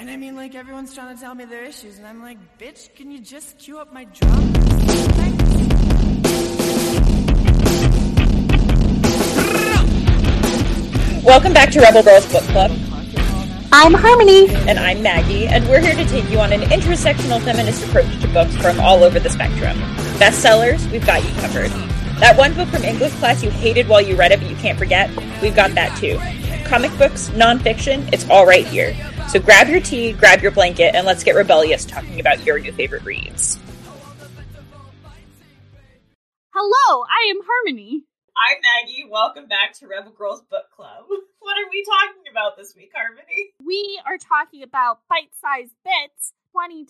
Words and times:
And 0.00 0.08
I 0.08 0.16
mean, 0.16 0.36
like, 0.36 0.54
everyone's 0.54 0.94
trying 0.94 1.12
to 1.16 1.20
tell 1.20 1.34
me 1.34 1.44
their 1.44 1.64
issues, 1.64 1.98
and 1.98 2.06
I'm 2.06 2.22
like, 2.22 2.38
bitch, 2.56 2.94
can 2.94 3.10
you 3.10 3.18
just 3.18 3.58
cue 3.58 3.80
up 3.80 3.92
my 3.92 4.04
drum? 4.04 4.52
Welcome 11.24 11.52
back 11.52 11.72
to 11.72 11.80
Rebel 11.80 12.04
Girls 12.04 12.30
Book 12.30 12.44
Club. 12.44 12.70
I'm 13.72 13.92
Harmony. 13.92 14.48
And 14.68 14.78
I'm 14.78 15.02
Maggie, 15.02 15.48
and 15.48 15.68
we're 15.68 15.80
here 15.80 15.96
to 15.96 16.04
take 16.04 16.30
you 16.30 16.38
on 16.38 16.52
an 16.52 16.60
intersectional 16.60 17.42
feminist 17.42 17.84
approach 17.88 18.20
to 18.20 18.28
books 18.28 18.54
from 18.58 18.78
all 18.78 19.02
over 19.02 19.18
the 19.18 19.30
spectrum. 19.30 19.76
Bestsellers, 20.20 20.88
we've 20.92 21.04
got 21.04 21.24
you 21.24 21.30
covered. 21.40 21.72
That 22.20 22.38
one 22.38 22.54
book 22.54 22.68
from 22.68 22.84
English 22.84 23.14
class 23.14 23.42
you 23.42 23.50
hated 23.50 23.88
while 23.88 24.00
you 24.00 24.14
read 24.14 24.30
it 24.30 24.38
but 24.38 24.48
you 24.48 24.56
can't 24.56 24.78
forget, 24.78 25.10
we've 25.42 25.56
got 25.56 25.72
that 25.72 25.98
too. 25.98 26.20
Comic 26.68 26.96
books, 26.98 27.30
nonfiction, 27.30 28.08
it's 28.12 28.30
all 28.30 28.46
right 28.46 28.64
here. 28.64 28.94
So 29.28 29.38
grab 29.38 29.68
your 29.68 29.80
tea, 29.80 30.12
grab 30.12 30.40
your 30.40 30.52
blanket, 30.52 30.94
and 30.94 31.06
let's 31.06 31.22
get 31.22 31.34
rebellious 31.34 31.84
talking 31.84 32.18
about 32.18 32.46
your 32.46 32.58
new 32.58 32.72
favorite 32.72 33.04
reads. 33.04 33.58
Hello, 36.54 37.04
I 37.04 37.30
am 37.30 37.36
Harmony. 37.46 38.04
I'm 38.34 38.56
Maggie. 38.62 39.04
Welcome 39.10 39.46
back 39.46 39.74
to 39.80 39.86
Rebel 39.86 40.12
Girls 40.12 40.40
Book 40.50 40.70
Club. 40.74 41.04
What 41.40 41.56
are 41.56 41.70
we 41.70 41.82
talking 41.82 42.30
about 42.30 42.58
this 42.58 42.74
week, 42.76 42.90
Harmony? 42.94 43.54
We 43.64 44.00
are 44.04 44.18
talking 44.18 44.62
about 44.62 45.00
Bite 45.08 45.30
Size 45.40 45.70
Bits 45.82 46.34
2010, 46.52 46.88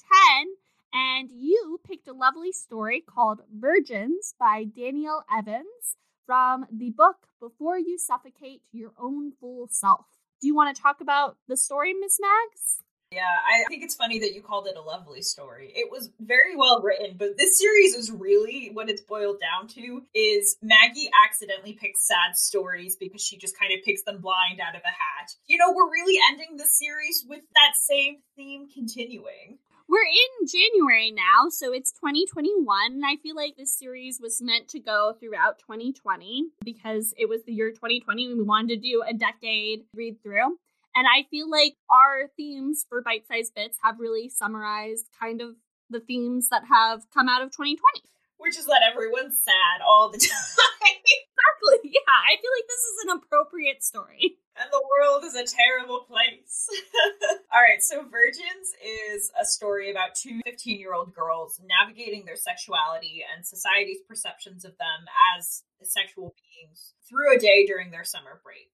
and 0.92 1.30
you 1.30 1.80
picked 1.86 2.08
a 2.08 2.12
lovely 2.12 2.50
story 2.50 3.00
called 3.00 3.40
Virgins 3.52 4.34
by 4.38 4.64
Danielle 4.64 5.24
Evans 5.32 5.96
from 6.26 6.66
the 6.72 6.90
book 6.90 7.28
Before 7.38 7.78
You 7.78 7.98
Suffocate 7.98 8.62
Your 8.72 8.92
Own 8.98 9.30
Fool 9.40 9.68
Self. 9.70 10.06
Do 10.40 10.46
you 10.46 10.54
want 10.54 10.74
to 10.74 10.82
talk 10.82 11.00
about 11.00 11.36
the 11.48 11.56
story, 11.56 11.94
Miss 11.94 12.18
Mags? 12.20 12.82
Yeah, 13.10 13.22
I 13.22 13.64
think 13.68 13.82
it's 13.82 13.94
funny 13.94 14.18
that 14.18 14.34
you 14.34 14.42
called 14.42 14.66
it 14.66 14.76
a 14.76 14.82
lovely 14.82 15.22
story. 15.22 15.72
It 15.74 15.90
was 15.90 16.10
very 16.20 16.54
well 16.54 16.82
written, 16.82 17.16
but 17.18 17.38
this 17.38 17.58
series 17.58 17.94
is 17.94 18.12
really 18.12 18.70
what 18.74 18.90
it's 18.90 19.00
boiled 19.00 19.40
down 19.40 19.66
to 19.68 20.02
is 20.14 20.58
Maggie 20.60 21.10
accidentally 21.26 21.72
picks 21.72 22.06
sad 22.06 22.36
stories 22.36 22.96
because 22.96 23.22
she 23.22 23.38
just 23.38 23.58
kind 23.58 23.72
of 23.72 23.82
picks 23.82 24.02
them 24.02 24.20
blind 24.20 24.60
out 24.60 24.76
of 24.76 24.82
a 24.84 24.88
hat. 24.88 25.32
You 25.46 25.56
know, 25.56 25.72
we're 25.74 25.90
really 25.90 26.18
ending 26.30 26.58
the 26.58 26.66
series 26.66 27.24
with 27.26 27.40
that 27.54 27.72
same 27.88 28.18
theme 28.36 28.68
continuing. 28.68 29.58
We're 29.90 30.00
in 30.02 30.46
January 30.46 31.10
now, 31.10 31.48
so 31.48 31.72
it's 31.72 31.92
2021, 31.92 32.92
and 32.92 33.06
I 33.06 33.16
feel 33.16 33.34
like 33.34 33.56
this 33.56 33.72
series 33.72 34.20
was 34.20 34.42
meant 34.42 34.68
to 34.68 34.80
go 34.80 35.14
throughout 35.18 35.60
2020 35.60 36.48
because 36.62 37.14
it 37.16 37.26
was 37.26 37.42
the 37.44 37.54
year 37.54 37.70
2020 37.70 38.26
and 38.26 38.36
we 38.36 38.44
wanted 38.44 38.68
to 38.68 38.76
do 38.76 39.02
a 39.02 39.14
decade 39.14 39.84
read 39.94 40.22
through. 40.22 40.58
And 40.94 41.06
I 41.06 41.26
feel 41.30 41.48
like 41.48 41.76
our 41.90 42.28
themes 42.36 42.84
for 42.86 43.00
bite 43.00 43.26
sized 43.28 43.54
bits 43.54 43.78
have 43.82 43.98
really 43.98 44.28
summarized 44.28 45.06
kind 45.18 45.40
of 45.40 45.56
the 45.88 46.00
themes 46.00 46.50
that 46.50 46.64
have 46.68 47.06
come 47.14 47.26
out 47.26 47.40
of 47.40 47.50
2020. 47.50 48.02
Which 48.38 48.56
is 48.56 48.66
that 48.66 48.82
everyone's 48.86 49.36
sad 49.42 49.82
all 49.86 50.10
the 50.10 50.18
time. 50.22 50.56
exactly. 50.82 51.90
Yeah. 51.90 52.06
I 52.06 52.40
feel 52.40 52.50
like 52.54 52.68
this 52.68 52.84
is 52.86 52.98
an 53.06 53.10
appropriate 53.18 53.82
story. 53.84 54.38
And 54.58 54.70
the 54.72 54.82
world 54.82 55.22
is 55.24 55.34
a 55.34 55.46
terrible 55.46 56.00
place. 56.00 56.66
all 57.52 57.60
right. 57.62 57.82
So, 57.82 58.02
Virgins 58.02 58.74
is 58.82 59.30
a 59.40 59.44
story 59.44 59.90
about 59.90 60.14
two 60.16 60.40
15 60.44 60.80
year 60.80 60.94
old 60.94 61.14
girls 61.14 61.60
navigating 61.62 62.24
their 62.24 62.36
sexuality 62.36 63.22
and 63.22 63.46
society's 63.46 64.02
perceptions 64.08 64.64
of 64.64 64.72
them 64.78 65.06
as 65.36 65.62
sexual 65.82 66.34
beings 66.34 66.94
through 67.08 67.36
a 67.36 67.38
day 67.38 67.66
during 67.66 67.90
their 67.90 68.04
summer 68.04 68.40
break. 68.42 68.70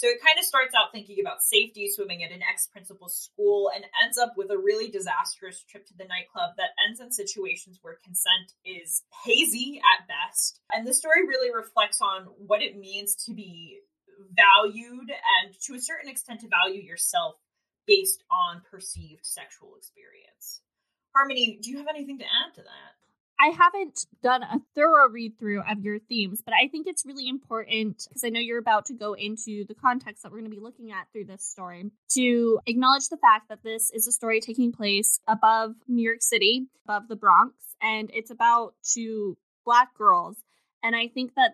So 0.00 0.08
it 0.08 0.24
kind 0.24 0.38
of 0.38 0.46
starts 0.46 0.72
out 0.72 0.92
thinking 0.92 1.20
about 1.20 1.42
safety, 1.42 1.86
swimming 1.86 2.24
at 2.24 2.32
an 2.32 2.40
ex 2.40 2.66
principal's 2.66 3.20
school, 3.20 3.70
and 3.74 3.84
ends 4.02 4.16
up 4.16 4.32
with 4.34 4.50
a 4.50 4.56
really 4.56 4.88
disastrous 4.88 5.62
trip 5.68 5.84
to 5.88 5.92
the 5.92 6.08
nightclub 6.08 6.56
that 6.56 6.70
ends 6.88 7.00
in 7.00 7.12
situations 7.12 7.80
where 7.82 7.98
consent 8.02 8.56
is 8.64 9.02
hazy 9.26 9.78
at 9.84 10.08
best. 10.08 10.60
And 10.72 10.86
the 10.86 10.94
story 10.94 11.28
really 11.28 11.54
reflects 11.54 12.00
on 12.00 12.32
what 12.38 12.62
it 12.62 12.78
means 12.78 13.14
to 13.26 13.34
be 13.34 13.80
valued 14.32 15.12
and 15.12 15.52
to 15.68 15.74
a 15.74 15.80
certain 15.80 16.08
extent 16.08 16.40
to 16.40 16.48
value 16.48 16.80
yourself 16.80 17.34
based 17.86 18.24
on 18.32 18.62
perceived 18.70 19.26
sexual 19.26 19.74
experience. 19.76 20.62
Harmony, 21.14 21.58
do 21.60 21.68
you 21.68 21.76
have 21.76 21.92
anything 21.92 22.16
to 22.20 22.24
add 22.24 22.54
to 22.54 22.62
that? 22.62 22.99
I 23.40 23.48
haven't 23.56 24.04
done 24.22 24.42
a 24.42 24.60
thorough 24.74 25.08
read 25.08 25.38
through 25.38 25.62
of 25.62 25.82
your 25.82 25.98
themes, 25.98 26.42
but 26.44 26.52
I 26.52 26.68
think 26.68 26.86
it's 26.86 27.06
really 27.06 27.26
important 27.26 28.04
because 28.06 28.22
I 28.22 28.28
know 28.28 28.40
you're 28.40 28.58
about 28.58 28.86
to 28.86 28.94
go 28.94 29.14
into 29.14 29.64
the 29.66 29.74
context 29.74 30.22
that 30.22 30.30
we're 30.30 30.40
going 30.40 30.50
to 30.50 30.56
be 30.56 30.62
looking 30.62 30.92
at 30.92 31.06
through 31.10 31.24
this 31.24 31.42
story 31.42 31.90
to 32.10 32.60
acknowledge 32.66 33.08
the 33.08 33.16
fact 33.16 33.48
that 33.48 33.62
this 33.62 33.90
is 33.92 34.06
a 34.06 34.12
story 34.12 34.40
taking 34.40 34.72
place 34.72 35.20
above 35.26 35.74
New 35.88 36.02
York 36.02 36.20
City, 36.20 36.66
above 36.84 37.08
the 37.08 37.16
Bronx, 37.16 37.54
and 37.80 38.10
it's 38.12 38.30
about 38.30 38.74
two 38.82 39.38
black 39.64 39.96
girls. 39.96 40.36
And 40.82 40.94
I 40.94 41.08
think 41.08 41.34
that 41.36 41.52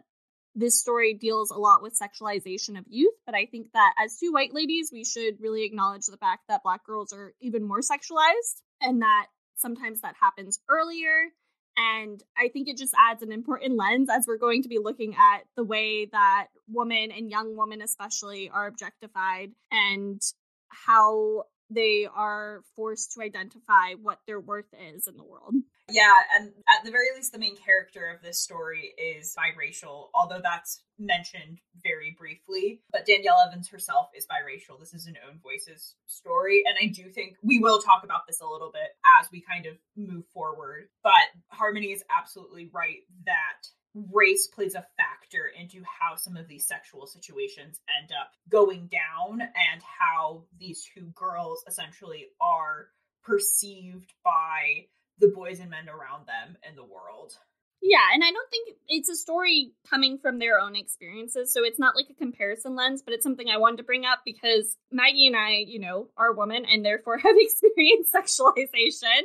this 0.57 0.81
story 0.81 1.15
deals 1.15 1.53
a 1.53 1.59
lot 1.59 1.83
with 1.83 1.97
sexualization 1.97 2.79
of 2.79 2.85
youth, 2.89 3.15
but 3.27 3.37
I 3.37 3.47
think 3.47 3.69
that 3.75 3.95
as 3.97 4.17
two 4.17 4.33
white 4.33 4.55
ladies, 4.55 4.91
we 4.93 5.05
should 5.05 5.41
really 5.41 5.65
acknowledge 5.65 6.07
the 6.07 6.17
fact 6.17 6.45
that 6.49 6.65
black 6.65 6.85
girls 6.85 7.13
are 7.13 7.33
even 7.41 7.63
more 7.63 7.81
sexualized 7.81 8.63
and 8.81 9.03
that 9.03 9.27
sometimes 9.55 10.01
that 10.01 10.15
happens 10.21 10.59
earlier 10.69 11.31
and 11.77 12.23
I 12.37 12.49
think 12.49 12.69
it 12.69 12.77
just 12.77 12.95
adds 13.09 13.23
an 13.23 13.33
important 13.33 13.77
lens 13.77 14.09
as 14.11 14.27
we're 14.27 14.39
going 14.39 14.63
to 14.63 14.69
be 14.69 14.79
looking 14.79 15.15
at 15.15 15.43
the 15.57 15.65
way 15.65 16.07
that 16.07 16.49
women 16.69 17.11
and 17.11 17.31
young 17.31 17.57
women, 17.57 17.83
especially, 17.83 18.51
are 18.51 18.67
objectified 18.67 19.53
and 19.71 20.21
how 20.69 21.45
they 21.71 22.07
are 22.15 22.63
forced 22.75 23.13
to 23.13 23.23
identify 23.23 23.95
what 24.01 24.21
their 24.27 24.41
worth 24.41 24.73
is 24.95 25.07
in 25.07 25.17
the 25.17 25.25
world. 25.25 25.55
Yeah, 25.89 26.15
and 26.37 26.51
at 26.69 26.85
the 26.85 26.91
very 26.91 27.07
least, 27.15 27.33
the 27.33 27.39
main 27.39 27.57
character 27.57 28.11
of 28.11 28.21
this 28.21 28.41
story 28.41 28.93
is 28.99 29.37
biracial, 29.39 30.09
although 30.15 30.41
that's 30.43 30.83
mentioned 30.99 31.61
very 31.81 32.17
briefly. 32.19 32.81
But 32.91 33.07
Danielle 33.07 33.39
Evans 33.47 33.69
herself 33.69 34.09
is 34.17 34.27
biracial. 34.27 34.81
This 34.81 34.95
is 34.95 35.07
an 35.07 35.15
own 35.29 35.39
voices 35.41 35.95
story, 36.07 36.65
and 36.67 36.77
I 36.83 36.93
do 36.93 37.09
think 37.11 37.37
we 37.41 37.61
will 37.61 37.81
talk 37.81 38.03
about 38.03 38.27
this 38.27 38.41
a 38.41 38.49
little 38.49 38.73
bit 38.73 38.97
as 39.21 39.31
we 39.31 39.41
kind 39.41 39.67
of 39.67 39.75
move 39.97 40.25
forward. 40.35 40.89
But 41.05 41.13
Harmony 41.51 41.93
is 41.93 42.03
absolutely 42.17 42.69
right 42.73 43.03
that 43.27 43.69
race 44.13 44.47
plays 44.47 44.75
a 44.75 44.87
factor 44.97 45.51
into 45.59 45.83
how 45.85 46.17
some 46.17 46.37
of 46.37 46.49
these 46.49 46.67
sexual 46.67 47.07
situations 47.07 47.81
end 48.01 48.11
up 48.13 48.33
going 48.49 48.89
down 48.89 49.41
and 49.41 49.83
how 49.83 50.45
these 50.59 50.87
two 50.95 51.13
girls 51.15 51.65
essentially 51.67 52.27
are 52.41 52.89
perceived 53.23 54.13
by 54.25 54.87
the 55.19 55.29
boys 55.29 55.61
and 55.61 55.71
men 55.71 55.89
around 55.89 56.27
them 56.27 56.57
in 56.69 56.77
the 56.77 56.85
world. 56.85 57.37
Yeah, 57.83 57.99
and 58.13 58.25
I 58.25 58.33
don't 58.33 58.51
think 58.51 58.77
it's 58.89 59.09
a 59.09 59.15
story 59.15 59.73
coming 59.89 60.19
from 60.19 60.39
their 60.39 60.59
own 60.59 60.75
experiences, 60.75 61.53
so 61.53 61.63
it's 61.63 61.79
not 61.79 61.95
like 61.95 62.07
a 62.11 62.15
comparison 62.15 62.75
lens, 62.75 63.03
but 63.03 63.15
it's 63.15 63.23
something 63.23 63.49
I 63.49 63.59
wanted 63.59 63.77
to 63.79 63.83
bring 63.85 64.05
up 64.05 64.21
because 64.25 64.77
Maggie 64.91 65.27
and 65.27 65.37
I, 65.37 65.65
you 65.67 65.79
know, 65.79 66.09
are 66.17 66.33
women 66.33 66.65
and 66.65 66.85
therefore 66.85 67.19
have 67.23 67.37
experienced 67.37 68.13
sexualization 68.13 69.23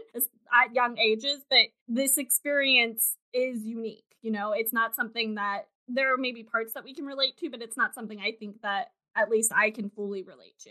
at 0.53 0.75
young 0.75 0.97
ages, 0.99 1.43
but 1.49 1.67
this 1.87 2.17
experience 2.17 3.15
is 3.33 3.63
unique. 3.65 4.03
You 4.21 4.31
know, 4.31 4.53
it's 4.53 4.73
not 4.73 4.95
something 4.95 5.35
that 5.35 5.67
there 5.87 6.17
may 6.17 6.31
be 6.31 6.43
parts 6.43 6.73
that 6.73 6.83
we 6.83 6.93
can 6.93 7.05
relate 7.05 7.37
to, 7.37 7.49
but 7.49 7.61
it's 7.61 7.77
not 7.77 7.93
something 7.93 8.19
I 8.19 8.33
think 8.39 8.61
that 8.61 8.91
at 9.15 9.29
least 9.29 9.51
I 9.55 9.71
can 9.71 9.89
fully 9.89 10.23
relate 10.23 10.57
to. 10.63 10.69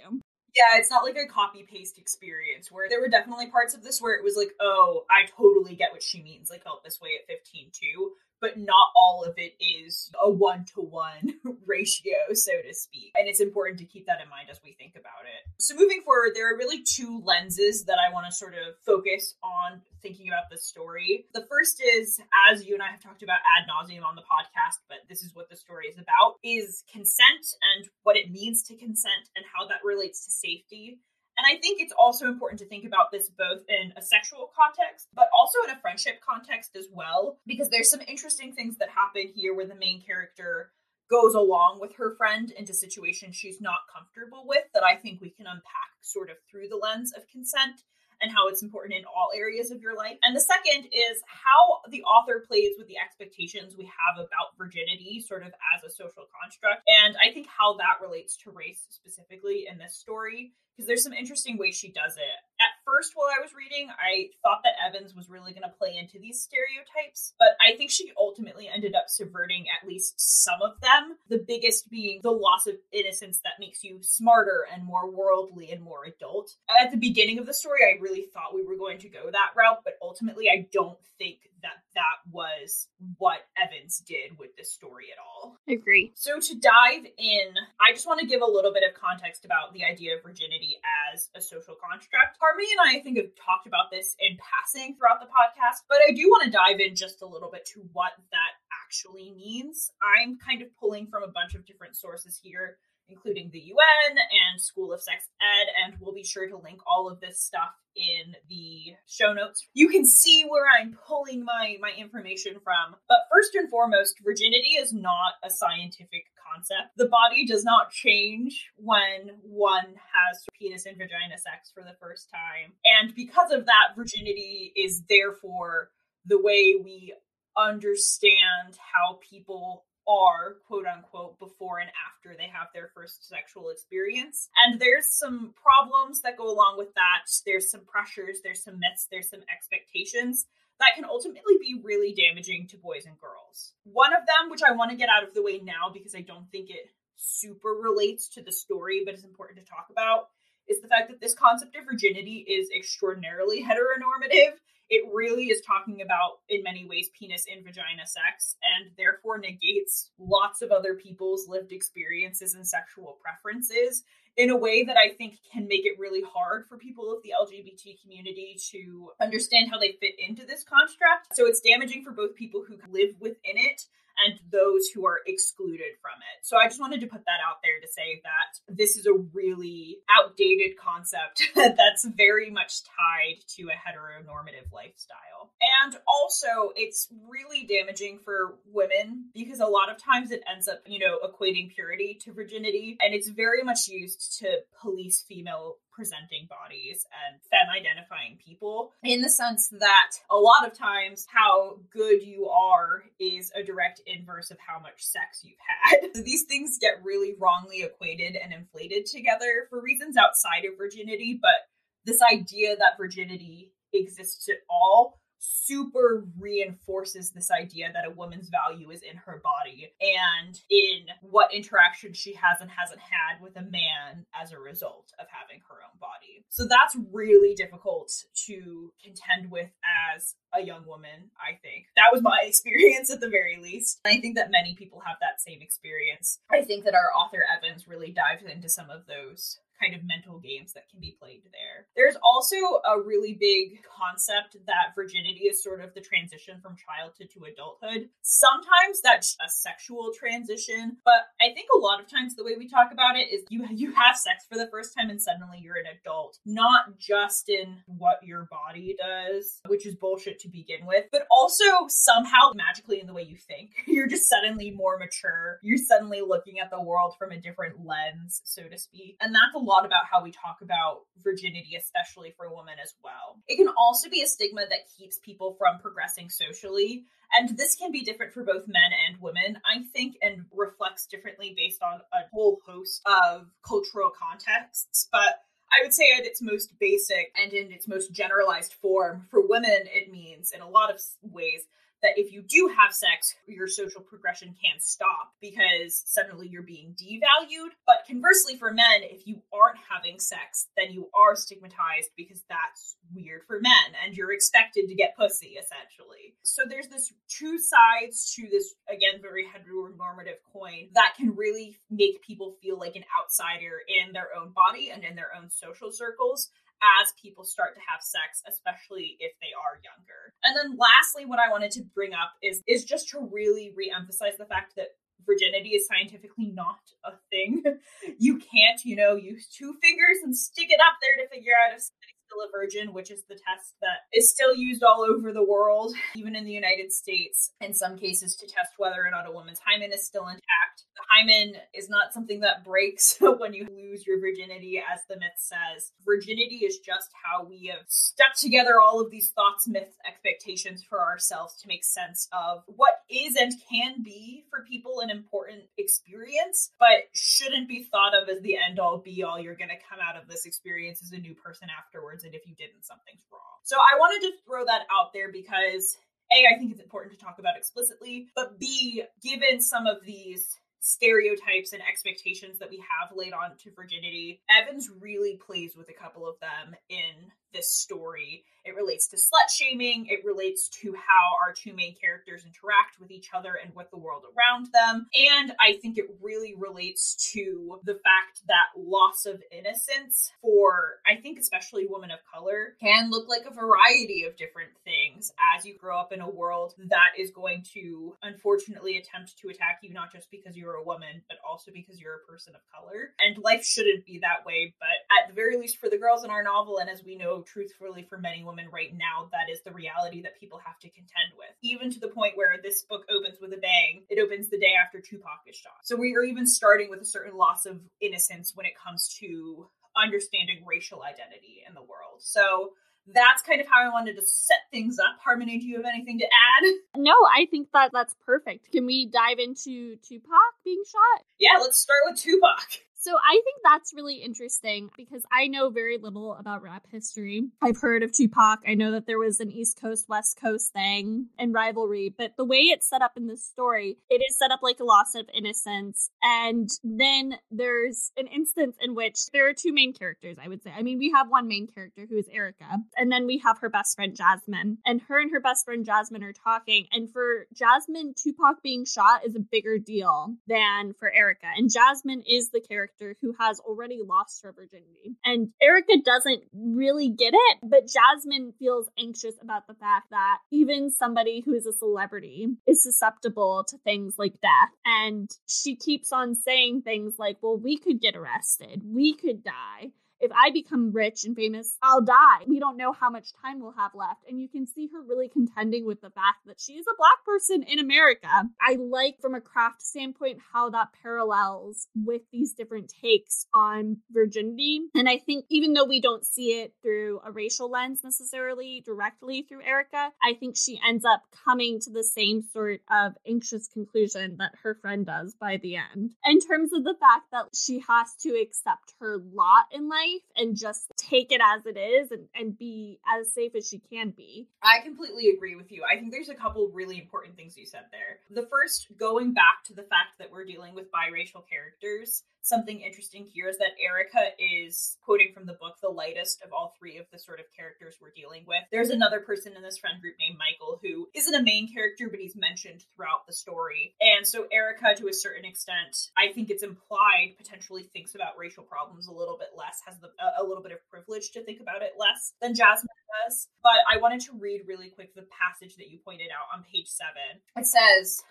Yeah, 0.56 0.78
it's 0.78 0.91
not 0.91 1.05
like 1.05 1.16
a 1.16 1.27
copy 1.27 1.62
paste 1.62 1.99
experience 1.99 2.72
where 2.72 2.88
there 2.88 3.00
were 3.00 3.09
definitely 3.09 3.50
parts 3.50 3.75
of 3.75 3.84
this 3.84 4.00
where 4.00 4.15
it 4.15 4.25
was 4.25 4.34
like, 4.37 4.50
oh, 4.61 5.05
I 5.09 5.28
totally 5.37 5.77
get 5.77 5.93
what 5.93 6.03
she 6.03 6.22
means. 6.22 6.50
Like, 6.50 6.65
felt 6.65 6.83
this 6.83 7.00
way 7.00 7.11
at 7.21 7.28
15 7.28 7.71
too 7.72 8.12
but 8.41 8.59
not 8.59 8.91
all 8.97 9.25
of 9.25 9.34
it 9.37 9.55
is 9.61 10.11
a 10.23 10.31
one 10.31 10.65
to 10.75 10.81
one 10.81 11.34
ratio, 11.67 12.17
so 12.33 12.53
to 12.67 12.75
speak. 12.75 13.12
And 13.17 13.28
it's 13.28 13.41
important 13.41 13.78
to 13.81 13.84
keep 13.84 14.06
that 14.06 14.21
in 14.23 14.28
mind 14.28 14.49
as 14.51 14.61
we 14.65 14.73
think 14.73 14.93
about 14.97 15.25
it. 15.25 15.51
So, 15.62 15.75
moving 15.75 16.03
forward, 16.03 16.33
there 16.34 16.53
are 16.53 16.56
really 16.56 16.82
two 16.82 17.23
lenses 17.25 17.85
that 17.85 17.99
I 17.99 18.12
want 18.12 18.26
to 18.26 18.32
sort 18.32 18.55
of 18.55 18.79
focus 18.85 19.35
on 19.43 19.82
thinking 20.03 20.29
about 20.29 20.50
the 20.50 20.59
story. 20.59 21.26
The 21.35 21.44
first 21.49 21.82
is, 21.85 22.20
as 22.50 22.64
you 22.64 22.75
and 22.75 22.82
I 22.82 22.91
have 22.91 23.00
talked 23.00 23.23
about 23.23 23.38
ad 23.44 23.69
nauseum 23.69 24.05
on 24.05 24.17
the 24.17 24.23
podcast, 24.23 24.81
but 24.88 24.99
this 25.09 25.23
is 25.23 25.35
what 25.35 25.50
the 25.50 25.56
story 25.56 25.87
is 25.87 25.99
about, 25.99 26.37
is 26.43 26.85
consent 26.91 27.55
and 27.76 27.88
what 28.03 28.17
it 28.17 28.31
means 28.31 28.62
to 28.64 28.76
consent 28.76 29.29
and 29.37 29.44
how 29.44 29.67
that 29.69 29.85
relates 29.85 30.25
to 30.25 30.31
safety. 30.31 30.99
And 31.40 31.46
I 31.56 31.58
think 31.58 31.81
it's 31.81 31.94
also 31.98 32.26
important 32.26 32.60
to 32.60 32.66
think 32.66 32.84
about 32.84 33.10
this 33.10 33.31
both 33.31 33.62
in 33.66 33.94
a 33.96 34.02
sexual 34.02 34.52
context, 34.54 35.08
but 35.14 35.31
also 35.34 35.56
in 35.64 35.70
a 35.70 35.81
friendship 35.81 36.20
context 36.20 36.76
as 36.76 36.87
well, 36.92 37.38
because 37.46 37.70
there's 37.70 37.88
some 37.88 38.02
interesting 38.06 38.52
things 38.52 38.76
that 38.76 38.90
happen 38.90 39.32
here 39.34 39.54
where 39.54 39.64
the 39.64 39.75
main 39.75 40.02
character 40.02 40.70
goes 41.10 41.32
along 41.34 41.81
with 41.81 41.96
her 41.96 42.14
friend 42.16 42.50
into 42.50 42.75
situations 42.75 43.37
she's 43.37 43.58
not 43.58 43.78
comfortable 43.90 44.44
with 44.46 44.64
that 44.75 44.84
I 44.84 44.96
think 44.96 45.22
we 45.22 45.31
can 45.31 45.46
unpack 45.46 45.90
sort 46.02 46.28
of 46.28 46.37
through 46.50 46.69
the 46.69 46.76
lens 46.76 47.14
of 47.16 47.26
consent. 47.26 47.84
and 48.20 48.31
how 48.31 48.48
it's 48.48 48.62
important 48.62 48.94
in 48.94 49.04
all 49.04 49.31
areas 49.34 49.70
of 49.70 49.81
your 49.81 49.96
life. 49.96 50.19
And 50.22 50.37
the 50.37 50.40
second 50.40 50.87
is 50.92 51.22
how 51.25 51.81
the 51.90 52.02
author 52.04 52.44
plays 52.46 52.76
with 52.78 52.87
the 52.87 52.98
expectations 52.98 53.76
we 53.76 53.84
have 53.84 54.20
about 54.20 54.56
virginity, 54.58 55.25
sort 55.26 55.42
of 55.42 55.52
as 55.75 55.84
a 55.84 55.90
social 55.90 56.28
construct. 56.28 56.82
And 56.87 57.16
I 57.16 57.32
think 57.32 57.48
how 57.48 57.76
that 57.78 58.04
relates 58.04 58.37
to 58.44 58.50
race 58.50 58.84
specifically 58.90 59.66
in 59.70 59.78
this 59.78 59.96
story 59.96 60.52
because 60.81 60.88
there's 60.88 61.05
some 61.05 61.12
interesting 61.12 61.59
ways 61.59 61.77
she 61.77 61.93
does 61.93 62.17
it. 62.17 62.37
At 62.56 62.73
first, 62.87 63.12
while 63.15 63.29
I 63.29 63.41
was 63.41 63.53
reading, 63.53 63.91
I 63.93 64.32
thought 64.41 64.65
that 64.65 64.81
Evans 64.81 65.15
was 65.15 65.29
really 65.29 65.53
going 65.53 65.69
to 65.69 65.77
play 65.77 65.97
into 66.00 66.19
these 66.19 66.41
stereotypes, 66.41 67.35
but 67.38 67.53
I 67.61 67.77
think 67.77 67.91
she 67.91 68.12
ultimately 68.17 68.69
ended 68.73 68.94
up 68.94 69.05
subverting 69.09 69.67
at 69.69 69.87
least 69.87 70.15
some 70.17 70.62
of 70.62 70.81
them. 70.81 71.17
The 71.29 71.44
biggest 71.47 71.91
being 71.91 72.21
the 72.23 72.32
loss 72.32 72.67
of 72.67 72.77
innocence 72.93 73.41
that 73.44 73.61
makes 73.61 73.85
you 73.85 73.99
smarter 74.00 74.65
and 74.73 74.85
more 74.85 75.11
worldly 75.11 75.71
and 75.71 75.82
more 75.82 76.05
adult. 76.05 76.56
At 76.81 76.91
the 76.91 76.97
beginning 76.97 77.38
of 77.38 77.44
the 77.44 77.55
story, 77.55 77.81
I 77.85 78.00
really 78.00 78.26
thought 78.33 78.55
we 78.55 78.65
were 78.65 78.76
going 78.76 78.99
to 79.00 79.09
go 79.09 79.31
that 79.31 79.53
route, 79.56 79.85
but 79.85 80.00
ultimately, 80.00 80.49
I 80.49 80.67
don't 80.73 80.99
think 81.19 81.41
that 81.62 81.83
that 81.95 82.19
was 82.31 82.89
what 83.19 83.49
Evans 83.57 84.03
did 84.07 84.39
with 84.39 84.55
this 84.57 84.73
story 84.73 85.07
at 85.12 85.19
all. 85.19 85.59
I 85.69 85.73
agree. 85.73 86.12
So 86.15 86.39
to 86.39 86.55
dive 86.59 87.07
in, 87.19 87.49
I 87.81 87.93
just 87.93 88.07
want 88.07 88.21
to 88.21 88.27
give 88.27 88.43
a 88.43 88.47
little 88.47 88.73
bit 88.73 88.85
of 88.89 88.95
context 88.95 89.45
about 89.45 89.73
the 89.75 89.85
idea 89.85 90.17
of 90.17 90.23
virginity 90.23 90.79
as 91.12 91.29
a 91.35 91.41
social 91.41 91.75
construct. 91.77 92.39
Harmony 92.41 92.69
and 92.73 92.81
I, 92.81 92.99
I 92.99 93.03
think, 93.03 93.17
have 93.17 93.35
talked 93.35 93.67
about 93.67 93.91
this 93.91 94.17
in 94.21 94.39
passing 94.39 94.97
throughout 94.97 95.21
the 95.21 95.27
podcast, 95.27 95.87
but 95.89 95.99
I 96.09 96.12
do 96.12 96.29
want 96.29 96.45
to 96.45 96.51
dive 96.51 96.81
in 96.81 96.95
just 96.95 97.23
a 97.23 97.27
little 97.27 97.51
bit 97.51 97.65
to 97.75 97.81
what 97.93 98.12
that 98.31 98.53
actually 98.85 99.33
means. 99.37 99.93
I'm 100.03 100.39
kind 100.39 100.62
of 100.62 100.69
pulling 100.79 101.07
from 101.07 101.23
a 101.23 101.29
bunch 101.29 101.55
of 101.55 101.67
different 101.67 101.97
sources 101.97 102.39
here 102.43 102.79
including 103.11 103.51
the 103.53 103.61
UN 103.61 104.17
and 104.19 104.61
School 104.61 104.93
of 104.93 105.03
Sex 105.03 105.29
Ed, 105.41 105.69
and 105.85 105.97
we'll 106.01 106.15
be 106.15 106.25
sure 106.25 106.49
to 106.49 106.57
link 106.57 106.81
all 106.87 107.09
of 107.09 107.21
this 107.21 107.41
stuff 107.41 107.75
in 107.97 108.35
the 108.49 108.95
show 109.07 109.33
notes. 109.33 109.67
You 109.75 109.89
can 109.89 110.07
see 110.07 110.45
where 110.49 110.65
I'm 110.81 110.97
pulling 111.07 111.45
my 111.45 111.77
my 111.81 111.91
information 111.99 112.57
from. 112.62 112.97
But 113.09 113.19
first 113.33 113.55
and 113.55 113.69
foremost, 113.69 114.17
virginity 114.25 114.77
is 114.79 114.93
not 114.93 115.35
a 115.43 115.51
scientific 115.51 116.27
concept. 116.53 116.97
The 116.97 117.09
body 117.09 117.47
does 117.47 117.65
not 117.65 117.91
change 117.91 118.71
when 118.77 119.37
one 119.43 119.87
has 119.87 120.45
penis 120.59 120.87
and 120.87 120.97
vagina 120.97 121.39
sex 121.39 121.71
for 121.73 121.83
the 121.83 121.97
first 122.01 122.29
time. 122.31 122.73
And 123.01 123.15
because 123.15 123.51
of 123.53 123.67
that, 123.67 123.95
virginity 123.97 124.73
is 124.77 125.03
therefore 125.09 125.91
the 126.27 126.41
way 126.41 126.77
we 126.83 127.15
understand 127.57 128.79
how 128.79 129.19
people 129.29 129.85
are 130.11 130.57
quote 130.67 130.87
unquote 130.87 131.39
before 131.39 131.79
and 131.79 131.91
after 132.11 132.37
they 132.37 132.51
have 132.51 132.67
their 132.75 132.91
first 132.95 133.29
sexual 133.29 133.71
experience. 133.71 134.49
And 134.57 134.81
there's 134.81 135.12
some 135.12 135.55
problems 135.55 136.23
that 136.23 136.37
go 136.37 136.51
along 136.51 136.79
with 136.79 136.93
that. 136.95 137.31
There's 137.47 137.71
some 137.71 137.83
pressures, 137.87 138.39
there's 138.43 138.65
some 138.65 138.81
myths, 138.81 139.07
there's 139.11 139.31
some 139.31 139.47
expectations 139.47 140.47
that 140.81 140.97
can 140.97 141.05
ultimately 141.05 141.59
be 141.61 141.81
really 141.85 142.12
damaging 142.12 142.67
to 142.69 142.77
boys 142.79 143.05
and 143.07 143.21
girls. 143.21 143.73
One 143.85 144.12
of 144.15 144.27
them, 144.27 144.51
which 144.51 144.62
I 144.67 144.73
want 144.73 144.91
to 144.91 144.97
get 144.97 145.11
out 145.11 145.23
of 145.23 145.35
the 145.35 145.43
way 145.43 145.61
now 145.62 145.93
because 145.93 146.15
I 146.15 146.23
don't 146.23 146.51
think 146.51 146.71
it 146.71 146.91
super 147.17 147.69
relates 147.69 148.29
to 148.31 148.43
the 148.43 148.51
story, 148.51 149.03
but 149.05 149.15
is 149.15 149.25
important 149.25 149.59
to 149.61 149.71
talk 149.71 149.89
about, 149.91 150.29
is 150.69 150.81
the 150.81 150.89
fact 150.89 151.11
that 151.11 151.21
this 151.21 151.35
concept 151.35 151.77
of 151.77 151.85
virginity 151.85 152.45
is 152.49 152.71
extraordinarily 152.75 153.62
heteronormative 153.62 154.57
it 154.90 155.08
really 155.14 155.44
is 155.46 155.62
talking 155.62 156.02
about, 156.02 156.40
in 156.48 156.62
many 156.64 156.87
ways, 156.87 157.08
penis 157.16 157.46
and 157.50 157.64
vagina 157.64 158.06
sex, 158.06 158.56
and 158.76 158.90
therefore 158.98 159.38
negates 159.38 160.10
lots 160.19 160.62
of 160.62 160.72
other 160.72 160.94
people's 160.94 161.48
lived 161.48 161.72
experiences 161.72 162.54
and 162.54 162.66
sexual 162.66 163.16
preferences 163.22 164.02
in 164.37 164.50
a 164.50 164.56
way 164.56 164.84
that 164.84 164.96
I 164.96 165.14
think 165.14 165.37
can 165.52 165.69
make 165.69 165.87
it 165.87 165.98
really 165.98 166.22
hard 166.22 166.66
for 166.69 166.76
people 166.76 167.12
of 167.12 167.22
the 167.22 167.32
LGBT 167.40 168.00
community 168.02 168.56
to 168.70 169.10
understand 169.20 169.70
how 169.70 169.78
they 169.78 169.96
fit 170.00 170.14
into 170.19 170.44
this 170.44 170.64
construct. 170.64 171.34
So 171.34 171.46
it's 171.46 171.60
damaging 171.60 172.04
for 172.04 172.12
both 172.12 172.34
people 172.34 172.64
who 172.66 172.76
live 172.90 173.14
within 173.20 173.56
it 173.56 173.82
and 174.25 174.38
those 174.50 174.88
who 174.88 175.06
are 175.06 175.20
excluded 175.26 175.96
from 176.00 176.19
it. 176.20 176.46
So 176.46 176.56
I 176.56 176.67
just 176.67 176.81
wanted 176.81 177.00
to 177.00 177.06
put 177.06 177.25
that 177.26 177.40
out 177.46 177.62
there 177.62 177.81
to 177.81 177.88
say 177.88 178.20
that 178.25 178.75
this 178.75 178.96
is 178.96 179.06
a 179.06 179.14
really 179.32 179.99
outdated 180.11 180.76
concept 180.78 181.43
that's 181.55 182.05
very 182.05 182.50
much 182.50 182.82
tied 182.84 183.40
to 183.56 183.69
a 183.69 183.72
heteronormative 183.72 184.72
lifestyle. 184.72 185.52
And 185.82 185.96
also, 186.06 186.72
it's 186.76 187.08
really 187.28 187.67
damaging 187.67 188.20
for 188.25 188.58
women 188.72 189.31
because 189.34 189.61
a 189.61 189.67
lot 189.67 189.90
of 189.90 190.02
times 190.02 190.31
it 190.31 190.43
ends 190.50 190.69
up, 190.69 190.81
you 190.87 190.99
know, 190.99 191.19
equating 191.25 191.75
purity 191.75 192.19
to 192.23 192.32
virginity, 192.32 192.96
and 193.00 193.14
it's 193.14 193.28
very 193.28 193.62
much 193.62 193.88
used 193.88 194.38
to 194.40 194.61
police 194.81 195.25
female 195.26 195.76
presenting 196.00 196.49
bodies 196.49 197.05
and 197.12 197.38
femme 197.50 197.69
identifying 197.69 198.38
people 198.43 198.91
in 199.05 199.20
the 199.20 199.29
sense 199.29 199.69
that 199.69 200.12
a 200.31 200.37
lot 200.37 200.67
of 200.67 200.73
times 200.73 201.26
how 201.29 201.76
good 201.93 202.23
you 202.23 202.49
are 202.49 203.05
is 203.19 203.52
a 203.55 203.62
direct 203.62 204.00
inverse 204.06 204.50
of 204.50 204.56
how 204.67 204.81
much 204.81 205.05
sex 205.05 205.43
you've 205.44 205.61
had. 205.61 206.17
So 206.17 206.23
these 206.25 206.44
things 206.44 206.79
get 206.81 207.05
really 207.05 207.35
wrongly 207.38 207.82
equated 207.82 208.35
and 208.35 208.55
inflated 208.55 209.05
together 209.05 209.67
for 209.69 209.82
reasons 209.82 210.17
outside 210.17 210.64
of 210.64 210.79
virginity, 210.79 211.38
but 211.38 211.69
this 212.06 212.23
idea 212.32 212.76
that 212.76 212.97
virginity 212.97 213.73
exists 213.93 214.49
at 214.49 214.64
all 214.70 215.20
super 215.40 216.25
reinforces 216.38 217.31
this 217.31 217.50
idea 217.50 217.90
that 217.92 218.06
a 218.06 218.10
woman's 218.10 218.50
value 218.50 218.90
is 218.90 219.00
in 219.02 219.16
her 219.16 219.42
body 219.42 219.92
and 220.00 220.60
in 220.70 221.06
what 221.22 221.52
interaction 221.52 222.12
she 222.12 222.34
has 222.34 222.60
and 222.60 222.70
hasn't 222.70 223.00
had 223.00 223.42
with 223.42 223.56
a 223.56 223.62
man 223.62 224.26
as 224.40 224.52
a 224.52 224.58
result 224.58 225.12
of 225.19 225.26
having 225.31 225.62
her 225.69 225.76
own 225.76 225.98
body. 225.98 226.44
So 226.50 226.66
that's 226.66 226.96
really 227.12 227.54
difficult 227.54 228.12
to 228.46 228.92
contend 229.02 229.50
with 229.50 229.70
as 230.14 230.34
a 230.54 230.62
young 230.62 230.87
woman, 230.87 231.31
I 231.40 231.58
think. 231.62 231.87
That 231.96 232.10
was 232.12 232.22
my 232.22 232.40
experience 232.44 233.10
at 233.10 233.20
the 233.20 233.28
very 233.28 233.58
least. 233.62 234.00
I 234.04 234.20
think 234.20 234.37
that 234.37 234.50
many 234.50 234.75
people 234.75 235.00
have 235.06 235.16
that 235.20 235.40
same 235.40 235.62
experience. 235.62 236.40
I 236.50 236.62
think 236.62 236.84
that 236.84 236.94
our 236.94 237.12
author 237.16 237.44
Evans 237.56 237.88
really 237.88 238.10
dives 238.10 238.42
into 238.44 238.69
some 238.69 238.90
of 238.90 239.06
those 239.06 239.58
kind 239.81 239.94
of 239.94 240.05
mental 240.05 240.38
games 240.38 240.73
that 240.75 240.88
can 240.91 241.00
be 241.00 241.17
played 241.19 241.43
there. 241.53 241.87
There's 241.97 242.17
also 242.23 242.56
a 242.87 243.00
really 243.00 243.35
big 243.35 243.81
concept 243.88 244.56
that 244.67 244.94
virginity 244.94 245.49
is 245.49 245.62
sort 245.62 245.81
of 245.81 245.94
the 245.94 246.00
transition 246.00 246.61
from 246.61 246.77
childhood 246.77 247.31
to 247.35 247.44
adulthood. 247.44 248.11
Sometimes 248.23 249.00
that's 249.03 249.37
a 249.44 249.49
sexual 249.49 250.12
transition, 250.19 250.99
but 251.05 251.32
I 251.41 251.53
think 251.55 251.69
a 251.75 251.79
lot 251.79 252.00
of 252.00 252.09
times 252.09 252.35
the 252.35 252.44
way 252.44 252.55
we 252.59 252.69
talk 252.69 252.93
about 252.93 253.17
it 253.17 253.32
is 253.32 253.44
you 253.49 253.67
you 253.71 253.93
have 253.93 254.17
sex 254.17 254.44
for 254.49 254.59
the 254.59 254.69
first 254.71 254.94
time 254.97 255.11
and 255.11 255.21
suddenly 255.21 255.59
you're 255.62 255.77
an 255.77 255.87
adult, 256.00 256.38
not 256.44 256.99
just 256.99 257.49
in 257.49 257.79
what 257.87 258.19
your 258.23 258.49
body 258.50 258.97
does, 258.99 259.61
which 259.67 259.87
is 259.87 259.94
bullshit 259.94 260.38
to 260.41 260.49
begin 260.49 260.87
with, 260.87 261.06
but 261.12 261.26
also 261.31 261.65
somehow 261.88 262.53
magically 262.55 263.00
in 263.00 263.06
the 263.06 263.15
way 263.15 263.23
you 263.23 263.37
think. 263.37 263.71
You're 263.87 264.06
just 264.06 264.29
suddenly 264.29 264.71
more 264.71 264.99
mature. 264.99 265.59
You're 265.62 265.79
suddenly 265.79 266.21
looking 266.21 266.61
at 266.61 266.71
the 266.71 266.81
world 266.81 267.15
from 267.19 267.33
a 267.33 267.41
different 267.41 267.85
lens, 267.85 268.41
so 268.44 268.62
to 268.62 268.79
speak. 268.79 269.17
And 269.21 269.35
that's 269.35 269.55
a 269.55 269.59
lot 269.70 269.87
about 269.87 270.05
how 270.11 270.22
we 270.22 270.32
talk 270.32 270.58
about 270.62 271.02
virginity, 271.22 271.76
especially 271.78 272.34
for 272.37 272.49
women 272.54 272.75
as 272.83 272.95
well. 273.04 273.38
It 273.47 273.56
can 273.56 273.73
also 273.78 274.11
be 274.11 274.23
a 274.23 274.26
stigma 274.26 274.62
that 274.62 274.90
keeps 274.99 275.18
people 275.18 275.54
from 275.59 275.78
progressing 275.78 276.28
socially. 276.28 277.04
And 277.33 277.56
this 277.56 277.76
can 277.76 277.92
be 277.92 278.02
different 278.02 278.33
for 278.33 278.42
both 278.42 278.66
men 278.66 278.90
and 279.06 279.21
women, 279.23 279.59
I 279.64 279.85
think, 279.92 280.16
and 280.21 280.47
reflects 280.52 281.06
differently 281.06 281.54
based 281.56 281.83
on 281.83 282.00
a 282.12 282.28
whole 282.33 282.59
host 282.66 283.02
of 283.06 283.47
cultural 283.62 284.11
contexts. 284.11 285.09
But 285.12 285.40
I 285.73 285.85
would 285.85 285.95
say 285.95 286.11
at 286.18 286.26
its 286.26 286.42
most 286.42 286.76
basic 286.80 287.33
and 287.40 287.52
in 287.52 287.71
its 287.71 287.87
most 287.87 288.12
generalized 288.12 288.75
form, 288.75 289.28
for 289.30 289.47
women, 289.47 289.87
it 289.87 290.11
means 290.11 290.50
in 290.50 290.61
a 290.61 290.68
lot 290.68 290.92
of 290.92 291.00
ways 291.23 291.62
that 292.02 292.12
if 292.16 292.33
you 292.33 292.42
do 292.42 292.73
have 292.78 292.92
sex, 292.92 293.35
your 293.47 293.66
social 293.66 294.00
progression 294.00 294.54
can 294.61 294.80
stop 294.80 295.33
because 295.40 296.02
suddenly 296.07 296.49
you're 296.49 296.62
being 296.62 296.95
devalued. 296.95 297.71
But 297.87 298.04
conversely, 298.07 298.57
for 298.57 298.73
men, 298.73 299.02
if 299.02 299.26
you 299.26 299.42
aren't 299.52 299.78
having 299.90 300.19
sex, 300.19 300.69
then 300.76 300.92
you 300.92 301.09
are 301.19 301.37
stigmatized 301.37 302.11
because 302.16 302.42
that's 302.49 302.97
weird 303.14 303.42
for 303.47 303.61
men 303.61 303.73
and 304.04 304.16
you're 304.16 304.33
expected 304.33 304.88
to 304.88 304.95
get 304.95 305.16
pussy, 305.16 305.59
essentially. 305.59 306.35
So 306.42 306.62
there's 306.69 306.88
this 306.88 307.12
two 307.28 307.59
sides 307.59 308.35
to 308.35 308.49
this, 308.50 308.75
again, 308.88 309.21
very 309.21 309.45
heteronormative 309.45 310.40
coin 310.52 310.88
that 310.95 311.14
can 311.16 311.37
really 311.37 311.76
make 311.90 312.23
people 312.23 312.57
feel 312.62 312.78
like 312.78 312.97
an 312.97 313.04
outsider 313.21 313.80
in 313.88 314.12
their 314.12 314.28
own 314.38 314.52
body 314.52 314.90
and 314.90 315.04
in 315.04 315.16
their 315.16 315.30
own 315.37 315.50
social 315.50 315.92
circles 315.92 316.50
as 316.82 317.12
people 317.20 317.44
start 317.44 317.75
to 317.75 317.80
have 317.84 318.00
sex, 318.00 318.42
especially 318.49 319.16
if 319.20 319.32
they 319.40 319.52
are 319.52 319.80
younger. 319.84 320.32
And 320.44 320.56
then 320.56 320.78
lastly, 320.78 321.25
what 321.26 321.38
I 321.38 321.50
wanted 321.50 321.70
to 321.72 321.82
bring 321.94 322.14
up 322.14 322.32
is 322.42 322.62
is 322.66 322.84
just 322.84 323.08
to 323.10 323.20
really 323.20 323.72
re-emphasize 323.76 324.37
the 324.38 324.46
fact 324.46 324.76
that 324.76 324.96
virginity 325.26 325.70
is 325.70 325.87
scientifically 325.87 326.50
not 326.52 326.80
a 327.04 327.12
thing. 327.30 327.62
You 328.18 328.38
can't, 328.38 328.84
you 328.84 328.96
know, 328.96 329.14
use 329.14 329.46
two 329.46 329.75
fingers 329.80 330.18
and 330.25 330.37
stick 330.37 330.68
it 330.70 330.80
up 330.80 330.96
there 331.00 331.25
to 331.25 331.30
figure 331.30 331.52
out 331.52 331.76
if 331.76 331.82
somebody's 331.82 332.20
still 332.30 332.46
a 332.46 332.50
virgin, 332.50 332.92
which 332.92 333.10
is 333.10 333.22
the 333.28 333.34
test 333.34 333.75
that 333.80 334.06
is 334.12 334.30
still 334.30 334.54
used 334.54 334.82
all 334.82 335.04
over 335.08 335.32
the 335.32 335.44
world, 335.44 335.94
even 336.14 336.37
in 336.37 336.44
the 336.44 336.52
United 336.52 336.92
States, 336.92 337.52
in 337.60 337.75
some 337.75 337.96
cases 337.96 338.37
to 338.37 338.46
test 338.46 338.72
whether 338.78 339.04
or 339.04 339.10
not 339.10 339.28
a 339.28 339.32
woman's 339.32 339.60
hymen 339.64 339.92
is 339.92 340.06
still 340.06 340.26
intact. 340.26 340.84
The 340.94 341.02
hymen 341.08 341.54
is 341.75 341.88
not 341.88 342.12
something 342.12 342.40
that 342.40 342.64
breaks 342.64 343.16
when 343.20 343.52
you 343.52 343.66
lose 343.66 344.06
your 344.06 344.20
virginity, 344.20 344.78
as 344.78 345.00
the 345.08 345.16
myth 345.16 345.38
says. 345.38 345.92
Virginity 346.04 346.62
is 346.64 346.78
just 346.78 347.08
how 347.25 347.44
we 347.44 347.72
have 347.75 347.84
stuck 347.88 348.37
together 348.37 348.80
all 348.80 349.00
of 349.00 349.10
these 349.10 349.30
thoughts, 349.30 349.66
myths, 349.66 349.96
expectations 350.06 350.84
for 350.88 351.00
ourselves 351.00 351.60
to 351.60 351.68
make 351.68 351.84
sense 351.84 352.28
of 352.32 352.62
what 352.66 352.94
is 353.08 353.37
and 353.37 353.52
can 353.70 354.02
be 354.02 354.44
for 354.50 354.64
people 354.68 355.00
an 355.00 355.10
important 355.10 355.62
experience, 355.78 356.70
but 356.78 357.08
shouldn't 357.12 357.68
be 357.68 357.84
thought 357.84 358.12
of 358.14 358.28
as 358.28 358.40
the 358.42 358.56
end 358.56 358.78
all 358.78 358.99
be 358.99 359.22
all. 359.22 359.40
You're 359.40 359.56
going 359.56 359.70
to 359.70 359.88
come 359.88 359.99
out 360.00 360.20
of 360.20 360.28
this 360.28 360.46
experience 360.46 361.02
as 361.02 361.12
a 361.12 361.18
new 361.18 361.34
person 361.34 361.68
afterwards, 361.76 362.20
if 362.25 362.47
you 362.47 362.55
didn't, 362.55 362.85
something's 362.85 363.25
wrong. 363.33 363.61
So 363.62 363.77
I 363.77 363.99
wanted 363.99 364.27
to 364.29 364.33
throw 364.47 364.65
that 364.65 364.83
out 364.91 365.12
there 365.12 365.31
because 365.33 365.97
a, 366.33 366.47
I 366.47 366.59
think 366.59 366.71
it's 366.73 366.81
important 366.81 367.19
to 367.19 367.25
talk 367.25 367.39
about 367.39 367.57
explicitly, 367.57 368.29
but 368.37 368.59
B, 368.59 369.03
given 369.23 369.61
some 369.61 369.87
of 369.87 370.05
these 370.05 370.57
stereotypes 370.81 371.73
and 371.73 371.83
expectations 371.83 372.59
that 372.59 372.71
we 372.71 372.79
have 372.79 373.17
laid 373.17 373.33
on 373.33 373.57
to 373.59 373.71
virginity, 373.77 374.41
Evans 374.50 374.89
really 375.00 375.39
plays 375.45 375.77
with 375.77 375.89
a 375.91 375.93
couple 375.93 376.27
of 376.27 376.41
them 376.41 376.75
in 376.89 377.31
this 377.53 377.71
story. 377.71 378.45
It 378.64 378.76
relates 378.76 379.07
to 379.09 379.17
slut 379.17 379.50
shaming, 379.50 380.07
it 380.07 380.25
relates 380.25 380.69
to 380.83 380.95
how 380.95 381.37
our 381.45 381.52
two 381.52 381.75
main 381.75 381.95
characters 381.95 382.45
interact 382.45 383.00
with 383.00 383.11
each 383.11 383.31
other 383.35 383.59
and 383.62 383.75
with 383.75 383.90
the 383.90 383.99
world 383.99 384.23
around 384.25 384.69
them. 384.73 385.07
And 385.14 385.52
I 385.61 385.79
think 385.81 385.99
it 385.99 386.07
really 386.21 386.55
relates 386.57 387.33
to 387.33 387.81
the 387.85 387.95
fact 387.95 388.43
that 388.47 388.79
loss 388.79 389.26
of 389.26 389.43
innocence 389.50 390.33
for, 390.40 391.00
I 391.07 391.21
think, 391.21 391.38
especially 391.38 391.87
women 391.88 392.11
of 392.11 392.19
color, 392.33 392.75
can 392.81 393.11
look 393.11 393.29
like 393.29 393.43
a 393.47 393.55
variety 393.55 394.25
of 394.25 394.37
different 394.37 394.71
things 394.85 395.33
as 395.57 395.64
you 395.64 395.76
grow 395.76 395.99
up 395.99 396.12
in 396.12 396.21
a 396.21 396.31
world 396.31 396.75
that 396.88 397.19
is 397.19 397.31
going 397.31 397.64
to 397.75 398.17
unfortunately 398.23 398.99
attempt 398.99 399.38
to 399.38 399.49
attack 399.49 399.81
you, 399.83 399.93
not 399.93 400.12
just 400.12 400.31
because 400.31 400.57
you're 400.57 400.75
a 400.75 400.85
woman, 400.85 401.23
but 401.29 401.38
also 401.49 401.71
because 401.73 402.00
you're 402.00 402.17
a 402.17 402.31
person 402.31 402.55
of 402.55 402.61
color. 402.73 403.12
And 403.21 403.43
life 403.43 403.64
shouldn't 403.64 404.07
be 404.07 404.19
that 404.19 404.45
way, 404.47 404.75
but 404.79 405.17
at 405.19 405.29
the 405.29 405.35
very 405.35 405.57
least 405.57 405.79
for 405.79 405.88
the 405.88 405.99
girls 405.99 406.25
in 406.25 406.31
our 406.31 406.43
novel, 406.43 406.79
and 406.79 406.90
as 406.90 407.05
we 407.05 407.17
know, 407.17 407.43
truthfully 407.43 408.07
for 408.09 408.19
many 408.19 408.45
women 408.45 408.50
right 408.73 408.97
now 408.97 409.28
that 409.33 409.50
is 409.50 409.61
the 409.62 409.73
reality 409.73 410.23
that 410.23 410.38
people 410.38 410.61
have 410.64 410.78
to 410.78 410.88
contend 410.90 411.33
with 411.37 411.50
even 411.62 411.90
to 411.90 412.00
the 412.00 412.09
point 412.09 412.37
where 412.37 412.57
this 412.62 412.83
book 412.83 413.04
opens 413.11 413.38
with 413.40 413.52
a 413.52 413.57
bang 413.57 414.02
it 414.09 414.19
opens 414.19 414.49
the 414.49 414.59
day 414.59 414.73
after 414.83 415.00
tupac 415.00 415.40
is 415.47 415.57
shot 415.57 415.78
so 415.83 415.97
we 415.97 416.14
are 416.16 416.25
even 416.25 416.47
starting 416.47 416.90
with 416.90 417.00
a 417.00 417.04
certain 417.04 417.37
loss 417.37 417.66
of 417.66 417.80
innocence 418.00 418.52
when 418.54 418.66
it 418.66 418.73
comes 418.76 419.09
to 419.09 419.69
understanding 419.97 420.62
racial 420.66 421.02
identity 421.02 421.62
in 421.66 421.75
the 421.75 421.83
world 421.83 422.19
so 422.19 422.73
that's 423.12 423.42
kind 423.42 423.61
of 423.61 423.66
how 423.66 423.80
I 423.85 423.88
wanted 423.88 424.16
to 424.16 424.23
set 424.26 424.59
things 424.71 424.99
up. 424.99 425.19
Harmony, 425.25 425.59
do 425.59 425.66
you 425.66 425.76
have 425.76 425.87
anything 425.87 426.19
to 426.19 426.25
add? 426.25 426.73
No, 426.97 427.12
I 427.12 427.47
think 427.50 427.69
that 427.73 427.90
that's 427.92 428.14
perfect. 428.26 428.73
Can 428.73 428.85
we 428.85 429.07
dive 429.07 429.38
into 429.38 429.97
Tupac 430.07 430.52
being 430.64 430.83
shot? 430.87 431.25
Yeah, 431.38 431.59
let's 431.61 431.78
start 431.78 432.00
with 432.04 432.21
Tupac. 432.21 432.66
So 433.02 433.12
I 433.16 433.33
think 433.33 433.62
that's 433.64 433.95
really 433.95 434.16
interesting 434.16 434.90
because 434.95 435.23
I 435.33 435.47
know 435.47 435.71
very 435.71 435.97
little 435.97 436.35
about 436.35 436.62
rap 436.62 436.87
history. 436.92 437.45
I've 437.62 437.80
heard 437.80 438.02
of 438.02 438.12
Tupac. 438.12 438.59
I 438.69 438.75
know 438.75 438.90
that 438.90 439.07
there 439.07 439.19
was 439.19 439.40
an 439.40 439.50
East 439.50 439.80
Coast 439.80 440.07
West 440.07 440.38
Coast 440.38 440.75
thing 440.75 441.28
and 441.38 441.54
rivalry, 441.54 442.14
but 442.16 442.33
the 442.37 442.45
way 442.45 442.59
it's 442.59 442.87
set 442.87 443.00
up 443.00 443.12
in 443.16 443.26
this 443.26 443.42
story, 443.42 443.97
it 444.11 444.23
is 444.28 444.38
set 444.38 444.50
up 444.50 444.61
like 444.62 444.80
a 444.80 444.85
loss 444.85 445.14
of 445.14 445.30
innocence. 445.33 446.11
And 446.23 446.69
then 446.85 447.37
there's 447.50 448.12
an 448.19 448.26
instance 448.26 448.76
in 448.83 448.95
which 448.95 449.30
there 449.33 449.49
are 449.49 449.54
two 449.54 449.73
main 449.73 449.95
characters, 449.95 450.37
I 450.38 450.49
would 450.49 450.62
say. 450.62 450.71
I 450.76 450.83
mean, 450.83 450.99
we 450.99 451.11
have 451.12 451.30
one 451.30 451.49
main 451.49 451.69
character 451.69 452.07
who 452.07 452.19
is 452.19 452.28
Erica, 452.30 452.80
and 452.99 453.11
then 453.11 453.26
we 453.26 453.38
have 453.38 453.61
her 453.61 453.71
best 453.71 453.97
friend 453.97 454.14
Jasmine. 454.14 454.76
And 454.85 455.00
her 455.09 455.19
and 455.19 455.30
her 455.33 455.40
best 455.40 455.64
friend 455.64 455.87
Jasmine 455.87 456.23
are 456.23 456.35
talking. 456.35 456.87
And 456.92 457.11
for 457.11 457.47
Jasmine, 457.54 458.12
Tupac 458.23 458.62
being 458.62 458.85
shot 458.85 459.25
is 459.25 459.35
a 459.37 459.40
bigger 459.40 459.78
deal 459.78 460.35
than 460.47 460.92
for 460.99 461.11
Erica. 461.11 461.47
And 461.57 461.71
Jasmine 461.73 462.25
is 462.28 462.50
the 462.50 462.61
character 462.61 462.89
character 462.99 463.16
who 463.20 463.35
has 463.38 463.61
already 463.61 464.00
lost 464.04 464.42
her 464.42 464.52
virginity. 464.52 465.16
And 465.25 465.49
Erica 465.61 465.94
doesn't 466.04 466.42
really 466.52 467.09
get 467.09 467.35
it, 467.35 467.59
but 467.62 467.88
Jasmine 467.88 468.52
feels 468.59 468.88
anxious 468.99 469.35
about 469.42 469.66
the 469.66 469.75
fact 469.75 470.11
that 470.11 470.38
even 470.50 470.90
somebody 470.90 471.42
who 471.44 471.54
is 471.54 471.66
a 471.66 471.73
celebrity 471.73 472.49
is 472.66 472.82
susceptible 472.82 473.64
to 473.68 473.78
things 473.78 474.14
like 474.18 474.40
death. 474.40 474.70
And 474.85 475.30
she 475.47 475.76
keeps 475.76 476.12
on 476.12 476.35
saying 476.35 476.82
things 476.82 477.14
like, 477.18 477.38
well, 477.42 477.59
we 477.59 477.78
could 477.78 478.00
get 478.00 478.16
arrested, 478.16 478.82
we 478.85 479.14
could 479.14 479.42
die 479.42 479.92
if 480.21 480.31
I 480.33 480.50
become 480.50 480.93
rich 480.93 481.25
and 481.25 481.35
famous, 481.35 481.77
I'll 481.83 482.03
die. 482.03 482.45
We 482.47 482.61
don't 482.61 482.77
know 482.77 482.93
how 482.93 483.11
much 483.11 483.29
time 483.43 483.61
we'll 483.61 483.73
have 483.73 483.95
left. 483.95 484.21
And 484.29 484.41
you 484.41 484.49
can 484.49 484.67
see 484.67 484.89
her 484.93 485.00
really 485.00 485.29
contending 485.29 485.87
with 485.87 486.00
the 486.00 486.11
fact 486.11 486.47
that 486.47 486.61
she 486.61 486.75
is 486.75 486.87
a 486.87 486.97
black 486.97 487.25
person 487.25 487.62
in 487.62 487.79
America. 487.79 488.29
I 488.61 488.77
like, 488.77 489.17
from 489.21 489.35
a 489.35 489.41
craft 489.41 489.83
standpoint, 489.83 490.39
how 490.53 490.71
that 490.71 490.89
parallels 491.03 491.89
with 491.95 492.23
these 492.33 492.53
different 492.53 492.93
takes 493.03 493.47
on 493.55 493.99
virginity. 494.11 494.81
And 494.95 495.09
I 495.09 495.19
think 495.19 495.47
even 495.49 495.73
though 495.73 495.85
we 495.85 496.00
don't 496.00 496.25
see 496.25 496.61
it 496.61 496.75
through 496.83 497.21
a 497.25 497.33
racial 497.33 497.71
lens 497.71 498.00
necessarily 498.05 498.83
directly 498.85 499.47
through 499.49 499.62
Erica, 499.62 500.11
I 500.23 500.35
think 500.35 500.57
she 500.57 500.81
ends 500.87 501.05
up 501.05 501.23
coming 501.45 501.81
to 501.81 501.91
the 501.91 502.05
same 502.05 502.43
sort 502.53 502.81
of 502.91 503.12
anxious 503.27 503.69
conclusion 503.69 504.37
that 504.39 504.53
her 504.62 504.77
friend 504.81 505.07
does 505.07 505.35
by 505.35 505.59
the 505.62 505.77
end. 505.77 506.12
In 506.25 506.41
terms 506.41 506.73
of 506.73 506.85
the 506.85 506.97
fact 507.00 507.31
that 507.33 507.47
she 507.55 507.83
has 507.89 508.15
to 508.23 508.31
accept 508.31 508.95
her 509.00 509.19
lot 509.33 509.67
in 509.73 509.89
life 509.89 510.10
life 510.11 510.23
and 510.37 510.57
just 510.57 510.93
take 510.97 511.33
it 511.33 511.40
as 511.45 511.67
it 511.67 511.79
is 511.79 512.11
and, 512.11 512.26
and 512.35 512.59
be 512.59 512.99
as 513.19 513.33
safe 513.33 513.55
as 513.55 513.69
she 513.69 513.79
can 513.79 514.11
be. 514.11 514.49
I 514.62 514.81
completely 514.85 515.31
agree 515.31 515.57
with 515.57 515.71
you. 515.73 515.83
I 515.90 515.99
think 515.99 516.12
there's 516.12 516.29
a 516.29 516.35
couple 516.35 516.69
really 516.69 516.99
important 516.99 517.37
things 517.37 517.57
you 517.57 517.67
said 517.67 517.85
there. 517.90 518.19
The 518.31 518.47
first, 518.49 518.88
going 518.99 519.33
back 519.33 519.64
to 519.67 519.75
the 519.75 519.83
fact 519.83 520.19
that 520.19 520.31
we're 520.31 520.45
dealing 520.45 520.75
with 520.75 520.90
biracial 520.93 521.43
characters, 521.49 522.25
something 522.42 522.80
interesting 522.80 523.26
here 523.32 523.49
is 523.49 523.59
that 523.59 523.76
Erica 523.82 524.32
is 524.38 524.97
quoting 525.02 525.32
from 525.32 525.47
the 525.47 525.54
book 525.54 525.76
the 525.82 525.88
lightest 525.88 526.42
of 526.42 526.52
all 526.52 526.75
three 526.78 526.99
of 526.99 527.06
the 527.12 527.18
sort 527.18 527.40
of 527.40 527.47
characters 527.56 527.97
we're 528.00 528.14
dealing 528.14 528.44
with. 528.47 528.62
There's 528.73 528.90
another 528.90 529.20
person 529.20 529.52
in 529.56 529.62
this 529.62 529.78
friend 529.78 530.00
group 530.00 530.14
named 530.18 530.38
Michael 530.38 530.80
who 530.82 531.09
isn't 531.14 531.35
a 531.35 531.42
main 531.42 531.73
character, 531.73 532.09
but 532.11 532.20
he's 532.20 532.37
mentioned 532.37 532.85
throughout 532.94 533.26
the 533.26 533.32
story. 533.32 533.94
And 534.00 534.26
so 534.26 534.47
Erica, 534.52 534.94
to 534.97 535.09
a 535.09 535.12
certain 535.12 535.44
extent, 535.44 536.11
I 536.16 536.32
think 536.32 536.50
it's 536.50 536.62
implied, 536.62 537.37
potentially 537.37 537.90
thinks 537.92 538.14
about 538.14 538.38
racial 538.38 538.64
problems 538.64 539.06
a 539.06 539.12
little 539.12 539.37
bit 539.38 539.50
less, 539.56 539.80
has 539.87 539.99
the, 539.99 540.09
a, 540.20 540.42
a 540.42 540.44
little 540.47 540.62
bit 540.62 540.73
of 540.73 540.78
privilege 540.90 541.30
to 541.32 541.44
think 541.44 541.61
about 541.61 541.82
it 541.82 541.92
less 541.99 542.32
than 542.40 542.54
Jasmine 542.54 542.88
does. 543.26 543.49
But 543.62 543.80
I 543.90 543.99
wanted 543.99 544.20
to 544.23 544.32
read 544.38 544.62
really 544.66 544.88
quick 544.88 545.14
the 545.14 545.26
passage 545.30 545.76
that 545.76 545.90
you 545.90 545.99
pointed 545.99 546.28
out 546.30 546.56
on 546.56 546.64
page 546.64 546.88
seven. 546.88 547.42
It 547.56 547.66
says, 547.66 548.23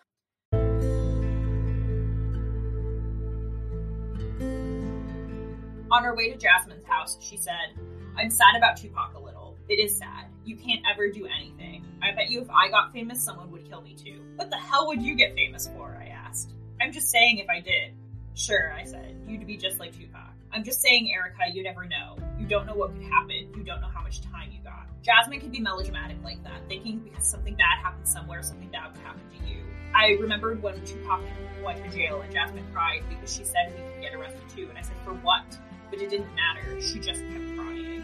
On 5.91 6.03
her 6.03 6.15
way 6.15 6.29
to 6.31 6.37
Jasmine's 6.37 6.85
house, 6.85 7.17
she 7.19 7.35
said, 7.35 7.73
I'm 8.15 8.29
sad 8.29 8.55
about 8.55 8.77
Tupac 8.77 9.15
a 9.15 9.19
little. 9.19 9.57
It 9.69 9.79
is 9.79 9.97
sad. 9.97 10.25
You 10.45 10.55
can't 10.55 10.81
ever 10.91 11.09
do 11.09 11.25
anything. 11.25 11.83
I 12.01 12.11
bet 12.11 12.29
you 12.29 12.41
if 12.41 12.49
I 12.49 12.69
got 12.69 12.93
famous, 12.93 13.23
someone 13.23 13.49
would 13.51 13.67
kill 13.67 13.81
me 13.81 13.95
too. 13.95 14.21
What 14.35 14.51
the 14.51 14.57
hell 14.57 14.87
would 14.87 15.01
you 15.01 15.15
get 15.15 15.33
famous 15.33 15.67
for? 15.75 15.97
I 15.99 16.07
asked. 16.07 16.53
I'm 16.79 16.91
just 16.91 17.09
saying 17.09 17.39
if 17.39 17.49
I 17.49 17.59
did. 17.59 17.93
Sure, 18.35 18.71
I 18.71 18.83
said. 18.83 19.15
You'd 19.27 19.47
be 19.47 19.57
just 19.57 19.79
like 19.79 19.97
Tupac. 19.97 20.29
I'm 20.51 20.63
just 20.63 20.79
saying, 20.81 21.11
Erica, 21.11 21.51
you 21.51 21.63
never 21.63 21.85
know. 21.85 22.17
You 22.37 22.45
don't 22.45 22.67
know 22.67 22.75
what 22.75 22.93
could 22.93 23.03
happen. 23.03 23.51
You 23.55 23.63
don't 23.63 23.81
know 23.81 23.89
how 23.91 24.03
much 24.03 24.21
time 24.21 24.51
you 24.51 24.59
got. 24.63 24.87
Jasmine 25.01 25.39
can 25.39 25.49
be 25.49 25.59
melodramatic 25.59 26.17
like 26.23 26.43
that, 26.43 26.67
thinking 26.67 26.99
because 26.99 27.25
something 27.25 27.55
bad 27.55 27.81
happened 27.81 28.07
somewhere, 28.07 28.43
something 28.43 28.69
bad 28.69 28.91
would 28.91 29.01
happen 29.01 29.21
to 29.39 29.49
you. 29.49 29.63
I 29.95 30.17
remembered 30.19 30.61
when 30.61 30.83
Tupac 30.85 31.21
went 31.63 31.83
to 31.83 31.89
jail 31.89 32.21
and 32.21 32.31
Jasmine 32.31 32.65
cried 32.71 33.01
because 33.09 33.35
she 33.35 33.43
said 33.43 33.73
we 33.75 33.93
could 33.93 34.01
get 34.01 34.13
arrested 34.13 34.47
too, 34.55 34.67
and 34.69 34.77
I 34.77 34.81
said, 34.81 34.95
for 35.03 35.13
what? 35.15 35.45
But 35.89 36.01
it 36.01 36.09
didn't 36.09 36.33
matter. 36.35 36.81
She 36.81 36.99
just 36.99 37.21
kept 37.21 37.57
crying. 37.57 38.03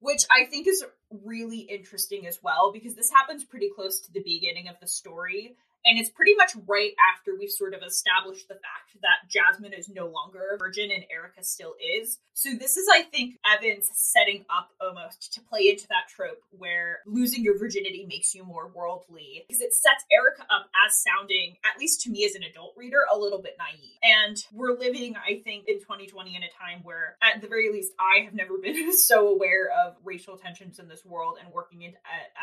Which 0.00 0.22
I 0.30 0.46
think 0.46 0.66
is 0.68 0.84
really 1.24 1.60
interesting 1.60 2.26
as 2.26 2.38
well 2.42 2.72
because 2.72 2.94
this 2.94 3.10
happens 3.10 3.44
pretty 3.44 3.70
close 3.74 4.00
to 4.00 4.12
the 4.12 4.22
beginning 4.22 4.68
of 4.68 4.76
the 4.80 4.86
story 4.86 5.56
and 5.84 5.98
it's 5.98 6.10
pretty 6.10 6.34
much 6.34 6.52
right 6.66 6.92
after 7.12 7.36
we've 7.38 7.50
sort 7.50 7.74
of 7.74 7.82
established 7.82 8.48
the 8.48 8.54
fact 8.54 8.94
that 9.02 9.28
Jasmine 9.28 9.72
is 9.72 9.88
no 9.88 10.06
longer 10.06 10.54
a 10.54 10.58
virgin 10.58 10.90
and 10.90 11.04
Erica 11.10 11.42
still 11.42 11.74
is. 11.80 12.18
So 12.34 12.50
this 12.58 12.76
is, 12.76 12.88
I 12.92 13.02
think, 13.02 13.36
Evans 13.44 13.90
setting 13.92 14.44
up 14.48 14.70
almost 14.80 15.34
to 15.34 15.40
play 15.40 15.68
into 15.68 15.86
that 15.88 16.08
trope 16.08 16.40
where 16.50 17.00
losing 17.06 17.42
your 17.42 17.58
virginity 17.58 18.06
makes 18.08 18.34
you 18.34 18.44
more 18.44 18.70
worldly. 18.74 19.44
Because 19.46 19.60
it 19.60 19.74
sets 19.74 20.04
Erica 20.10 20.42
up 20.42 20.70
as 20.86 21.02
sounding, 21.02 21.56
at 21.64 21.78
least 21.78 22.02
to 22.02 22.10
me 22.10 22.24
as 22.24 22.34
an 22.34 22.42
adult 22.42 22.74
reader, 22.76 23.00
a 23.12 23.18
little 23.18 23.42
bit 23.42 23.56
naive. 23.58 23.98
And 24.02 24.36
we're 24.52 24.78
living, 24.78 25.14
I 25.16 25.42
think, 25.44 25.68
in 25.68 25.80
2020 25.80 26.36
in 26.36 26.42
a 26.42 26.52
time 26.58 26.82
where, 26.84 27.16
at 27.22 27.40
the 27.42 27.48
very 27.48 27.70
least, 27.70 27.92
I 27.98 28.24
have 28.24 28.34
never 28.34 28.56
been 28.56 28.96
so 28.96 29.28
aware 29.28 29.70
of 29.84 29.96
racial 30.04 30.36
tensions 30.38 30.78
in 30.78 30.88
this 30.88 31.04
world 31.04 31.36
and 31.42 31.52
working 31.52 31.82
in, 31.82 31.92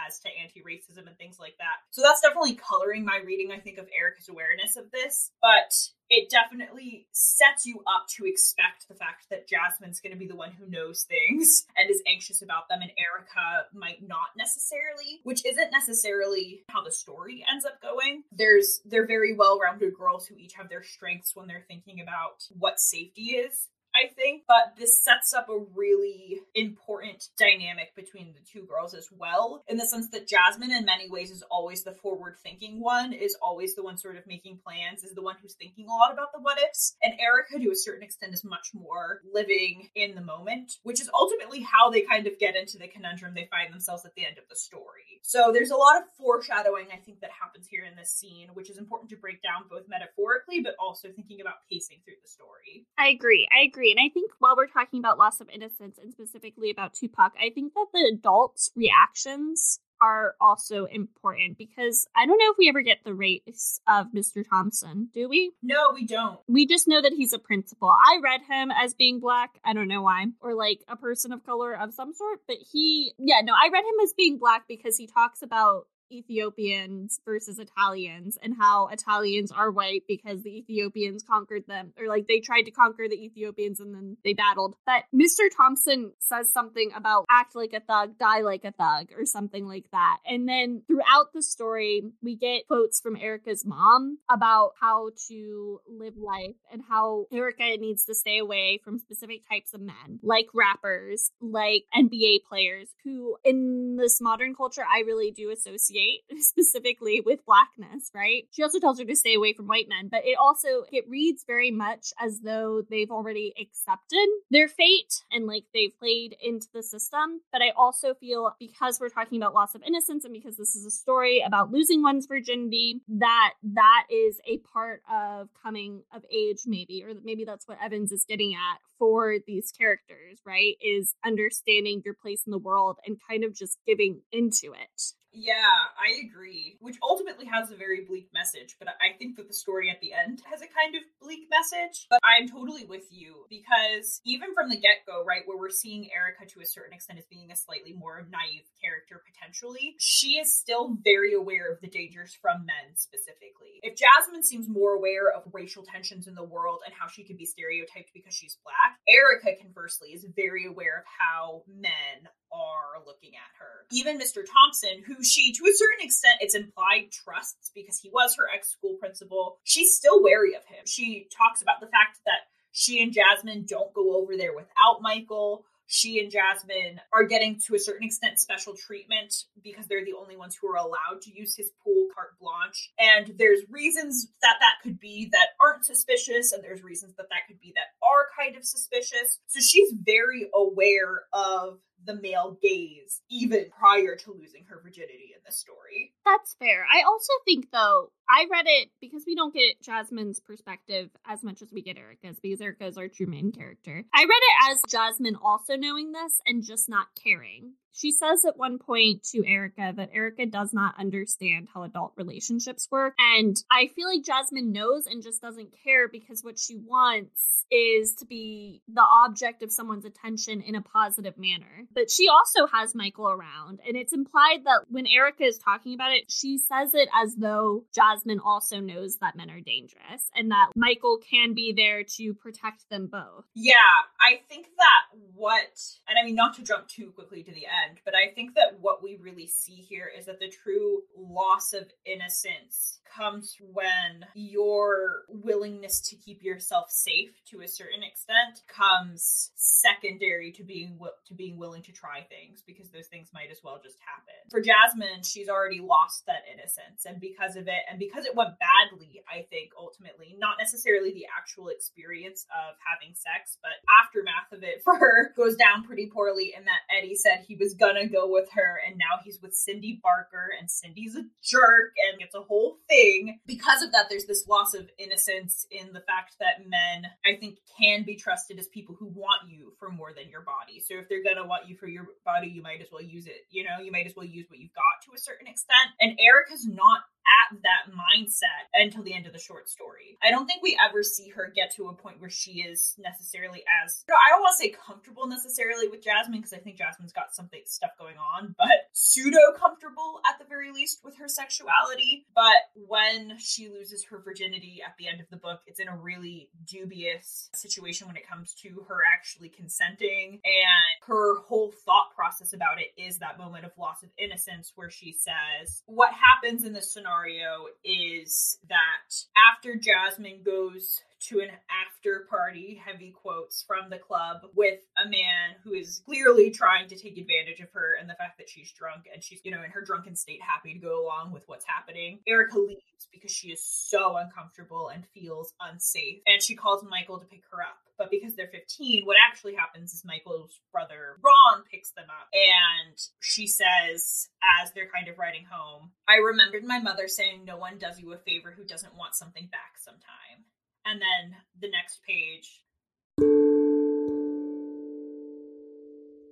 as 0.08 0.20
to 0.20 0.30
anti-racism 0.42 1.08
and 1.08 1.18
things 1.18 1.40
like 1.40 1.56
that. 1.58 1.82
So 1.92 2.02
that's 2.02 2.22
definitely 2.22 2.56
coloring 2.56 3.06
my 3.06 3.20
reading, 3.30 3.52
I 3.52 3.60
think, 3.60 3.78
of 3.78 3.88
Erica's 3.96 4.28
awareness 4.28 4.76
of 4.76 4.90
this, 4.90 5.30
but 5.40 5.72
it 6.10 6.32
definitely 6.32 7.06
sets 7.12 7.68
you 7.68 7.84
up 7.86 8.08
to 8.18 8.26
expect 8.26 8.88
the 8.88 8.96
fact 8.96 9.28
that 9.30 9.48
Jasmine's 9.48 10.02
going 10.02 10.14
to 10.14 10.18
be 10.18 10.28
the 10.28 10.36
one 10.36 10.52
who 10.52 10.68
knows 10.68 11.06
things 11.08 11.68
and 11.78 11.92
is 11.92 12.02
anxious 12.08 12.42
about 12.42 12.68
them, 12.70 12.82
and 12.82 12.90
Erica 12.98 13.70
might 13.72 14.02
not 14.02 14.34
necessarily, 14.36 15.22
which 15.24 15.46
isn't 15.46 15.72
necessarily 15.72 16.64
how 16.70 16.84
the 16.84 16.92
story 16.92 17.46
ends 17.52 17.66
up 17.66 17.80
going. 17.84 18.24
There's 18.32 18.82
they're 18.84 19.06
very 19.06 19.36
well-rounded 19.36 19.94
girls 19.94 20.26
who 20.26 20.36
each 20.36 20.54
have 20.56 20.70
their 20.70 20.82
strengths 20.82 21.36
when 21.36 21.48
they're 21.48 21.66
thinking 21.68 22.02
about 22.02 22.42
what 22.58 22.80
safety 22.80 23.38
is 23.38 23.68
I 24.00 24.08
think, 24.08 24.44
but 24.48 24.78
this 24.78 25.04
sets 25.04 25.34
up 25.34 25.50
a 25.50 25.66
really 25.76 26.40
important 26.56 27.28
dynamic 27.38 27.94
between 27.96 28.34
the 28.34 28.40
two 28.50 28.66
girls 28.66 28.94
as 28.94 29.10
well, 29.12 29.64
in 29.68 29.78
the 29.78 29.86
sense 29.86 30.10
that 30.12 30.28
Jasmine, 30.28 30.72
in 30.72 30.86
many 30.86 31.10
ways, 31.10 31.32
is 31.32 31.44
always 31.52 31.84
the 31.84 31.94
forward 31.94 32.36
thinking 32.42 32.80
one, 32.80 33.12
is 33.12 33.36
always 33.42 33.76
the 33.76 33.84
one 33.84 33.98
sort 33.98 34.16
of 34.16 34.26
making 34.26 34.60
plans, 34.64 35.04
is 35.04 35.14
the 35.14 35.22
one 35.22 35.36
who's 35.42 35.56
thinking 35.56 35.88
a 35.88 35.94
lot 35.94 36.14
about 36.14 36.32
the 36.34 36.40
what 36.40 36.60
ifs. 36.62 36.96
And 37.04 37.20
Erica, 37.20 37.60
to 37.60 37.72
a 37.72 37.76
certain 37.76 38.04
extent, 38.04 38.34
is 38.34 38.44
much 38.44 38.70
more 38.74 39.20
living 39.34 39.90
in 39.96 40.16
the 40.16 40.22
moment, 40.22 40.74
which 40.84 41.02
is 41.02 41.10
ultimately 41.14 41.62
how 41.62 41.90
they 41.90 42.02
kind 42.02 42.26
of 42.26 42.40
get 42.40 42.56
into 42.56 42.78
the 42.78 42.88
conundrum 42.88 43.34
they 43.36 43.50
find 43.52 43.74
themselves 43.74 44.06
at 44.06 44.16
the 44.16 44.26
end 44.26 44.38
of 44.38 44.48
the 44.50 44.56
story. 44.56 45.20
So 45.24 45.52
there's 45.54 45.72
a 45.72 45.76
lot 45.76 45.98
of 45.98 46.04
foreshadowing, 46.18 46.88
I 46.94 46.98
think, 46.98 47.20
that 47.20 47.32
happens 47.32 47.68
here 47.68 47.84
in 47.84 47.98
this 47.98 48.12
scene, 48.12 48.48
which 48.54 48.70
is 48.70 48.78
important 48.78 49.10
to 49.10 49.18
break 49.18 49.44
down 49.44 49.68
both 49.70 49.84
metaphorically, 49.90 50.62
but 50.62 50.76
also 50.80 51.10
thinking 51.10 51.42
about 51.42 51.68
pacing 51.70 51.98
through 52.06 52.20
the 52.24 52.30
story. 52.30 52.88
I 52.98 53.10
agree. 53.10 53.48
I 53.52 53.66
agree 53.68 53.89
agree. 53.90 54.02
And 54.02 54.10
I 54.10 54.12
think 54.14 54.32
while 54.40 54.56
we're 54.56 54.68
talking 54.68 55.00
about 55.00 55.18
loss 55.18 55.42
of 55.42 55.50
innocence 55.50 55.98
and 56.02 56.12
specifically 56.12 56.70
about 56.70 56.94
Tupac, 56.94 57.34
I 57.40 57.50
think 57.50 57.74
that 57.74 57.88
the 57.94 58.12
adults' 58.14 58.72
reactions 58.76 59.80
are 60.02 60.36
also 60.40 60.86
important 60.86 61.58
because 61.58 62.08
I 62.16 62.26
don't 62.26 62.38
know 62.38 62.52
if 62.52 62.58
we 62.58 62.70
ever 62.70 62.82
get 62.82 63.00
the 63.04 63.14
race 63.14 63.82
of 63.86 64.08
Mr. 64.16 64.48
Thompson, 64.48 65.10
do 65.14 65.28
we? 65.28 65.52
No, 65.62 65.92
we 65.94 66.06
don't. 66.06 66.40
We 66.48 66.66
just 66.66 66.88
know 66.88 67.02
that 67.02 67.12
he's 67.12 67.34
a 67.34 67.40
principal. 67.40 67.90
I 67.90 68.20
read 68.24 68.42
him 68.50 68.72
as 68.72 68.94
being 68.94 69.20
black. 69.20 69.60
I 69.66 69.74
don't 69.74 69.90
know 69.90 70.02
why. 70.02 70.28
Or 70.40 70.54
like 70.54 70.80
a 70.88 70.96
person 70.96 71.34
of 71.34 71.46
color 71.46 71.74
of 71.74 71.94
some 71.94 72.14
sort, 72.14 72.40
but 72.48 72.58
he, 72.72 73.14
yeah, 73.18 73.42
no, 73.44 73.54
I 73.54 73.70
read 73.74 73.84
him 73.84 74.00
as 74.02 74.14
being 74.14 74.38
black 74.38 74.70
because 74.70 74.96
he 74.96 75.06
talks 75.06 75.42
about 75.42 75.88
Ethiopians 76.12 77.20
versus 77.26 77.60
Italians 77.60 78.38
and 78.42 78.56
how 78.58 78.88
Italians 78.88 79.52
are 79.52 79.72
white 79.72 80.04
because 80.08 80.44
the 80.44 80.58
Ethiopians 80.58 81.24
conquered 81.24 81.66
them 81.68 81.94
or 82.00 82.08
like 82.08 82.28
they 82.28 82.40
tried 82.40 82.64
to 82.64 82.72
conquer 82.72 83.08
the 83.10 83.24
Ethiopians 83.24 83.80
and 83.80 83.94
then 83.94 84.18
they 84.24 84.34
battled. 84.34 84.76
But 84.86 85.04
Mr. 85.14 85.50
Thompson 85.56 86.14
says 86.20 86.52
something 86.52 86.92
about 86.96 87.26
act 87.30 87.56
like 87.56 87.74
a 87.74 87.80
thug, 87.80 88.18
die 88.18 88.42
like 88.42 88.66
a 88.66 88.72
thug 88.72 89.12
or 89.18 89.26
something 89.26 89.68
like 89.68 89.90
that. 89.92 90.18
And 90.26 90.48
then 90.48 90.84
throughout 90.88 91.34
the 91.34 91.42
story, 91.42 92.04
we 92.22 92.36
get 92.36 92.68
quotes 92.68 93.00
from 93.00 93.16
Erica's 93.16 93.66
mom 93.66 94.20
about 94.30 94.72
how 94.80 95.10
to 95.28 95.82
live 95.88 96.18
life 96.18 96.56
and 96.72 96.82
how 96.88 97.26
Erica 97.32 97.78
needs 97.78 98.06
to 98.06 98.16
stay 98.16 98.38
away 98.38 98.80
from 98.84 99.00
specific 99.00 99.48
types 99.50 99.74
of 99.74 99.82
men, 99.82 100.20
like 100.24 100.48
rappers, 100.54 101.32
like 101.42 101.84
NBA 101.96 102.40
players 102.48 102.90
who 103.04 103.38
in 103.44 103.98
this 103.98 104.20
modern 104.22 104.56
culture 104.56 104.84
I 104.84 105.02
really 105.02 105.32
do 105.32 105.50
associate 105.52 105.99
specifically 106.40 107.22
with 107.22 107.46
blackness, 107.46 108.12
right? 108.14 108.44
She 108.52 108.64
also 108.64 108.80
tells 108.80 109.00
her 109.00 109.06
to 109.06 109.16
stay 109.16 109.36
away 109.36 109.54
from 109.54 109.68
white 109.68 109.88
men, 109.88 110.10
but 110.10 110.26
it 110.26 110.38
also 110.40 110.84
it 110.92 111.06
reads 111.08 111.44
very 111.46 111.72
much 111.72 112.08
as 112.20 112.42
though 112.42 112.84
they've 112.90 113.12
already 113.12 113.54
accepted 113.60 114.28
their 114.52 114.68
fate 114.68 115.24
and 115.32 115.46
like 115.46 115.66
they've 115.74 115.98
played 116.00 116.36
into 116.42 116.68
the 116.74 116.84
system. 116.84 117.42
But 117.52 117.62
I 117.62 117.72
also 117.78 118.14
feel 118.14 118.56
because 118.60 119.00
we're 119.00 119.10
talking 119.10 119.42
about 119.42 119.54
loss 119.54 119.76
of 119.76 119.84
innocence 119.84 120.26
and 120.26 120.34
because 120.34 120.58
this 120.58 120.76
is 120.76 120.86
a 120.86 120.92
story 120.92 121.44
about 121.46 121.72
losing 121.72 122.02
one's 122.02 122.26
virginity, 122.26 123.02
that 123.08 123.54
that 123.64 124.04
is 124.12 124.40
a 124.48 124.58
part 124.58 125.02
of 125.12 125.50
coming 125.62 126.04
of 126.14 126.24
age, 126.32 126.60
maybe, 126.66 127.04
or 127.04 127.14
maybe 127.24 127.46
that's 127.46 127.68
what 127.68 127.78
Evans 127.84 128.12
is 128.12 128.26
getting 128.28 128.54
at 128.54 128.80
for 128.98 129.38
these 129.48 129.72
characters, 129.72 130.40
right? 130.46 130.76
Is 130.82 131.16
understanding 131.26 132.02
your 132.06 132.14
place 132.14 132.44
in 132.46 132.52
the 132.52 132.58
world 132.58 132.98
and 133.06 133.18
kind 133.30 133.44
of 133.44 133.56
just 133.56 133.78
giving 133.86 134.22
into 134.32 134.74
it. 134.74 135.14
Yeah, 135.32 135.94
I 135.94 136.26
agree. 136.26 136.78
Which 136.80 136.98
ultimately 137.04 137.46
has 137.46 137.70
a 137.70 137.76
very 137.76 138.06
bleak 138.06 138.30
message, 138.34 138.78
but 138.80 138.88
I 138.88 139.18
think 139.18 139.38
that 139.38 139.48
the 139.48 139.54
story 139.54 139.90
at 139.90 140.02
the 140.02 140.14
end 140.14 140.42
has 140.50 140.62
a 140.62 140.68
kind 140.68 140.96
of 140.96 141.02
bleak 141.22 141.48
message. 141.50 142.08
But 142.10 142.20
I'm 142.24 142.48
totally 142.48 142.86
with 142.86 143.06
you 143.12 143.46
because 143.50 144.22
even 144.26 144.54
from 144.54 144.70
the 144.70 144.80
get 144.80 145.06
go, 145.06 145.24
right, 145.24 145.44
where 145.46 145.58
we're 145.58 145.70
seeing 145.70 146.10
Erica 146.12 146.46
to 146.54 146.62
a 146.62 146.66
certain 146.66 146.94
extent 146.94 147.20
as 147.20 147.26
being 147.30 147.52
a 147.52 147.56
slightly 147.56 147.94
more 147.94 148.26
naive 148.32 148.66
character 148.82 149.22
potentially, 149.22 149.96
she 150.00 150.40
is 150.40 150.56
still 150.58 150.98
very 151.04 151.34
aware 151.34 151.72
of 151.72 151.82
the 151.82 151.90
dangers 151.90 152.36
from 152.42 152.66
men 152.66 152.96
specifically. 152.96 153.80
If 153.84 153.98
Jasmine 153.98 154.44
seems 154.44 154.68
more 154.68 154.96
aware 154.96 155.30
of 155.32 155.44
racial 155.54 155.84
tensions 155.84 156.28
in 156.28 156.36
the 156.36 156.44
world 156.44 156.82
and 156.86 156.94
how 156.98 157.08
she 157.08 157.24
can 157.24 157.38
be 157.38 157.46
stereotyped 157.46 158.12
because 158.14 158.34
she's 158.34 158.58
black, 158.64 158.98
Erica 159.08 159.62
conversely, 159.62 160.10
is 160.10 160.26
very 160.36 160.66
aware 160.66 161.00
of 161.00 161.06
how 161.06 161.64
men 161.68 162.30
are 162.52 163.02
looking 163.06 163.32
at 163.36 163.52
her. 163.60 163.86
Even 163.92 164.18
Mr. 164.20 164.42
Thompson, 164.42 165.04
who 165.06 165.19
she, 165.24 165.54
to 165.54 165.66
a 165.66 165.74
certain 165.74 166.06
extent, 166.06 166.38
it's 166.42 166.56
implied 166.56 167.12
trusts 167.12 167.72
because 167.74 168.00
he 168.00 168.10
was 168.10 168.36
her 168.36 168.48
ex 168.54 168.70
school 168.70 168.96
principal, 169.00 169.60
she's 169.64 169.96
still 169.96 170.24
wary 170.24 170.56
of 170.56 170.66
him. 170.66 170.86
She 170.86 171.28
talks 171.36 171.62
about 171.62 171.80
the 171.80 171.88
fact 171.88 172.20
that 172.26 172.48
she 172.72 173.02
and 173.02 173.14
Jasmine 173.14 173.66
don't 173.68 173.94
go 173.94 174.16
over 174.16 174.38
there 174.38 174.54
without 174.54 175.02
Michael 175.02 175.66
she 175.92 176.20
and 176.20 176.30
Jasmine 176.30 177.02
are 177.12 177.24
getting 177.24 177.60
to 177.66 177.74
a 177.74 177.80
certain 177.80 178.06
extent 178.06 178.38
special 178.38 178.76
treatment 178.76 179.34
because 179.64 179.88
they're 179.88 180.06
the 180.06 180.14
only 180.14 180.38
ones 180.38 180.56
who 180.56 180.70
are 180.70 180.78
allowed 180.78 181.22
to 181.24 181.36
use 181.36 181.56
his 181.56 181.72
pool 181.84 182.06
carte 182.14 182.38
blanche. 182.40 182.92
And 183.00 183.34
there's 183.40 183.62
reasons 183.72 184.28
that 184.44 184.58
that 184.60 184.76
could 184.84 185.00
be 185.00 185.30
that 185.32 185.48
aren't 185.60 185.84
suspicious, 185.84 186.52
and 186.52 186.64
there's 186.64 186.84
reasons 186.84 187.16
that 187.18 187.30
that 187.32 187.48
could 187.48 187.60
be 187.60 187.74
that 187.76 188.08
are 188.08 188.28
kind 188.40 188.56
of 188.56 188.64
suspicious. 188.64 189.40
So 189.48 189.60
she's 189.62 189.92
very 190.06 190.48
aware 190.54 191.24
of 191.34 191.80
the 192.06 192.16
male 192.16 192.58
gaze 192.62 193.22
even 193.30 193.66
prior 193.78 194.16
to 194.16 194.32
losing 194.32 194.66
her 194.66 194.80
virginity 194.84 195.34
in 195.36 195.42
the 195.46 195.52
story. 195.52 196.14
That's 196.26 196.56
fair. 196.60 196.86
I 196.92 197.04
also 197.04 197.34
think 197.46 197.72
though, 197.72 198.12
I 198.30 198.46
read 198.52 198.66
it 198.68 198.90
because 199.02 199.24
we 199.26 199.36
don't 199.36 199.54
get 199.54 199.82
Jasmine's 199.82 200.40
perspective 200.40 201.10
as 201.26 201.44
much 201.44 201.62
as 201.62 201.72
we 201.72 201.82
get 201.82 201.98
Erica's 201.98 202.40
because 202.40 202.62
Erica 202.62 202.86
is 202.86 202.98
our 202.98 203.08
true 203.08 203.28
main 203.28 203.52
character. 203.52 204.06
I 204.14 204.22
read 204.22 204.30
it 204.30 204.72
as 204.72 204.82
Jasmine 204.90 205.38
also 205.42 205.76
knowing 205.76 206.12
this 206.12 206.40
and 206.46 206.64
just 206.64 206.90
not 206.90 207.08
caring. 207.22 207.74
She 207.94 208.12
says 208.12 208.46
at 208.46 208.58
one 208.58 208.80
point 208.80 209.24
to 209.32 209.46
Erica 209.46 209.94
that 209.96 210.12
Erica 210.14 210.46
does 210.46 210.74
not 210.74 211.00
understand 211.00 211.68
how 211.74 211.84
adult 211.84 212.14
relationships 212.16 212.88
work. 212.92 213.14
And 213.20 213.56
I 213.72 213.88
feel 213.88 214.08
like 214.08 214.24
Jasmine 214.24 214.72
knows 214.72 215.06
and 215.06 215.24
just 215.24 215.42
doesn't 215.42 215.74
care 215.84 216.08
because 216.08 216.44
what 216.44 216.60
she 216.60 216.76
wants 216.76 217.60
is 217.72 218.16
to 218.16 218.26
be 218.26 218.82
the 218.88 219.06
object 219.26 219.62
of 219.64 219.72
someone's 219.72 220.06
attention 220.06 220.62
in 220.62 220.76
a 220.76 220.82
positive 220.82 221.38
manner. 221.38 221.86
But 221.94 222.10
she 222.10 222.28
also 222.28 222.66
has 222.68 222.96
Michael 222.96 223.30
around, 223.30 223.80
and 223.88 223.96
it's 223.96 224.14
implied 224.14 224.64
that 224.66 224.86
when 224.90 225.06
Erica 225.06 225.44
is 225.44 225.58
talking 225.58 225.94
about 225.94 226.12
it, 226.12 226.32
she 226.32 226.58
says 226.58 226.94
it 226.94 227.10
as 227.14 227.36
though 227.36 227.86
Jasmine 227.94 228.40
also 228.40 228.80
knows 228.80 229.18
that 229.18 229.36
men 229.36 229.50
are 229.50 229.62
dangerous 229.62 230.30
and 230.36 230.52
that 230.52 230.72
Michael 230.76 231.20
can 231.30 231.54
be 231.54 231.74
there 231.76 232.04
to 232.18 232.34
protect 232.34 232.90
them 232.90 233.08
both. 233.08 233.46
Yeah, 233.54 233.76
I 234.20 234.42
think 234.48 234.68
that 234.78 235.20
what, 235.36 235.80
and 236.08 236.18
I 236.20 236.26
mean, 236.26 236.36
not 236.36 236.56
to 236.56 236.64
jump 236.64 236.88
too 236.88 237.12
quickly 237.12 237.44
to 237.44 237.52
the 237.52 237.66
end, 237.66 237.79
but 238.06 238.14
I 238.16 238.34
think 238.34 238.56
that 238.56 238.80
what 238.80 239.04
we 239.04 239.18
really 239.22 239.48
see 239.48 239.76
here 239.76 240.10
is 240.18 240.26
that 240.26 240.40
the 240.40 240.50
true 240.50 241.04
loss 241.18 241.74
of 241.74 241.88
innocence 242.06 243.00
comes 243.16 243.58
when 243.74 244.26
your 244.34 245.24
willingness 245.30 246.00
to 246.02 246.16
keep 246.16 246.44
yourself 246.44 246.90
safe 246.90 247.32
to 247.50 247.62
a 247.62 247.68
certain 247.68 248.04
extent 248.04 248.62
comes 248.68 249.52
secondary 249.56 250.52
to 250.52 250.64
being 250.64 250.98
to 251.28 251.34
being 251.34 251.58
willing 251.58 251.82
to 251.84 251.92
try 251.92 252.22
things 252.30 252.64
because 252.66 252.90
those 252.92 253.08
things 253.08 253.30
might 253.34 253.50
as 253.52 253.60
well 253.64 253.80
just 253.82 253.98
happen. 254.06 254.38
For 254.50 254.62
Jasmine, 254.62 255.24
she's 255.24 255.50
already 255.50 255.80
lost 255.80 256.26
that 256.28 256.44
innocence 256.52 257.06
and 257.06 257.20
because 257.20 257.56
of 257.56 257.68
it 257.68 257.84
and 257.90 258.00
because 258.00 258.26
it 258.26 258.36
went 258.36 258.56
badly, 258.60 259.22
I 259.28 259.46
think 259.50 259.72
ultimately, 259.78 260.36
not 260.38 260.58
necessarily 260.60 261.12
the 261.12 261.26
actual 261.36 261.70
experience 261.70 262.46
of 262.54 262.76
having 262.86 263.16
sex, 263.16 263.58
but 263.62 263.74
aftermath 264.04 264.52
of 264.52 264.64
it 264.64 264.82
for 264.84 264.96
her 264.98 265.34
goes 265.36 265.56
down 265.56 265.84
pretty 265.84 266.08
poorly 266.08 266.54
in 266.56 266.66
that 266.66 266.86
Eddie 266.90 267.16
said 267.16 267.46
he 267.48 267.56
was 267.56 267.69
gonna 267.74 268.08
go 268.08 268.30
with 268.30 268.50
her 268.54 268.80
and 268.86 268.98
now 268.98 269.20
he's 269.24 269.40
with 269.42 269.54
Cindy 269.54 270.00
Barker 270.02 270.50
and 270.60 270.70
Cindy's 270.70 271.16
a 271.16 271.24
jerk 271.44 271.94
and 272.12 272.22
it's 272.22 272.36
a 272.36 272.42
whole 272.42 272.78
thing 272.88 273.00
thing. 273.00 273.40
Because 273.46 273.82
of 273.82 273.92
that, 273.92 274.08
there's 274.10 274.26
this 274.26 274.48
loss 274.48 274.74
of 274.74 274.90
innocence 274.98 275.66
in 275.72 275.94
the 275.94 276.02
fact 276.02 276.36
that 276.40 276.68
men, 276.68 277.06
I 277.26 277.38
think, 277.40 277.58
can 277.80 278.04
be 278.04 278.16
trusted 278.16 278.60
as 278.60 278.68
people 278.68 278.96
who 278.98 279.08
want 279.08 279.50
you 279.50 279.74
for 279.80 279.90
more 279.90 280.12
than 280.16 280.30
your 280.30 280.42
body. 280.42 280.80
So 280.80 280.96
if 280.96 281.10
they're 281.10 281.24
gonna 281.24 281.48
want 281.48 281.68
you 281.68 281.76
for 281.76 281.88
your 281.88 282.08
body, 282.26 282.48
you 282.48 282.62
might 282.62 282.82
as 282.82 282.88
well 282.92 283.02
use 283.02 283.28
it. 283.28 283.48
You 283.50 283.64
know, 283.64 283.80
you 283.84 283.92
might 283.92 284.06
as 284.06 284.16
well 284.16 284.26
use 284.26 284.46
what 284.50 284.60
you've 284.60 284.74
got 284.74 285.04
to 285.06 285.16
a 285.16 285.20
certain 285.20 285.48
extent. 285.48 285.90
And 286.00 286.20
Eric 286.20 286.50
has 286.50 286.66
not 286.66 287.02
at 287.28 287.62
that 287.64 287.94
mindset 287.94 288.70
until 288.74 289.04
the 289.04 289.14
end 289.14 289.26
of 289.26 289.34
the 289.34 289.40
short 289.40 289.70
story. 289.70 290.18
I 290.24 290.32
don't 290.32 290.46
think 290.46 290.62
we 290.62 290.78
ever 290.84 291.04
see 291.04 291.30
her 291.30 291.52
get 291.54 291.74
to 291.76 291.88
a 291.88 291.94
point 291.94 292.20
where 292.20 292.30
she 292.30 292.62
is 292.62 292.96
necessarily 292.98 293.64
as 293.84 294.04
I 294.10 294.30
don't 294.30 294.42
want 294.42 294.56
to 294.58 294.64
say 294.64 294.70
comfortable 294.70 295.28
necessarily 295.28 295.88
with 295.88 296.04
Jasmine 296.04 296.40
because 296.40 296.54
I 296.54 296.58
think 296.58 296.78
Jasmine's 296.78 297.14
got 297.14 297.34
something 297.34 297.62
stuff 297.66 297.92
going 297.98 298.16
on, 298.18 298.56
but 298.58 298.90
pseudo 298.94 299.40
comfortable 299.58 300.22
at 300.28 300.40
the 300.40 300.46
very 300.46 300.72
least 300.72 301.02
with 301.04 301.18
her 301.18 301.28
sexuality. 301.28 302.26
But 302.36 302.70
when 302.76 303.38
she 303.38 303.70
loses 303.70 304.04
her 304.06 304.20
virginity 304.20 304.82
at 304.86 304.96
the 304.98 305.08
end 305.08 305.22
of 305.22 305.30
the 305.30 305.38
book, 305.38 305.62
it's 305.68 305.80
in 305.80 305.88
a 305.88 305.96
really 305.96 306.50
dubious 306.66 307.50
situation 307.54 308.08
when 308.08 308.16
it 308.16 308.28
comes 308.28 308.54
to 308.62 308.86
her 308.88 309.00
actually 309.14 309.50
consenting 309.50 310.40
and 310.44 311.08
her 311.08 311.40
whole 311.42 311.72
thought 311.86 312.16
process 312.30 312.54
about 312.54 312.80
it 312.80 313.02
is 313.02 313.18
that 313.18 313.38
moment 313.40 313.66
of 313.66 313.72
loss 313.78 314.04
of 314.04 314.10
innocence 314.18 314.72
where 314.76 314.90
she 314.90 315.12
says 315.12 315.82
what 315.88 316.12
happens 316.14 316.64
in 316.64 316.74
this 316.74 316.94
scenario 316.94 317.66
is 317.84 318.60
that 318.68 319.16
after 319.52 319.76
Jasmine 319.76 320.42
goes 320.46 321.02
to 321.22 321.42
an 321.42 321.50
after 321.70 322.26
party, 322.30 322.82
heavy 322.84 323.12
quotes 323.12 323.64
from 323.64 323.90
the 323.90 323.98
club, 323.98 324.38
with 324.56 324.80
a 325.04 325.10
man 325.10 325.56
who 325.64 325.74
is 325.74 326.02
clearly 326.06 326.50
trying 326.50 326.88
to 326.88 326.96
take 326.96 327.18
advantage 327.18 327.60
of 327.60 327.70
her 327.74 327.96
and 328.00 328.10
the 328.10 328.14
fact 328.14 328.38
that 328.38 328.50
she's 328.50 328.72
drunk 328.72 329.04
and 329.14 329.24
she's, 329.24 329.42
you 329.44 329.52
know, 329.52 329.64
in 329.64 329.70
her 329.70 329.82
drunken 329.82 330.16
state, 330.16 330.40
happy 330.42 330.74
to 330.74 330.80
go 330.80 331.04
along 331.04 331.32
with 331.32 331.44
what's 331.48 331.66
happening. 331.66 332.20
Erica 332.28 332.58
leaves 332.58 333.08
because 333.12 333.32
she 333.32 333.50
is 333.50 333.62
so 333.64 334.16
uncomfortable 334.18 334.90
and 334.90 335.06
feels 335.14 335.54
unsafe. 335.62 336.22
And 336.26 336.42
she 336.42 336.56
calls 336.56 336.84
Michael 336.90 337.20
to 337.20 337.26
pick 337.26 337.44
her 337.52 337.62
up. 337.62 337.78
But 337.98 338.12
because 338.12 338.34
they're 338.36 338.48
15, 338.48 339.06
what 339.06 339.18
actually 339.30 339.56
happens 339.56 339.94
is 339.94 340.06
Michael's 340.06 340.62
brother 340.72 341.18
Ron 341.22 341.64
picks 341.70 341.92
them 341.92 342.06
And 342.34 342.98
she 343.20 343.48
says, 343.48 344.30
as 344.62 344.72
they're 344.74 344.90
kind 344.94 345.08
of 345.08 345.18
riding 345.18 345.46
home, 345.50 345.92
I 346.08 346.16
remembered 346.16 346.64
my 346.64 346.80
mother 346.80 347.08
saying, 347.08 347.46
No 347.46 347.58
one 347.58 347.78
does 347.78 348.00
you 348.00 348.14
a 348.14 348.18
favor 348.18 348.54
who 348.56 348.66
doesn't 348.66 348.96
want 348.96 349.16
something 349.16 349.48
back 349.52 349.78
sometime. 349.84 350.46
And 350.86 351.02
then 351.02 351.38
the 351.60 351.70
next 351.70 352.02
page. 352.08 352.64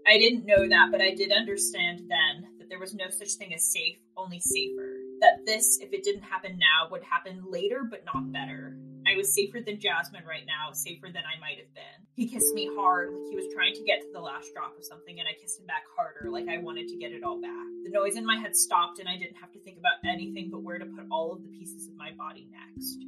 I 0.07 0.17
didn't 0.17 0.45
know 0.45 0.67
that, 0.69 0.89
but 0.91 1.01
I 1.01 1.13
did 1.13 1.33
understand 1.33 1.99
then 2.07 2.59
that 2.59 2.69
there 2.69 2.79
was 2.79 2.93
no 2.93 3.09
such 3.09 3.33
thing 3.33 3.53
as 3.53 3.71
safe, 3.71 3.97
only 4.15 4.39
safer. 4.39 4.96
This, 5.47 5.79
if 5.79 5.93
it 5.93 6.03
didn't 6.03 6.23
happen 6.23 6.59
now, 6.59 6.91
would 6.91 7.03
happen 7.03 7.41
later, 7.49 7.87
but 7.89 8.03
not 8.03 8.33
better. 8.33 8.75
I 9.07 9.15
was 9.15 9.33
safer 9.33 9.61
than 9.65 9.79
Jasmine 9.79 10.25
right 10.27 10.43
now, 10.45 10.73
safer 10.73 11.07
than 11.07 11.23
I 11.23 11.39
might 11.39 11.57
have 11.57 11.73
been. 11.73 12.03
He 12.15 12.27
kissed 12.27 12.53
me 12.53 12.69
hard, 12.75 13.13
like 13.13 13.29
he 13.29 13.35
was 13.37 13.45
trying 13.55 13.73
to 13.75 13.83
get 13.85 14.01
to 14.01 14.11
the 14.11 14.19
last 14.19 14.51
drop 14.53 14.77
of 14.77 14.83
something, 14.83 15.17
and 15.17 15.25
I 15.25 15.39
kissed 15.39 15.61
him 15.61 15.65
back 15.65 15.83
harder, 15.95 16.29
like 16.29 16.49
I 16.49 16.57
wanted 16.57 16.89
to 16.89 16.97
get 16.97 17.13
it 17.13 17.23
all 17.23 17.39
back. 17.39 17.65
The 17.85 17.91
noise 17.91 18.17
in 18.17 18.25
my 18.25 18.35
head 18.35 18.57
stopped, 18.57 18.99
and 18.99 19.07
I 19.07 19.15
didn't 19.15 19.37
have 19.37 19.53
to 19.53 19.59
think 19.59 19.77
about 19.79 20.03
anything 20.03 20.49
but 20.51 20.63
where 20.63 20.79
to 20.79 20.85
put 20.85 21.05
all 21.09 21.31
of 21.31 21.41
the 21.41 21.49
pieces 21.57 21.87
of 21.87 21.95
my 21.95 22.11
body 22.11 22.49
next. 22.51 22.99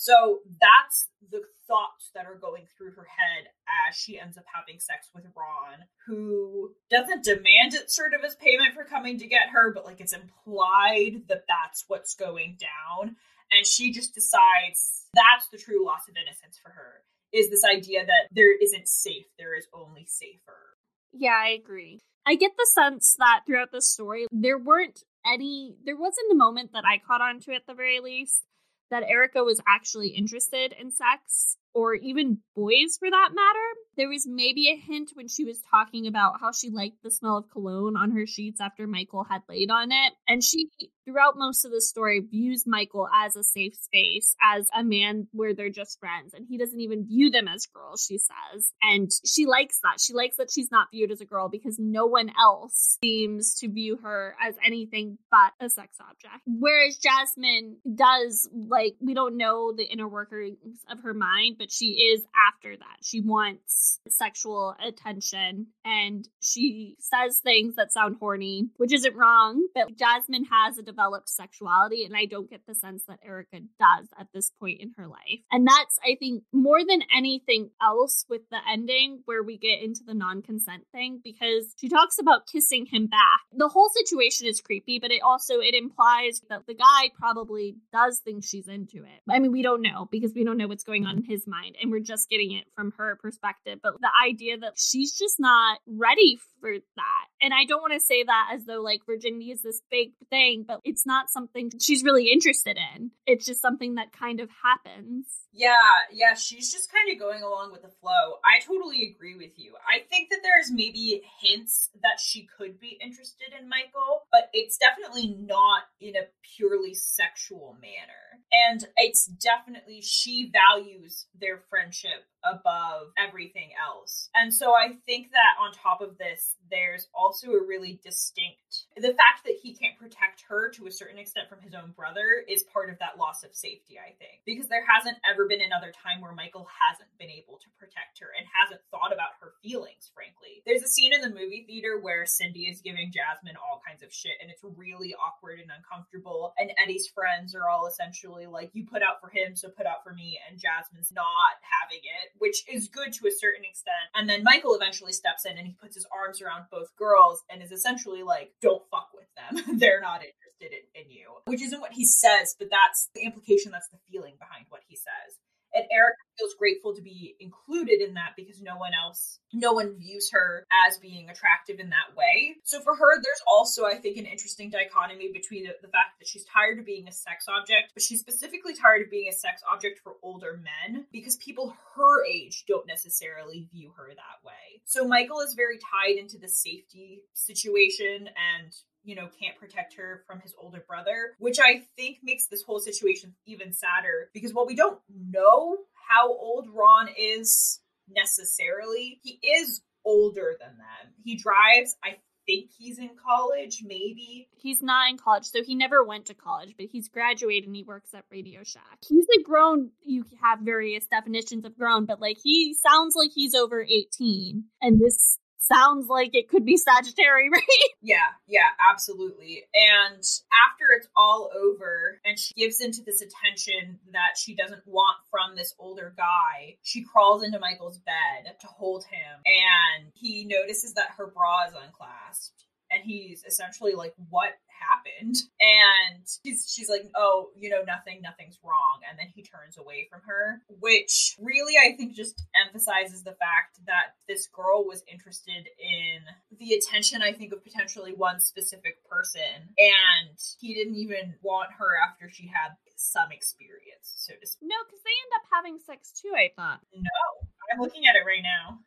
So 0.00 0.38
that's 0.58 1.10
the 1.30 1.42
thoughts 1.68 2.08
that 2.14 2.24
are 2.24 2.34
going 2.34 2.64
through 2.74 2.92
her 2.92 3.04
head 3.04 3.48
as 3.86 3.94
she 3.94 4.18
ends 4.18 4.38
up 4.38 4.46
having 4.50 4.80
sex 4.80 5.10
with 5.14 5.26
Ron, 5.36 5.84
who 6.06 6.70
doesn't 6.90 7.22
demand 7.22 7.74
it 7.74 7.90
sort 7.90 8.14
of 8.14 8.24
as 8.24 8.34
payment 8.36 8.72
for 8.72 8.84
coming 8.84 9.18
to 9.18 9.26
get 9.26 9.50
her, 9.52 9.74
but 9.74 9.84
like 9.84 10.00
it's 10.00 10.14
implied 10.14 11.28
that 11.28 11.44
that's 11.46 11.84
what's 11.86 12.14
going 12.14 12.56
down. 12.58 13.16
And 13.52 13.66
she 13.66 13.92
just 13.92 14.14
decides 14.14 15.04
that's 15.12 15.48
the 15.52 15.58
true 15.58 15.84
loss 15.84 16.08
of 16.08 16.16
innocence 16.16 16.58
for 16.62 16.70
her 16.70 17.02
is 17.30 17.50
this 17.50 17.62
idea 17.70 18.06
that 18.06 18.28
there 18.32 18.56
isn't 18.56 18.88
safe, 18.88 19.26
there 19.38 19.54
is 19.54 19.66
only 19.74 20.06
safer. 20.06 20.78
Yeah, 21.12 21.36
I 21.36 21.50
agree. 21.50 22.00
I 22.24 22.36
get 22.36 22.52
the 22.56 22.66
sense 22.74 23.16
that 23.18 23.42
throughout 23.46 23.70
the 23.70 23.82
story, 23.82 24.26
there 24.32 24.58
weren't 24.58 25.04
any, 25.26 25.76
there 25.84 25.98
wasn't 25.98 26.32
a 26.32 26.36
moment 26.36 26.72
that 26.72 26.84
I 26.86 27.02
caught 27.06 27.20
on 27.20 27.38
to 27.40 27.52
at 27.52 27.66
the 27.68 27.74
very 27.74 28.00
least 28.00 28.44
that 28.90 29.04
Erica 29.04 29.44
was 29.44 29.60
actually 29.66 30.08
interested 30.08 30.74
in 30.78 30.90
sex 30.90 31.56
or 31.72 31.94
even 31.94 32.38
boys 32.56 32.96
for 32.98 33.10
that 33.10 33.30
matter. 33.32 33.58
There 33.96 34.08
was 34.08 34.26
maybe 34.26 34.68
a 34.68 34.76
hint 34.76 35.12
when 35.14 35.28
she 35.28 35.44
was 35.44 35.62
talking 35.70 36.06
about 36.06 36.40
how 36.40 36.52
she 36.52 36.70
liked 36.70 37.02
the 37.02 37.10
smell 37.10 37.36
of 37.36 37.50
cologne 37.50 37.96
on 37.96 38.10
her 38.10 38.26
sheets 38.26 38.60
after 38.60 38.86
Michael 38.86 39.24
had 39.24 39.42
laid 39.48 39.70
on 39.70 39.92
it. 39.92 40.12
And 40.30 40.44
she, 40.44 40.68
throughout 41.04 41.34
most 41.36 41.64
of 41.64 41.72
the 41.72 41.80
story, 41.80 42.20
views 42.20 42.64
Michael 42.64 43.08
as 43.12 43.34
a 43.34 43.42
safe 43.42 43.74
space, 43.74 44.36
as 44.40 44.68
a 44.72 44.84
man 44.84 45.26
where 45.32 45.54
they're 45.54 45.70
just 45.70 45.98
friends. 45.98 46.34
And 46.34 46.46
he 46.48 46.56
doesn't 46.56 46.80
even 46.80 47.04
view 47.04 47.30
them 47.30 47.48
as 47.48 47.66
girls, 47.66 48.06
she 48.08 48.16
says. 48.16 48.72
And 48.80 49.10
she 49.26 49.44
likes 49.44 49.80
that. 49.82 50.00
She 50.00 50.14
likes 50.14 50.36
that 50.36 50.52
she's 50.52 50.70
not 50.70 50.86
viewed 50.92 51.10
as 51.10 51.20
a 51.20 51.24
girl 51.24 51.48
because 51.48 51.80
no 51.80 52.06
one 52.06 52.30
else 52.40 52.96
seems 53.02 53.56
to 53.56 53.68
view 53.68 53.98
her 54.04 54.36
as 54.40 54.54
anything 54.64 55.18
but 55.32 55.52
a 55.58 55.68
sex 55.68 55.96
object. 56.00 56.42
Whereas 56.46 56.96
Jasmine 56.98 57.78
does, 57.92 58.48
like, 58.54 58.94
we 59.00 59.14
don't 59.14 59.36
know 59.36 59.72
the 59.76 59.82
inner 59.82 60.06
workings 60.06 60.84
of 60.88 61.00
her 61.00 61.12
mind, 61.12 61.56
but 61.58 61.72
she 61.72 62.14
is 62.14 62.22
after 62.48 62.76
that. 62.76 62.98
She 63.02 63.20
wants 63.20 63.98
sexual 64.08 64.76
attention 64.80 65.66
and 65.84 66.28
she 66.40 66.94
says 67.00 67.40
things 67.40 67.74
that 67.74 67.92
sound 67.92 68.18
horny, 68.20 68.68
which 68.76 68.92
isn't 68.92 69.16
wrong, 69.16 69.66
but 69.74 69.96
Jasmine 69.96 70.19
has 70.50 70.78
a 70.78 70.82
developed 70.82 71.28
sexuality, 71.28 72.04
and 72.04 72.16
I 72.16 72.26
don't 72.26 72.50
get 72.50 72.66
the 72.66 72.74
sense 72.74 73.04
that 73.08 73.20
Erica 73.24 73.60
does 73.78 74.08
at 74.18 74.28
this 74.32 74.50
point 74.50 74.80
in 74.80 74.92
her 74.96 75.06
life. 75.06 75.40
And 75.50 75.66
that's, 75.66 75.98
I 76.04 76.16
think, 76.18 76.44
more 76.52 76.84
than 76.86 77.02
anything 77.16 77.70
else 77.82 78.24
with 78.28 78.42
the 78.50 78.58
ending 78.70 79.22
where 79.24 79.42
we 79.42 79.56
get 79.58 79.82
into 79.82 80.02
the 80.04 80.14
non 80.14 80.42
consent 80.42 80.84
thing 80.92 81.20
because 81.22 81.74
she 81.78 81.88
talks 81.88 82.18
about 82.18 82.46
kissing 82.46 82.86
him 82.86 83.06
back. 83.06 83.40
The 83.52 83.68
whole 83.68 83.90
situation 83.90 84.46
is 84.46 84.60
creepy, 84.60 84.98
but 84.98 85.10
it 85.10 85.22
also 85.22 85.60
it 85.60 85.74
implies 85.74 86.42
that 86.48 86.66
the 86.66 86.74
guy 86.74 87.10
probably 87.18 87.76
does 87.92 88.20
think 88.20 88.44
she's 88.44 88.68
into 88.68 88.98
it. 88.98 89.22
I 89.28 89.38
mean, 89.38 89.52
we 89.52 89.62
don't 89.62 89.82
know 89.82 90.08
because 90.10 90.32
we 90.34 90.44
don't 90.44 90.56
know 90.56 90.68
what's 90.68 90.84
going 90.84 91.06
on 91.06 91.18
in 91.18 91.24
his 91.24 91.46
mind 91.46 91.76
and 91.80 91.90
we're 91.90 92.00
just 92.00 92.28
getting 92.28 92.52
it 92.52 92.64
from 92.74 92.92
her 92.98 93.16
perspective. 93.16 93.80
But 93.82 94.00
the 94.00 94.10
idea 94.26 94.58
that 94.58 94.74
she's 94.76 95.16
just 95.16 95.38
not 95.38 95.78
ready 95.86 96.38
for 96.60 96.72
that. 96.72 97.26
And 97.40 97.52
I 97.54 97.64
don't 97.64 97.80
want 97.80 97.94
to 97.94 98.00
say 98.00 98.22
that 98.22 98.50
as 98.52 98.64
though 98.64 98.82
like 98.82 99.00
virginity 99.06 99.50
is 99.50 99.62
this 99.62 99.80
big 99.90 100.09
thing, 100.28 100.64
but 100.66 100.80
it's 100.84 101.06
not 101.06 101.30
something 101.30 101.70
she's 101.80 102.04
really 102.04 102.30
interested 102.30 102.78
in. 102.94 103.10
It's 103.26 103.44
just 103.44 103.62
something 103.62 103.94
that 103.96 104.12
kind 104.12 104.40
of 104.40 104.48
happens. 104.62 105.26
Yeah, 105.52 105.74
yeah, 106.12 106.34
she's 106.34 106.72
just 106.72 106.92
kind 106.92 107.12
of 107.12 107.18
going 107.18 107.42
along 107.42 107.72
with 107.72 107.82
the 107.82 107.88
flow. 107.88 108.38
I 108.44 108.60
totally 108.64 109.12
agree 109.14 109.36
with 109.36 109.58
you. 109.58 109.74
I 109.88 110.06
think 110.08 110.30
that 110.30 110.40
there's 110.42 110.70
maybe 110.70 111.22
hints 111.40 111.90
that 112.02 112.20
she 112.20 112.46
could 112.56 112.78
be 112.78 112.98
interested 113.02 113.52
in 113.58 113.68
Michael, 113.68 114.22
but 114.30 114.48
it's 114.52 114.78
definitely 114.78 115.34
not 115.38 115.84
in 116.00 116.14
a 116.14 116.28
purely 116.56 116.94
sexual 116.94 117.76
manner. 117.80 118.42
And 118.52 118.86
it's 118.96 119.26
definitely 119.26 120.00
she 120.02 120.52
values 120.52 121.26
their 121.38 121.62
friendship 121.68 122.26
above 122.44 123.08
everything 123.18 123.70
else. 123.76 124.30
And 124.34 124.52
so 124.52 124.72
I 124.74 124.94
think 125.06 125.30
that 125.32 125.60
on 125.60 125.72
top 125.72 126.00
of 126.00 126.18
this, 126.18 126.56
there's 126.70 127.08
also 127.14 127.52
a 127.52 127.66
really 127.66 128.00
distinct 128.02 128.70
the 128.96 129.16
fact 129.16 129.44
that 129.44 129.56
he 129.62 129.74
can't 129.74 129.98
protect 129.98 130.44
her 130.48 130.68
to 130.70 130.86
a 130.86 130.92
certain 130.92 131.18
extent 131.18 131.48
from 131.48 131.60
his 131.60 131.74
own 131.74 131.92
brother 131.96 132.44
is 132.46 132.62
part 132.68 132.90
of 132.90 132.98
that 133.00 133.18
loss 133.18 133.42
of 133.42 133.54
safety, 133.54 133.98
I 133.98 134.12
think. 134.20 134.44
Because 134.44 134.68
there 134.68 134.84
hasn't 134.84 135.16
ever 135.24 135.48
been 135.48 135.64
another 135.64 135.92
time 135.92 136.20
where 136.20 136.36
Michael 136.36 136.68
hasn't 136.68 137.10
been 137.18 137.32
able 137.32 137.58
to 137.58 137.68
protect 137.78 138.20
her 138.20 138.30
and 138.36 138.46
hasn't 138.50 138.84
thought 138.90 139.12
about 139.12 139.40
her 139.40 139.56
feelings, 139.62 140.10
frankly. 140.12 140.62
There's 140.66 140.82
a 140.82 140.90
scene 140.90 141.14
in 141.14 141.24
the 141.24 141.32
movie 141.32 141.64
theater 141.66 141.98
where 141.98 142.26
Cindy 142.26 142.68
is 142.68 142.84
giving 142.84 143.10
Jasmine 143.10 143.56
all 143.56 143.80
kinds 143.80 144.02
of 144.02 144.12
shit 144.12 144.36
and 144.40 144.50
it's 144.50 144.62
really 144.62 145.14
awkward 145.16 145.60
and 145.60 145.72
uncomfortable. 145.72 146.52
And 146.58 146.70
Eddie's 146.76 147.08
friends 147.08 147.54
are 147.54 147.68
all 147.68 147.86
essentially 147.86 148.46
like, 148.46 148.70
you 148.72 148.84
put 148.84 149.02
out 149.02 149.20
for 149.20 149.30
him, 149.32 149.56
so 149.56 149.68
put 149.72 149.86
out 149.86 150.04
for 150.04 150.12
me. 150.12 150.38
And 150.46 150.60
Jasmine's 150.60 151.12
not 151.12 151.58
having 151.64 152.04
it, 152.04 152.29
which 152.38 152.64
is 152.68 152.88
good 152.88 153.12
to 153.14 153.26
a 153.26 153.32
certain 153.32 153.64
extent. 153.64 154.10
And 154.14 154.28
then 154.28 154.42
Michael 154.44 154.74
eventually 154.74 155.12
steps 155.12 155.44
in 155.44 155.58
and 155.58 155.66
he 155.66 155.74
puts 155.80 155.94
his 155.94 156.06
arms 156.12 156.40
around 156.42 156.64
both 156.70 156.94
girls 156.96 157.42
and 157.50 157.62
is 157.62 157.72
essentially 157.72 158.22
like, 158.22 158.52
don't 158.60 158.82
fuck 158.90 159.10
with 159.14 159.28
them. 159.36 159.78
They're 159.78 160.00
not 160.00 160.22
interested 160.22 160.76
in, 160.76 161.02
in 161.02 161.10
you. 161.10 161.28
Which 161.46 161.62
isn't 161.62 161.80
what 161.80 161.92
he 161.92 162.04
says, 162.04 162.54
but 162.58 162.68
that's 162.70 163.10
the 163.14 163.22
implication, 163.22 163.72
that's 163.72 163.88
the 163.88 163.98
feeling 164.10 164.34
behind 164.38 164.66
what 164.68 164.82
he 164.88 164.96
says. 164.96 165.38
And 165.74 165.84
Erica 165.90 166.16
feels 166.38 166.54
grateful 166.58 166.94
to 166.94 167.02
be 167.02 167.36
included 167.38 168.00
in 168.00 168.14
that 168.14 168.32
because 168.36 168.60
no 168.60 168.76
one 168.76 168.92
else, 168.94 169.38
no 169.52 169.72
one 169.72 169.96
views 169.96 170.30
her 170.32 170.66
as 170.88 170.98
being 170.98 171.28
attractive 171.28 171.78
in 171.78 171.90
that 171.90 172.16
way. 172.16 172.56
So 172.64 172.80
for 172.80 172.94
her, 172.96 173.14
there's 173.16 173.42
also, 173.46 173.84
I 173.84 173.96
think, 173.96 174.16
an 174.16 174.26
interesting 174.26 174.70
dichotomy 174.70 175.30
between 175.32 175.64
the, 175.64 175.74
the 175.82 175.88
fact 175.88 176.18
that 176.18 176.28
she's 176.28 176.44
tired 176.44 176.78
of 176.78 176.86
being 176.86 177.08
a 177.08 177.12
sex 177.12 177.46
object, 177.48 177.92
but 177.94 178.02
she's 178.02 178.20
specifically 178.20 178.74
tired 178.74 179.02
of 179.02 179.10
being 179.10 179.28
a 179.28 179.36
sex 179.36 179.62
object 179.70 180.00
for 180.02 180.14
older 180.22 180.58
men 180.58 181.06
because 181.12 181.36
people 181.36 181.76
her 181.94 182.24
age 182.24 182.64
don't 182.66 182.86
necessarily 182.86 183.68
view 183.72 183.92
her 183.96 184.08
that 184.08 184.44
way. 184.44 184.82
So 184.84 185.06
Michael 185.06 185.40
is 185.40 185.54
very 185.54 185.78
tied 185.78 186.18
into 186.18 186.38
the 186.38 186.48
safety 186.48 187.22
situation 187.34 188.28
and 188.28 188.72
you 189.02 189.14
know, 189.14 189.28
can't 189.40 189.58
protect 189.58 189.94
her 189.94 190.22
from 190.26 190.40
his 190.40 190.54
older 190.60 190.84
brother, 190.86 191.34
which 191.38 191.58
I 191.58 191.82
think 191.96 192.18
makes 192.22 192.46
this 192.46 192.62
whole 192.62 192.80
situation 192.80 193.34
even 193.46 193.72
sadder 193.72 194.30
because 194.34 194.52
while 194.52 194.66
we 194.66 194.76
don't 194.76 195.00
know 195.08 195.78
how 196.08 196.28
old 196.28 196.68
Ron 196.72 197.08
is 197.18 197.80
necessarily, 198.08 199.20
he 199.22 199.38
is 199.42 199.82
older 200.04 200.56
than 200.60 200.76
them. 200.76 201.12
He 201.24 201.36
drives, 201.36 201.96
I 202.02 202.16
think 202.46 202.70
he's 202.76 202.98
in 202.98 203.10
college, 203.22 203.82
maybe. 203.84 204.48
He's 204.56 204.82
not 204.82 205.10
in 205.10 205.18
college, 205.18 205.44
so 205.44 205.62
he 205.62 205.74
never 205.74 206.04
went 206.04 206.26
to 206.26 206.34
college, 206.34 206.74
but 206.76 206.86
he's 206.90 207.08
graduated 207.08 207.66
and 207.66 207.76
he 207.76 207.84
works 207.84 208.12
at 208.14 208.24
Radio 208.30 208.62
Shack. 208.64 208.98
He's 209.06 209.26
a 209.38 209.42
grown, 209.42 209.90
you 210.02 210.24
have 210.42 210.60
various 210.60 211.06
definitions 211.06 211.64
of 211.64 211.76
grown, 211.78 212.06
but 212.06 212.20
like 212.20 212.38
he 212.42 212.74
sounds 212.74 213.14
like 213.16 213.30
he's 213.34 213.54
over 213.54 213.82
18. 213.82 214.64
And 214.82 215.00
this 215.00 215.38
sounds 215.60 216.08
like 216.08 216.34
it 216.34 216.48
could 216.48 216.64
be 216.64 216.76
Sagittarius, 216.76 217.50
right? 217.52 217.90
Yeah, 218.02 218.16
yeah, 218.48 218.68
absolutely. 218.90 219.64
And 219.74 220.16
after 220.16 220.86
it's 220.96 221.08
all 221.16 221.50
over 221.56 222.20
and 222.24 222.38
she 222.38 222.54
gives 222.54 222.80
into 222.80 223.02
this 223.02 223.22
attention 223.22 223.98
that 224.12 224.36
she 224.38 224.54
doesn't 224.54 224.82
want 224.86 225.18
from 225.30 225.56
this 225.56 225.74
older 225.78 226.12
guy, 226.16 226.76
she 226.82 227.04
crawls 227.04 227.42
into 227.42 227.58
Michael's 227.58 227.98
bed 227.98 228.54
to 228.60 228.66
hold 228.66 229.04
him 229.04 229.40
and 229.46 230.10
he 230.14 230.44
notices 230.44 230.94
that 230.94 231.10
her 231.16 231.26
bra 231.26 231.66
is 231.68 231.74
unclasped 231.74 232.64
and 232.90 233.02
he's 233.04 233.44
essentially 233.44 233.92
like, 233.94 234.14
"What 234.30 234.52
happened?" 234.80 235.36
And 235.60 236.24
she's 236.44 236.66
she's 236.72 236.88
like, 236.88 237.10
"Oh, 237.14 237.50
you 237.56 237.70
know, 237.70 237.82
nothing, 237.86 238.20
nothing's 238.22 238.58
wrong." 238.64 239.00
And 239.08 239.18
then 239.18 239.28
he 239.34 239.42
turns 239.42 239.78
away 239.78 240.08
from 240.10 240.20
her, 240.26 240.62
which 240.80 241.36
really 241.38 241.74
I 241.76 241.96
think 241.96 242.14
just 242.14 242.42
emphasizes 242.66 243.22
the 243.22 243.36
fact 243.36 243.84
that 243.86 244.16
this 244.28 244.48
girl 244.48 244.84
was 244.84 245.04
interested 245.10 245.68
in 245.78 246.58
the 246.58 246.74
attention 246.74 247.22
I 247.22 247.32
think 247.32 247.52
of 247.52 247.62
potentially 247.62 248.12
one 248.12 248.40
specific 248.40 249.04
person, 249.08 249.74
and 249.78 250.38
he 250.58 250.74
didn't 250.74 250.96
even 250.96 251.34
want 251.42 251.70
her 251.78 251.92
after 252.08 252.28
she 252.28 252.46
had 252.46 252.76
some 252.96 253.32
experience, 253.32 254.12
so 254.16 254.34
to 254.40 254.46
speak. 254.46 254.68
No, 254.68 254.76
because 254.86 255.00
they 255.04 255.16
end 255.16 255.32
up 255.40 255.46
having 255.50 255.78
sex 255.78 256.12
too. 256.12 256.32
I 256.36 256.52
thought. 256.54 256.80
No, 256.94 257.48
I'm 257.72 257.80
looking 257.80 258.06
at 258.06 258.16
it 258.16 258.26
right 258.26 258.42
now. 258.42 258.80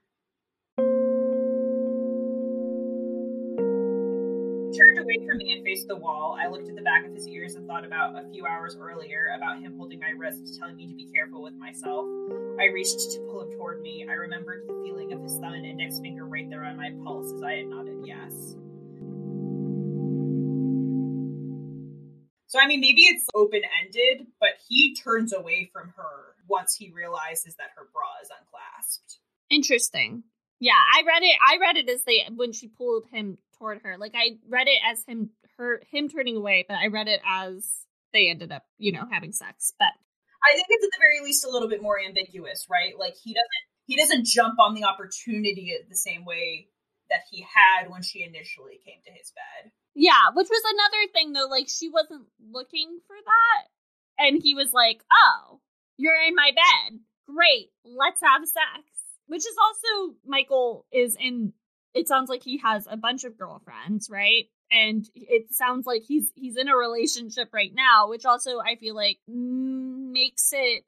Turned 4.77 4.97
away 4.97 5.25
from 5.27 5.37
me 5.37 5.53
and 5.53 5.63
faced 5.63 5.87
the 5.87 5.95
wall. 5.95 6.37
I 6.39 6.47
looked 6.47 6.67
at 6.67 6.75
the 6.75 6.81
back 6.81 7.05
of 7.05 7.13
his 7.13 7.27
ears 7.27 7.55
and 7.55 7.67
thought 7.67 7.85
about 7.85 8.15
a 8.15 8.27
few 8.31 8.45
hours 8.45 8.75
earlier 8.79 9.33
about 9.35 9.59
him 9.59 9.75
holding 9.77 9.99
my 9.99 10.09
wrist, 10.17 10.57
telling 10.59 10.75
me 10.75 10.87
to 10.87 10.95
be 10.95 11.05
careful 11.13 11.43
with 11.43 11.53
myself. 11.53 12.05
I 12.59 12.65
reached 12.73 12.99
to 13.11 13.19
pull 13.29 13.41
him 13.41 13.51
toward 13.57 13.81
me. 13.81 14.07
I 14.09 14.13
remembered 14.13 14.63
the 14.67 14.73
feeling 14.83 15.13
of 15.13 15.21
his 15.21 15.37
thumb 15.37 15.53
and 15.53 15.65
index 15.65 15.99
finger 15.99 16.25
right 16.25 16.49
there 16.49 16.63
on 16.63 16.77
my 16.77 16.91
pulse 17.03 17.31
as 17.33 17.43
I 17.43 17.53
had 17.53 17.67
nodded 17.67 17.99
yes. 18.05 18.55
So, 22.47 22.59
I 22.59 22.67
mean, 22.67 22.81
maybe 22.81 23.01
it's 23.01 23.25
open 23.33 23.61
ended, 23.81 24.27
but 24.39 24.51
he 24.67 24.95
turns 24.95 25.33
away 25.33 25.69
from 25.73 25.91
her 25.97 26.35
once 26.47 26.75
he 26.75 26.91
realizes 26.91 27.55
that 27.55 27.69
her 27.75 27.87
bra 27.91 28.03
is 28.21 28.29
unclasped. 28.29 29.17
Interesting. 29.49 30.23
Yeah, 30.59 30.73
I 30.73 31.01
read 31.05 31.23
it. 31.23 31.35
I 31.45 31.57
read 31.59 31.77
it 31.77 31.89
as 31.89 32.03
they 32.03 32.25
when 32.35 32.53
she 32.53 32.67
pulled 32.67 33.05
him 33.11 33.37
toward 33.57 33.81
her. 33.83 33.97
Like 33.97 34.13
I 34.15 34.37
read 34.49 34.67
it 34.67 34.79
as 34.85 35.03
him 35.05 35.31
her 35.57 35.81
him 35.91 36.09
turning 36.09 36.37
away, 36.37 36.65
but 36.67 36.75
I 36.75 36.87
read 36.87 37.07
it 37.07 37.21
as 37.27 37.69
they 38.13 38.29
ended 38.29 38.51
up, 38.51 38.63
you 38.77 38.91
know, 38.91 39.05
having 39.11 39.31
sex. 39.31 39.73
But 39.77 39.89
I 40.43 40.53
think 40.53 40.67
it's 40.69 40.83
at 40.83 40.89
the 40.91 40.99
very 40.99 41.25
least 41.25 41.45
a 41.45 41.49
little 41.49 41.69
bit 41.69 41.81
more 41.81 41.99
ambiguous, 41.99 42.67
right? 42.69 42.93
Like 42.97 43.15
he 43.21 43.33
doesn't 43.33 43.63
he 43.85 43.95
doesn't 43.97 44.25
jump 44.25 44.59
on 44.59 44.73
the 44.73 44.85
opportunity 44.85 45.75
the 45.89 45.95
same 45.95 46.25
way 46.25 46.67
that 47.09 47.21
he 47.29 47.41
had 47.41 47.89
when 47.89 48.01
she 48.01 48.23
initially 48.23 48.79
came 48.85 49.01
to 49.05 49.11
his 49.11 49.31
bed. 49.31 49.71
Yeah, 49.93 50.31
which 50.33 50.47
was 50.49 50.63
another 50.65 51.11
thing 51.13 51.33
though, 51.33 51.47
like 51.49 51.67
she 51.69 51.89
wasn't 51.89 52.27
looking 52.51 52.99
for 53.07 53.15
that. 53.15 54.25
And 54.25 54.41
he 54.41 54.55
was 54.55 54.71
like, 54.73 55.03
Oh, 55.11 55.59
you're 55.97 56.21
in 56.27 56.35
my 56.35 56.51
bed. 56.51 56.99
Great, 57.27 57.69
let's 57.85 58.21
have 58.21 58.47
sex. 58.47 58.83
Which 59.27 59.45
is 59.45 59.55
also 59.61 60.15
Michael 60.25 60.85
is 60.91 61.15
in 61.19 61.53
it 61.93 62.07
sounds 62.07 62.29
like 62.29 62.43
he 62.43 62.57
has 62.59 62.87
a 62.89 62.97
bunch 62.97 63.23
of 63.23 63.37
girlfriends, 63.37 64.09
right? 64.09 64.45
And 64.71 65.05
it 65.15 65.53
sounds 65.53 65.85
like 65.85 66.03
he's 66.07 66.31
he's 66.35 66.57
in 66.57 66.67
a 66.67 66.75
relationship 66.75 67.49
right 67.53 67.71
now, 67.73 68.09
which 68.09 68.25
also 68.25 68.59
I 68.59 68.75
feel 68.75 68.95
like 68.95 69.19
makes 69.27 70.49
it 70.51 70.83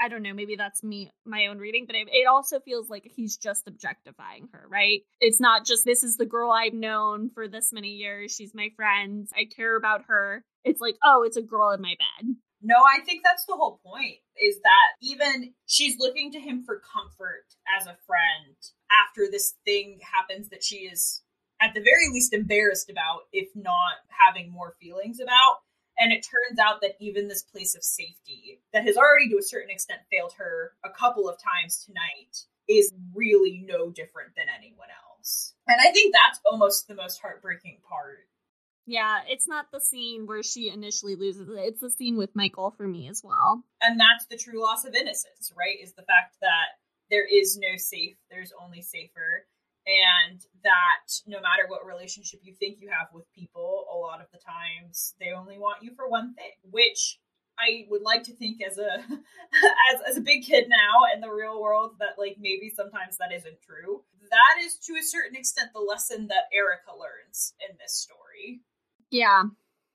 I 0.00 0.08
don't 0.08 0.22
know, 0.22 0.34
maybe 0.34 0.56
that's 0.56 0.82
me 0.82 1.10
my 1.24 1.46
own 1.46 1.58
reading, 1.58 1.84
but 1.86 1.94
it, 1.94 2.08
it 2.10 2.26
also 2.26 2.58
feels 2.60 2.90
like 2.90 3.08
he's 3.14 3.36
just 3.36 3.68
objectifying 3.68 4.48
her, 4.52 4.66
right? 4.68 5.02
It's 5.20 5.40
not 5.40 5.64
just 5.64 5.84
this 5.84 6.02
is 6.02 6.16
the 6.16 6.26
girl 6.26 6.50
I've 6.50 6.74
known 6.74 7.30
for 7.32 7.46
this 7.46 7.72
many 7.72 7.90
years, 7.90 8.34
she's 8.34 8.54
my 8.54 8.70
friend, 8.74 9.28
I 9.34 9.44
care 9.44 9.76
about 9.76 10.06
her. 10.08 10.44
It's 10.64 10.80
like, 10.80 10.96
oh, 11.04 11.22
it's 11.22 11.36
a 11.36 11.42
girl 11.42 11.70
in 11.70 11.80
my 11.80 11.94
bed. 11.98 12.34
No, 12.62 12.76
I 12.76 13.00
think 13.04 13.22
that's 13.24 13.44
the 13.46 13.56
whole 13.56 13.80
point 13.84 14.18
is 14.40 14.56
that 14.62 14.88
even 15.02 15.52
she's 15.66 15.98
looking 15.98 16.30
to 16.32 16.40
him 16.40 16.62
for 16.64 16.80
comfort 16.80 17.44
as 17.78 17.86
a 17.86 17.96
friend 18.06 18.56
after 19.00 19.30
this 19.30 19.54
thing 19.64 20.00
happens 20.02 20.48
that 20.50 20.64
she 20.64 20.76
is 20.76 21.22
at 21.60 21.74
the 21.74 21.80
very 21.80 22.08
least 22.12 22.32
embarrassed 22.32 22.90
about, 22.90 23.20
if 23.32 23.48
not 23.54 23.94
having 24.08 24.50
more 24.50 24.74
feelings 24.80 25.20
about. 25.20 25.58
And 25.98 26.12
it 26.12 26.26
turns 26.26 26.58
out 26.58 26.80
that 26.80 26.96
even 27.00 27.28
this 27.28 27.42
place 27.42 27.76
of 27.76 27.84
safety 27.84 28.60
that 28.72 28.84
has 28.84 28.96
already 28.96 29.28
to 29.28 29.38
a 29.38 29.42
certain 29.42 29.70
extent 29.70 30.00
failed 30.10 30.32
her 30.38 30.72
a 30.84 30.90
couple 30.90 31.28
of 31.28 31.36
times 31.38 31.84
tonight 31.84 32.46
is 32.68 32.92
really 33.14 33.64
no 33.66 33.90
different 33.90 34.34
than 34.36 34.46
anyone 34.48 34.88
else. 34.88 35.54
And 35.68 35.78
I 35.80 35.92
think 35.92 36.14
that's 36.14 36.40
almost 36.50 36.88
the 36.88 36.94
most 36.94 37.20
heartbreaking 37.20 37.78
part 37.88 38.26
yeah, 38.86 39.20
it's 39.28 39.46
not 39.46 39.66
the 39.72 39.80
scene 39.80 40.26
where 40.26 40.42
she 40.42 40.68
initially 40.68 41.14
loses 41.14 41.48
it. 41.48 41.54
It's 41.56 41.80
the 41.80 41.90
scene 41.90 42.16
with 42.16 42.34
Michael 42.34 42.72
for 42.72 42.86
me 42.86 43.08
as 43.08 43.22
well. 43.24 43.62
And 43.80 43.98
that's 43.98 44.26
the 44.26 44.36
true 44.36 44.60
loss 44.60 44.84
of 44.84 44.94
innocence, 44.94 45.52
right? 45.56 45.76
Is 45.80 45.92
the 45.92 46.02
fact 46.02 46.36
that 46.40 46.81
there 47.12 47.28
is 47.30 47.58
no 47.58 47.76
safe, 47.76 48.16
there's 48.30 48.52
only 48.60 48.80
safer. 48.80 49.46
And 49.84 50.40
that 50.64 51.12
no 51.26 51.38
matter 51.38 51.68
what 51.68 51.86
relationship 51.86 52.40
you 52.42 52.54
think 52.54 52.78
you 52.80 52.88
have 52.88 53.08
with 53.12 53.30
people, 53.34 53.86
a 53.92 53.96
lot 53.96 54.20
of 54.20 54.28
the 54.32 54.38
times 54.38 55.14
they 55.20 55.32
only 55.32 55.58
want 55.58 55.82
you 55.82 55.90
for 55.94 56.08
one 56.08 56.34
thing, 56.34 56.52
which 56.70 57.18
I 57.58 57.84
would 57.90 58.02
like 58.02 58.22
to 58.24 58.32
think 58.32 58.62
as 58.62 58.78
a 58.78 58.94
as 59.92 60.00
as 60.08 60.16
a 60.16 60.20
big 60.20 60.44
kid 60.44 60.68
now 60.68 61.12
in 61.14 61.20
the 61.20 61.30
real 61.30 61.60
world 61.60 61.96
that 61.98 62.14
like 62.16 62.36
maybe 62.40 62.72
sometimes 62.74 63.18
that 63.18 63.32
isn't 63.32 63.60
true. 63.60 64.02
That 64.30 64.64
is 64.64 64.76
to 64.86 64.94
a 64.94 65.02
certain 65.02 65.36
extent 65.36 65.70
the 65.74 65.80
lesson 65.80 66.28
that 66.28 66.48
Erica 66.54 66.92
learns 66.98 67.52
in 67.68 67.76
this 67.78 67.92
story. 67.94 68.60
Yeah. 69.10 69.44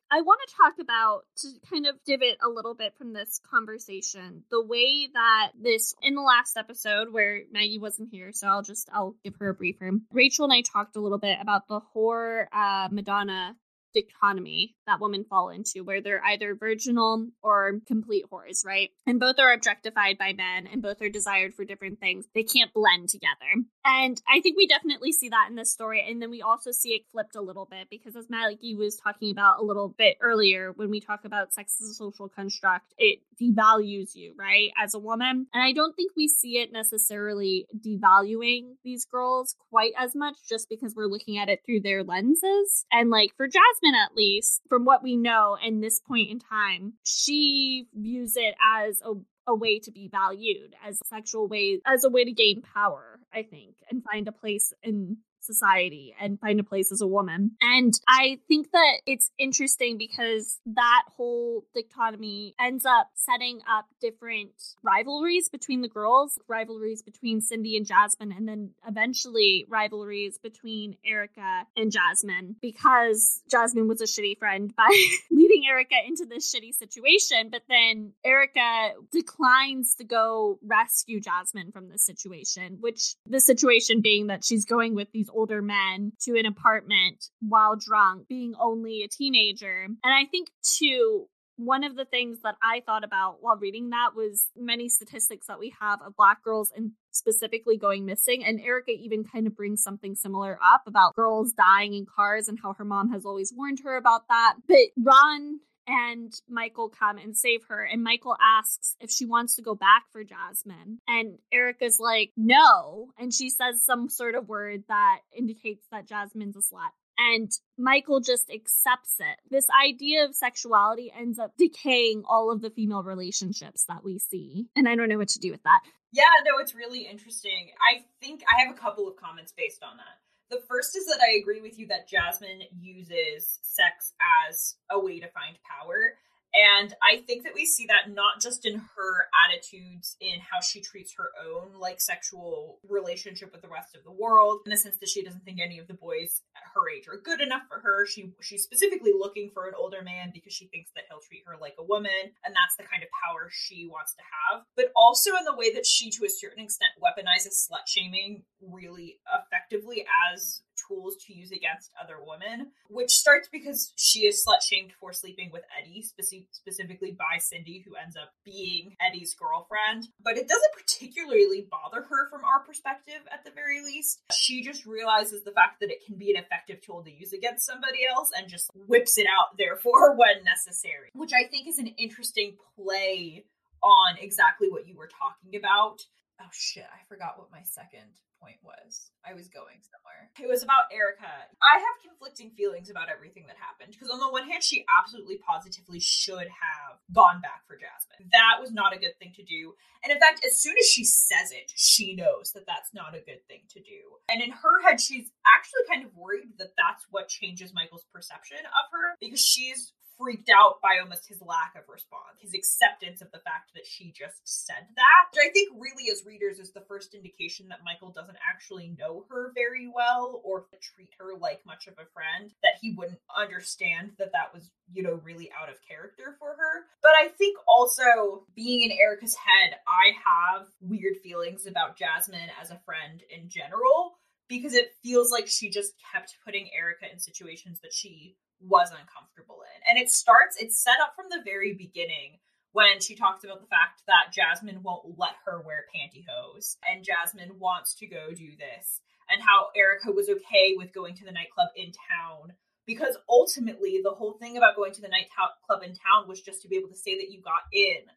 I 0.10 0.22
want 0.22 0.40
to 0.48 0.56
talk 0.56 0.74
about 0.80 1.24
to 1.38 1.50
kind 1.70 1.86
of 1.86 1.96
divot 2.06 2.38
a 2.42 2.50
little 2.50 2.74
bit 2.74 2.94
from 2.98 3.14
this 3.14 3.40
conversation 3.50 4.44
the 4.50 4.64
way 4.64 5.10
that 5.14 5.52
this 5.60 5.94
in 6.02 6.16
the 6.16 6.22
last 6.22 6.58
episode 6.58 7.12
where 7.12 7.42
Maggie 7.52 7.80
wasn't 7.80 8.10
here, 8.12 8.32
so 8.32 8.48
I'll 8.48 8.64
just 8.64 8.90
I'll 8.94 9.16
give 9.24 9.36
her 9.40 9.50
a 9.50 9.54
briefer. 9.54 9.92
Rachel 10.12 10.46
and 10.46 10.54
I 10.54 10.62
talked 10.62 10.96
a 10.96 11.02
little 11.02 11.18
bit 11.18 11.38
about 11.42 11.68
the 11.68 11.82
whore 11.94 12.46
uh, 12.54 12.88
Madonna 12.92 13.56
dichotomy 14.02 14.76
that 14.86 15.00
women 15.02 15.26
fall 15.30 15.50
into, 15.50 15.84
where 15.84 16.02
they're 16.02 16.24
either 16.24 16.56
virginal 16.56 17.28
or 17.42 17.80
complete 17.88 18.26
whores, 18.32 18.66
right? 18.66 18.90
And 19.06 19.20
both 19.20 19.40
are 19.40 19.54
objectified 19.54 20.18
by 20.18 20.34
men 20.34 20.68
and 20.68 20.82
both 20.82 21.02
are 21.02 21.10
desired 21.10 21.54
for 21.54 21.66
different 21.66 22.00
things. 22.00 22.26
They 22.34 22.44
can't 22.44 22.74
blend 22.74 23.10
together. 23.10 23.66
And 23.86 24.22
I 24.28 24.42
think 24.42 24.58
we 24.58 24.68
definitely 24.68 25.12
see 25.12 25.30
that 25.30 25.48
in 25.50 25.56
this 25.56 25.72
story. 25.72 26.06
And 26.08 26.22
then 26.22 26.30
we 26.30 26.42
also 26.42 26.72
see 26.72 26.90
it 26.90 27.04
flipped 27.12 27.36
a 27.36 27.42
little 27.42 27.66
bit 27.70 27.88
because, 27.90 28.16
as 28.16 28.28
Maliki 28.28 28.78
was 28.78 28.98
talking 28.98 29.32
about 29.32 29.60
a 29.60 29.66
little 29.66 29.94
bit 29.98 30.18
earlier, 30.22 30.72
when 30.76 30.90
we 30.90 31.00
talk 31.00 31.26
about 31.26 31.54
sex 31.54 31.78
as 31.82 31.90
a 31.90 31.94
social 31.94 32.30
construct, 32.30 32.94
it 32.98 33.20
devalues 33.42 34.16
you, 34.16 34.34
right, 34.38 34.72
as 34.82 34.94
a 34.94 35.00
woman. 35.00 35.48
And 35.54 35.64
I 35.64 35.72
don't 35.74 35.96
think 35.96 36.12
we 36.16 36.28
see 36.28 36.58
it 36.58 36.72
necessarily 36.72 37.68
devaluing 37.78 38.76
these 38.84 39.06
girls 39.06 39.56
quite 39.70 39.94
as 39.98 40.16
much 40.16 40.36
just 40.50 40.70
because 40.70 40.96
we're 40.96 41.08
looking 41.08 41.38
at 41.38 41.50
it 41.50 41.62
through 41.66 41.82
their 41.82 42.04
lenses. 42.04 42.86
And 42.92 43.10
like 43.10 43.32
for 43.38 43.48
Jasmine, 43.48 43.87
at 43.96 44.16
least, 44.16 44.62
from 44.70 44.86
what 44.86 45.04
we 45.04 45.18
know 45.18 45.58
in 45.64 45.82
this 45.82 46.00
point 46.00 46.30
in 46.30 46.40
time, 46.40 46.94
she 47.04 47.88
views 47.94 48.36
it 48.36 48.56
as 48.78 49.02
a 49.04 49.14
a 49.48 49.56
way 49.56 49.80
to 49.80 49.92
be 49.92 50.10
valued 50.10 50.76
as 50.86 51.00
sexual 51.06 51.48
way 51.48 51.80
as 51.86 52.04
a 52.04 52.10
way 52.10 52.26
to 52.26 52.34
gain 52.34 52.62
power 52.62 53.20
i 53.34 53.42
think 53.42 53.76
and 53.90 54.04
find 54.04 54.28
a 54.28 54.32
place 54.32 54.74
in 54.84 55.18
society 55.48 56.14
and 56.20 56.40
find 56.40 56.60
a 56.60 56.64
place 56.64 56.92
as 56.92 57.02
a 57.02 57.08
woman. 57.08 57.52
And 57.62 57.94
I 58.08 58.40
think 58.48 58.72
that 58.72 59.02
it's 59.06 59.32
interesting 59.40 59.98
because 59.98 60.60
that 60.68 61.04
whole 61.16 61.66
dichotomy 61.74 62.54
ends 62.60 62.86
up 62.86 63.10
setting 63.16 63.62
up 63.70 63.86
different 64.00 64.52
rivalries 64.84 65.50
between 65.50 65.82
the 65.82 65.88
girls, 65.88 66.38
rivalries 66.48 67.02
between 67.02 67.42
Cindy 67.42 67.78
and 67.78 67.86
Jasmine, 67.86 68.32
and 68.32 68.48
then 68.48 68.72
eventually 68.88 69.66
rivalries 69.68 70.38
between 70.38 70.98
Erica 71.06 71.66
and 71.76 71.92
Jasmine 71.92 72.56
because 72.62 73.42
Jasmine 73.50 73.88
was 73.88 74.02
a 74.02 74.06
shitty 74.06 74.38
friend 74.38 74.76
by 74.76 74.90
leading 75.32 75.64
Erica 75.68 75.96
into 76.06 76.26
this 76.26 76.54
shitty 76.54 76.74
situation. 76.74 77.50
But 77.50 77.64
then 77.70 78.14
Erica 78.24 78.92
declines 79.12 79.96
to 79.96 80.04
go 80.04 80.60
rescue 80.64 81.20
Jasmine 81.20 81.72
from 81.72 81.90
this 81.90 82.06
situation, 82.06 82.78
which 82.80 83.16
the 83.26 83.40
situation 83.40 84.02
being 84.02 84.28
that 84.28 84.44
she's 84.44 84.66
going 84.66 84.96
with 84.96 85.12
these 85.12 85.30
older 85.38 85.62
men 85.62 86.14
to 86.22 86.38
an 86.38 86.46
apartment 86.46 87.26
while 87.40 87.76
drunk, 87.76 88.28
being 88.28 88.54
only 88.60 89.04
a 89.04 89.08
teenager. 89.08 89.84
And 89.84 89.98
I 90.04 90.26
think, 90.26 90.50
too, 90.64 91.28
one 91.58 91.84
of 91.84 91.96
the 91.96 92.06
things 92.06 92.40
that 92.44 92.56
I 92.62 92.82
thought 92.86 93.04
about 93.04 93.38
while 93.42 93.58
reading 93.58 93.90
that 93.90 94.16
was 94.16 94.50
many 94.56 94.90
statistics 94.90 95.48
that 95.48 95.60
we 95.60 95.74
have 95.80 96.02
of 96.02 96.16
black 96.16 96.44
girls 96.44 96.72
and 96.76 96.92
specifically 97.12 97.78
going 97.78 98.06
missing. 98.06 98.44
And 98.46 98.60
Erica 98.60 98.92
even 98.92 99.24
kind 99.24 99.48
of 99.48 99.56
brings 99.56 99.82
something 99.82 100.16
similar 100.16 100.60
up 100.64 100.84
about 100.86 101.16
girls 101.16 101.54
dying 101.54 101.94
in 101.94 102.06
cars 102.06 102.48
and 102.48 102.60
how 102.62 102.74
her 102.74 102.86
mom 102.86 103.12
has 103.12 103.26
always 103.26 103.52
warned 103.56 103.80
her 103.84 103.98
about 103.98 104.28
that. 104.30 104.56
But 104.68 104.78
Ron 105.04 105.60
and 105.88 106.34
Michael 106.50 106.90
come 106.90 107.18
and 107.18 107.36
save 107.36 107.64
her. 107.70 107.84
And 107.84 108.04
Michael 108.04 108.36
asks 108.42 108.96
if 109.00 109.10
she 109.10 109.26
wants 109.26 109.56
to 109.56 109.62
go 109.62 109.74
back 109.74 110.04
for 110.12 110.24
Jasmine. 110.24 111.00
And 111.08 111.38
Erica's 111.52 112.00
like, 112.00 112.32
no. 112.36 113.10
And 113.18 113.34
she 113.34 113.50
says 113.50 113.84
some 113.84 114.10
sort 114.10 114.36
of 114.36 114.50
word 114.50 114.84
that 114.90 115.20
indicates 115.36 115.86
that 115.92 116.08
Jasmine's 116.08 116.58
a 116.58 116.60
slut. 116.60 116.92
And 117.18 117.52
Michael 117.80 118.20
just 118.20 118.52
accepts 118.52 119.16
it. 119.20 119.38
This 119.50 119.68
idea 119.84 120.26
of 120.26 120.36
sexuality 120.36 121.12
ends 121.18 121.40
up 121.40 121.54
decaying 121.58 122.24
all 122.30 122.52
of 122.52 122.62
the 122.62 122.70
female 122.70 123.02
relationships 123.02 123.86
that 123.86 124.04
we 124.04 124.20
see. 124.20 124.68
And 124.76 124.88
I 124.88 124.96
don't 124.96 125.10
know 125.10 125.18
what 125.18 125.30
to 125.30 125.40
do 125.40 125.52
with 125.52 125.64
that. 125.64 125.82
Yeah, 126.12 126.24
no, 126.46 126.62
it's 126.62 126.76
really 126.76 127.08
interesting. 127.08 127.72
I 127.82 128.04
think 128.22 128.44
I 128.48 128.66
have 128.66 128.76
a 128.76 128.78
couple 128.78 129.08
of 129.08 129.16
comments 129.16 129.52
based 129.56 129.84
on 129.84 129.98
that. 129.98 130.20
The 130.50 130.62
first 130.68 130.96
is 130.96 131.06
that 131.08 131.20
I 131.22 131.38
agree 131.40 131.62
with 131.62 131.78
you 131.78 131.88
that 131.88 132.08
Jasmine 132.08 132.62
uses 132.80 133.60
sex 133.62 134.14
as 134.50 134.76
a 134.90 135.00
way 135.00 135.20
to 135.20 135.28
find 135.28 135.58
power. 135.64 136.14
And 136.58 136.94
I 137.04 137.18
think 137.22 137.44
that 137.44 137.54
we 137.54 137.66
see 137.66 137.86
that 137.86 138.10
not 138.12 138.42
just 138.42 138.66
in 138.66 138.80
her 138.80 139.28
attitudes 139.46 140.18
in 140.20 140.40
how 140.40 140.60
she 140.60 140.82
treats 140.82 141.14
her 141.18 141.30
own 141.46 141.80
like 141.80 142.02
sexual 142.02 142.80
relationship 142.90 143.52
with 143.52 143.62
the 143.62 143.68
rest 143.68 143.96
of 143.96 144.04
the 144.04 144.12
world, 144.12 144.62
in 144.66 144.72
the 144.72 144.78
sense 144.78 144.98
that 144.98 145.10
she 145.10 145.24
doesn't 145.24 145.46
think 145.46 145.60
any 145.62 145.78
of 145.78 145.88
the 145.88 145.94
boys 145.94 146.42
her 146.74 146.90
age 146.90 147.08
are 147.08 147.22
good 147.22 147.42
enough 147.42 147.62
for 147.70 147.80
her. 147.80 148.08
She 148.08 148.32
she's 148.42 148.64
specifically 148.64 149.12
looking 149.14 149.52
for 149.54 149.68
an 149.68 149.76
older 149.78 150.02
man 150.02 150.32
because 150.34 150.54
she 150.54 150.68
thinks 150.68 150.90
that 150.96 151.04
he'll 151.10 151.22
treat 151.22 151.44
her 151.46 151.56
like 151.62 151.76
a 151.78 151.86
woman, 151.86 152.34
and 152.44 152.56
that's 152.56 152.76
the 152.78 152.90
kind 152.90 153.04
of 153.04 153.10
power 153.14 153.50
she 153.52 153.86
wants 153.86 154.16
to 154.16 154.24
have. 154.26 154.64
But 154.76 154.92
also 154.96 155.36
in 155.38 155.46
the 155.46 155.56
way 155.56 155.74
that 155.74 155.86
she, 155.86 156.10
to 156.12 156.26
a 156.26 156.30
certain 156.30 156.64
extent, 156.64 156.92
weaponizes 156.98 157.70
slut 157.70 157.86
shaming 157.86 158.44
really 158.62 159.20
effectively 159.30 160.06
as 160.34 160.62
tools 160.88 161.16
to 161.26 161.34
use 161.34 161.52
against 161.52 161.92
other 162.02 162.18
women, 162.26 162.72
which 162.90 163.12
starts 163.12 163.48
because 163.52 163.94
she 163.96 164.22
is 164.22 164.44
slut 164.46 164.62
shamed 164.62 164.92
for 165.00 165.14
sleeping 165.14 165.50
with 165.52 165.64
Eddie, 165.78 166.04
speci- 166.06 166.48
specifically 166.52 167.12
by 167.12 167.38
Cindy, 167.40 167.84
who 167.88 167.96
ends 167.96 168.16
up 168.16 168.34
being 168.46 168.96
Eddie's 169.02 169.34
girlfriend. 169.34 170.08
But 170.24 170.38
it 170.38 170.48
doesn't 170.48 170.74
particularly 170.74 171.68
bother 171.70 172.04
her 172.04 172.30
from 172.30 172.44
our 172.44 172.60
perspective, 172.60 173.22
at 173.32 173.44
the 173.44 173.52
very 173.52 173.84
least. 173.84 174.22
She 174.32 174.64
just 174.64 174.86
realizes 174.86 175.44
the 175.44 175.52
fact 175.52 175.80
that 175.80 175.92
it 175.92 176.06
can 176.06 176.18
be 176.18 176.32
an 176.32 176.42
effective 176.42 176.82
tool 176.82 177.04
to 177.04 177.12
use 177.12 177.34
against 177.34 177.66
somebody 177.66 178.00
else 178.10 178.32
and 178.36 178.48
just 178.48 178.70
whips 178.88 179.18
it 179.18 179.28
out, 179.28 179.58
therefore, 179.58 180.16
when 180.18 180.44
necessary, 180.44 181.10
which 181.14 181.32
I 181.34 181.48
think 181.48 181.68
is 181.68 181.80
an 181.80 181.88
interesting 181.98 182.56
play 182.76 183.46
on 183.84 184.18
exactly 184.20 184.70
what 184.70 184.88
you 184.88 184.96
were 184.96 185.10
talking 185.10 185.58
about. 185.58 186.02
Oh 186.40 186.50
shit, 186.52 186.86
I 186.86 187.00
forgot 187.08 187.38
what 187.38 187.52
my 187.52 187.62
second 187.64 188.14
point 188.40 188.58
was. 188.64 189.12
I 189.26 189.34
was 189.34 189.48
going 189.50 189.84
somewhere. 189.84 190.32
It 190.40 190.48
was 190.48 190.64
about 190.64 190.88
Erica. 190.92 191.28
I 191.60 191.80
have 191.80 192.06
conflicting 192.06 192.52
feelings 192.56 192.90
about 192.90 193.10
everything 193.10 193.46
that 193.48 193.58
happened 193.60 193.94
because 193.94 194.10
on 194.10 194.20
the 194.20 194.30
one 194.30 194.48
hand, 194.48 194.64
she 194.64 194.86
absolutely 194.88 195.38
positively 195.38 196.00
should 196.00 196.48
have 196.48 197.02
gone 197.12 197.42
back 197.42 197.68
for 197.68 197.76
Jasmine. 197.76 198.30
That 198.32 198.62
was 198.62 198.72
not 198.72 198.96
a 198.96 199.00
good 199.00 199.18
thing 199.20 199.34
to 199.36 199.44
do. 199.44 199.74
And 200.04 200.14
in 200.14 200.20
fact, 200.20 200.46
as 200.46 200.62
soon 200.62 200.76
as 200.80 200.88
she 200.88 201.04
says 201.04 201.52
it, 201.52 201.72
she 201.76 202.16
knows 202.16 202.52
that 202.54 202.66
that's 202.66 202.94
not 202.94 203.16
a 203.16 203.26
good 203.26 203.44
thing 203.48 203.68
to 203.76 203.80
do. 203.80 204.22
And 204.30 204.42
in 204.42 204.52
her 204.52 204.82
head, 204.84 205.02
she's 205.02 205.32
actually 205.44 205.86
kind 205.90 206.06
of 206.06 206.16
worried 206.16 206.56
that 206.60 206.78
that's 206.78 207.06
what 207.12 207.28
changes 207.28 207.74
Michael's 207.74 208.06
perception 208.14 208.60
of 208.64 208.86
her 208.92 209.18
because 209.20 209.44
she's 209.44 209.94
freaked 210.20 210.50
out 210.50 210.82
by 210.82 211.00
almost 211.02 211.28
his 211.28 211.42
lack 211.42 211.76
of 211.76 211.88
response, 211.88 212.40
his 212.40 212.54
acceptance 212.54 213.22
of 213.22 213.32
the 213.32 213.40
fact 213.40 213.72
that 213.76 213.86
she 213.86 214.12
just 214.12 214.42
said 214.44 214.88
that. 214.96 215.24
Which 215.32 215.46
I 215.46 215.52
think 215.52 215.70
really, 215.78 216.12
as 216.12 216.26
readers, 216.26 216.60
is 216.60 216.72
the 216.72 216.86
first 216.88 217.14
indication 217.14 217.68
that 217.70 217.86
Michael 217.86 218.12
doesn't 218.12 218.38
actually 218.48 218.96
know 218.98 219.26
her 219.30 219.52
very 219.56 219.88
well 219.88 220.42
or 220.44 220.66
treat 220.82 221.10
her 221.20 221.38
like 221.38 221.66
much 221.66 221.88
of 221.88 221.94
a 221.94 222.10
friend, 222.14 222.52
that 222.64 222.80
he 222.82 222.94
wouldn't 222.94 223.20
understand 223.36 224.12
that 224.18 224.32
that 224.34 224.54
was, 224.54 224.72
you 224.92 225.04
know, 225.04 225.20
really 225.24 225.50
out 225.60 225.70
of 225.70 225.76
character 225.88 226.36
for 226.40 226.50
her. 226.50 226.86
But 227.02 227.12
I 227.20 227.28
think 227.30 227.58
also 227.68 228.46
being 228.56 228.84
in 228.84 228.92
Erica's 228.92 229.36
head, 229.36 229.78
I 229.88 230.14
have 230.26 230.68
weird 230.82 231.18
feelings 231.24 231.66
about 231.66 231.98
Jasmine 231.98 232.50
as 232.62 232.72
a 232.72 232.82
friend 232.86 233.22
in 233.30 233.50
general 233.50 234.18
because 234.48 234.74
it 234.74 234.94
feels 235.04 235.32
like 235.32 235.48
she 235.48 235.70
just 235.70 235.94
kept 236.14 236.38
putting 236.46 236.70
Erica 236.78 237.12
in 237.12 237.20
situations 237.20 237.80
that 237.82 237.94
she 237.94 238.36
was 238.60 238.90
uncomfortable 238.92 239.60
in. 239.62 239.90
And 239.90 239.98
it 240.02 240.10
starts, 240.10 240.58
it's 240.60 240.82
set 240.82 241.00
up 241.02 241.14
from 241.16 241.26
the 241.30 241.44
very 241.44 241.74
beginning 241.74 242.40
when 242.74 243.00
she 243.00 243.16
talks 243.16 243.44
about 243.44 243.62
the 243.62 243.68
fact 243.68 244.04
that 244.08 244.34
Jasmine 244.34 244.84
won't 244.84 245.18
let 245.18 245.34
her 245.46 245.62
wear 245.66 245.86
pantyhose 245.94 246.78
and 246.88 247.04
Jasmine 247.04 247.58
wants 247.60 247.96
to 247.96 248.08
go 248.08 248.30
do 248.36 248.52
this, 248.58 249.02
and 249.30 249.42
how 249.42 249.68
Erica 249.76 250.12
was 250.12 250.30
okay 250.30 250.76
with 250.78 250.94
going 250.94 251.16
to 251.16 251.26
the 251.26 251.32
nightclub 251.32 251.70
in 251.76 251.92
town. 251.92 252.54
Because 252.86 253.18
ultimately, 253.28 254.00
the 254.02 254.12
whole 254.12 254.38
thing 254.40 254.56
about 254.56 254.78
going 254.78 254.94
to 254.94 255.02
the 255.02 255.10
nightclub 255.10 255.84
in 255.84 255.90
town 255.90 256.26
was 256.26 256.40
just 256.40 256.62
to 256.62 256.70
be 256.70 256.78
able 256.78 256.88
to 256.88 256.96
say 256.96 257.18
that 257.18 257.32
you 257.32 257.42
got 257.42 257.68
in. 257.74 258.08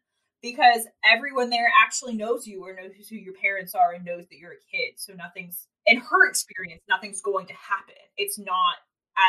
Because 0.41 0.87
everyone 1.03 1.49
there 1.49 1.69
actually 1.83 2.15
knows 2.15 2.47
you 2.47 2.63
or 2.63 2.73
knows 2.73 3.09
who 3.09 3.17
your 3.17 3.33
parents 3.33 3.75
are 3.75 3.91
and 3.91 4.05
knows 4.05 4.27
that 4.29 4.37
you're 4.37 4.53
a 4.53 4.71
kid. 4.71 4.93
So 4.95 5.13
nothing's, 5.13 5.67
in 5.85 5.97
her 5.97 6.29
experience, 6.29 6.81
nothing's 6.87 7.19
going 7.19 7.47
to 7.47 7.53
happen. 7.53 7.99
It's 8.15 8.39
not 8.39 8.77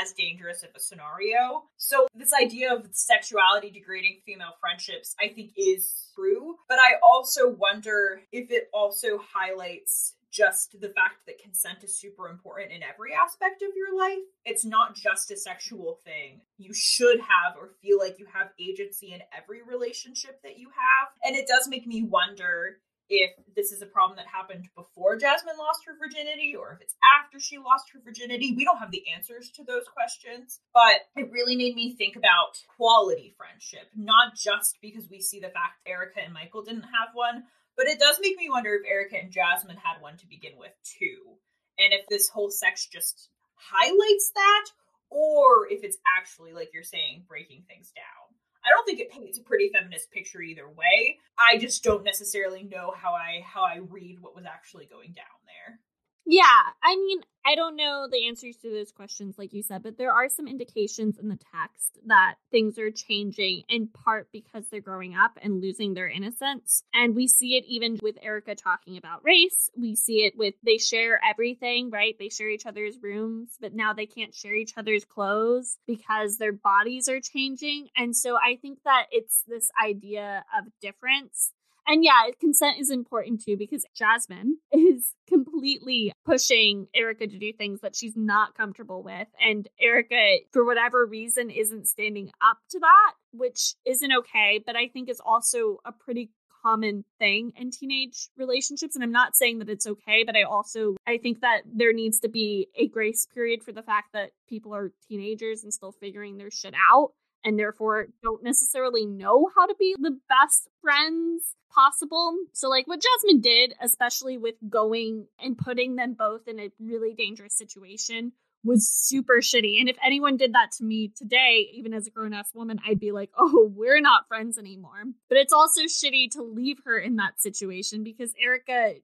as 0.03 0.13
dangerous 0.13 0.63
of 0.63 0.71
a 0.77 0.81
scenario. 0.81 1.65
So 1.77 2.07
this 2.15 2.33
idea 2.33 2.75
of 2.75 2.87
sexuality 2.93 3.71
degrading 3.71 4.21
female 4.25 4.55
friendships, 4.61 5.15
I 5.21 5.29
think 5.29 5.53
is 5.57 6.11
true. 6.15 6.57
But 6.69 6.79
I 6.79 6.95
also 7.03 7.49
wonder 7.49 8.23
if 8.33 8.51
it 8.51 8.69
also 8.73 9.19
highlights 9.19 10.15
just 10.33 10.81
the 10.81 10.89
fact 10.89 11.27
that 11.27 11.39
consent 11.39 11.85
is 11.85 11.99
super 11.99 12.29
important 12.29 12.73
in 12.73 12.83
every 12.83 13.13
aspect 13.13 13.63
of 13.63 13.69
your 13.77 13.97
life. 13.97 14.25
It's 14.47 14.65
not 14.65 14.97
just 14.97 15.31
a 15.31 15.37
sexual 15.37 16.01
thing. 16.05 16.41
You 16.57 16.73
should 16.73 17.21
have 17.21 17.57
or 17.61 17.73
feel 17.83 17.99
like 17.99 18.19
you 18.19 18.27
have 18.33 18.49
agency 18.59 19.13
in 19.13 19.21
every 19.37 19.61
relationship 19.63 20.41
that 20.43 20.59
you 20.59 20.69
have. 20.69 21.09
And 21.23 21.37
it 21.37 21.47
does 21.47 21.69
make 21.69 21.87
me 21.87 22.03
wonder 22.03 22.79
if 23.09 23.33
this 23.55 23.73
is 23.73 23.83
a 23.83 23.87
problem 23.87 24.17
that 24.17 24.27
happened 24.27 24.69
before 24.77 25.17
Jasmine 25.17 25.59
lost 25.59 25.85
her 25.87 25.97
virginity 25.99 26.55
or 26.57 26.73
if 26.73 26.81
it's 26.81 26.97
after 27.19 27.39
she 27.39 27.59
lost 27.59 27.91
her 27.93 28.01
virginity. 28.05 28.55
We 28.57 28.65
don't 28.65 28.79
have 28.79 28.91
the 28.91 29.05
answers 29.15 29.51
to 29.53 29.65
those 29.65 29.85
questions, 29.89 30.61
but 30.73 31.03
it 31.17 31.31
really 31.31 31.57
made 31.57 31.75
me 31.75 31.95
think 31.95 32.17
about 32.17 32.59
quality 32.77 33.35
friendship, 33.37 33.89
not 33.97 34.35
just 34.37 34.79
because 34.81 35.09
we 35.11 35.21
see 35.21 35.41
the 35.41 35.49
fact 35.49 35.81
Erica 35.87 36.21
and 36.25 36.33
Michael 36.33 36.63
didn't 36.63 36.83
have 36.83 37.15
one, 37.15 37.45
but 37.77 37.87
it 37.87 37.99
does 37.99 38.19
make 38.21 38.37
me 38.37 38.49
wonder 38.49 38.75
if 38.75 38.89
Erica 38.89 39.17
and 39.19 39.33
Jasmine 39.33 39.77
had 39.77 40.01
one 40.01 40.17
to 40.19 40.27
begin 40.27 40.53
with 40.59 40.73
too. 40.85 41.37
And 41.79 41.93
if 41.93 42.07
this 42.09 42.29
whole 42.29 42.51
sex 42.51 42.87
just 42.87 43.29
highlights 43.55 44.33
that 44.35 44.67
or 45.11 45.69
if 45.71 45.85
it's 45.85 45.99
actually 46.19 46.53
like 46.53 46.71
you're 46.73 46.83
saying 46.83 47.25
breaking 47.29 47.65
things 47.69 47.93
down. 47.95 48.22
I 48.65 48.71
don't 48.71 48.85
think 48.85 49.01
it 49.01 49.11
paints 49.11 49.39
a 49.39 49.43
pretty 49.43 49.71
feminist 49.73 50.11
picture 50.11 50.41
either 50.41 50.69
way. 50.69 51.19
I 51.39 51.59
just 51.59 51.83
don't 51.83 52.05
necessarily 52.05 52.63
know 52.63 52.93
how 52.97 53.13
I 53.13 53.43
how 53.45 53.63
I 53.63 53.81
read 53.89 54.19
what 54.21 54.37
was 54.37 54.45
actually 54.45 54.87
going 54.87 55.13
down 55.13 55.27
there. 55.47 55.81
Yeah, 56.25 56.43
I 56.83 56.95
mean, 56.97 57.21
I 57.45 57.57
don't 57.57 57.75
know 57.75 58.07
the 58.11 58.29
answers 58.29 58.57
to 58.59 58.71
those 58.71 58.93
questions, 58.93 59.35
like 59.37 59.53
you 59.53 59.63
said, 59.65 59.83
but 59.83 59.99
there 59.99 60.13
are 60.13 60.29
some 60.29 60.47
indications 60.47 61.19
in 61.19 61.29
the 61.29 61.39
text 61.53 61.99
that 62.07 62.37
things 62.53 62.79
are 62.79 62.93
changing 62.93 63.65
in 63.69 63.89
part 63.89 64.29
because 64.33 64.67
they're 64.71 64.81
growing 64.81 65.17
up 65.17 65.33
and 65.43 65.61
losing 65.61 65.95
their 65.95 66.07
innocence. 66.09 66.85
And 66.95 67.17
we 67.17 67.27
see 67.27 67.57
it 67.57 67.65
even 67.67 67.99
with 68.01 68.17
Erica 68.23 68.55
talking 68.55 68.97
about 68.97 69.25
race. 69.25 69.71
We 69.77 69.97
see 69.97 70.25
it 70.25 70.35
with 70.37 70.55
they 70.65 70.79
share 70.79 71.21
everything, 71.29 71.91
right? 71.91 72.15
They 72.17 72.29
share 72.29 72.49
each 72.49 72.67
other's 72.67 72.97
rooms, 73.03 73.57
but 73.61 73.75
now 73.75 73.93
they 73.93 74.07
can't 74.07 74.35
share 74.35 74.55
each 74.55 74.75
other's 74.77 75.05
clothes 75.05 75.79
because 75.89 76.37
their 76.39 76.53
bodies 76.53 77.09
are 77.09 77.21
changing. 77.21 77.89
And 77.97 78.15
so 78.15 78.37
I 78.37 78.57
think 78.63 78.79
that 78.85 79.07
it's 79.11 79.43
this 79.49 79.71
idea 79.85 80.45
of 80.57 80.67
difference 80.81 81.51
and 81.87 82.05
yeah, 82.05 82.31
consent 82.41 82.79
is 82.79 82.91
important 82.91 83.43
too 83.45 83.57
because 83.57 83.85
Jasmine 83.95 84.59
is 84.73 85.15
completely 85.29 86.13
pushing 86.25 86.87
Erica 86.95 87.27
to 87.27 87.39
do 87.39 87.53
things 87.53 87.81
that 87.81 87.97
she's 87.97 88.17
not 88.17 88.55
comfortable 88.55 89.03
with. 89.03 89.29
And 89.41 89.69
Erica, 89.81 90.39
for 90.53 90.65
whatever 90.65 91.07
reason, 91.07 91.51
isn't 91.51 91.89
standing 91.89 92.31
up 92.41 92.59
to 92.71 92.79
that, 92.79 93.13
which 93.33 93.75
isn't 93.85 94.13
okay. 94.13 94.63
But 94.65 94.77
I 94.77 94.89
think 94.89 95.09
is 95.09 95.21
also 95.25 95.79
a 95.85 95.93
pretty 95.93 96.31
common 96.63 97.05
thing 97.19 97.53
in 97.57 97.71
teenage 97.71 98.29
relationships 98.37 98.95
and 98.95 99.03
i'm 99.03 99.11
not 99.11 99.35
saying 99.35 99.59
that 99.59 99.69
it's 99.69 99.87
okay 99.87 100.23
but 100.25 100.37
i 100.37 100.43
also 100.43 100.95
i 101.07 101.19
think 101.19 101.41
that 101.41 101.63
there 101.67 101.93
needs 101.93 102.21
to 102.21 102.29
be 102.29 102.69
a 102.77 102.87
grace 102.87 103.27
period 103.35 103.63
for 103.63 103.73
the 103.73 103.83
fact 103.83 104.11
that 104.13 104.31
people 104.49 104.73
are 104.73 104.93
teenagers 105.09 105.65
and 105.65 105.75
still 105.75 105.93
figuring 105.93 106.39
their 106.39 106.51
shit 106.53 106.75
out 106.93 107.11
and 107.45 107.59
therefore 107.59 108.07
don't 108.23 108.43
necessarily 108.43 109.07
know 109.07 109.49
how 109.55 109.67
to 109.67 109.75
be 109.79 109.95
the 109.99 110.19
best 110.29 110.69
friends 110.81 111.57
possible. 111.75 112.37
So, 112.53 112.69
like 112.69 112.87
what 112.87 113.03
Jasmine 113.03 113.41
did, 113.41 113.75
especially 113.81 114.39
with 114.39 114.55
going 114.69 115.27
and 115.39 115.57
putting 115.57 115.97
them 115.97 116.15
both 116.15 116.47
in 116.47 116.61
a 116.61 116.71
really 116.79 117.15
dangerous 117.15 117.57
situation 117.57 118.33
was 118.65 118.89
super 118.89 119.41
shitty. 119.41 119.81
And 119.81 119.89
if 119.89 119.97
anyone 120.05 120.37
did 120.37 120.55
that 120.55 120.71
to 120.79 120.85
me 120.85 121.13
today, 121.17 121.69
even 121.75 121.93
as 121.93 122.07
a 122.07 122.11
grown 122.11 122.33
ass 122.33 122.51
woman, 122.55 122.79
I'd 122.87 123.01
be 123.01 123.13
like, 123.13 123.31
oh, 123.37 123.71
we're 123.75 124.01
not 124.01 124.29
friends 124.29 124.59
anymore. 124.59 125.03
But 125.29 125.39
it's 125.39 125.53
also 125.53 125.83
shitty 125.83 126.31
to 126.33 126.43
leave 126.43 126.79
her 126.85 126.99
in 126.99 127.17
that 127.17 127.41
situation 127.41 128.05
because 128.05 128.33
Erica 128.41 128.95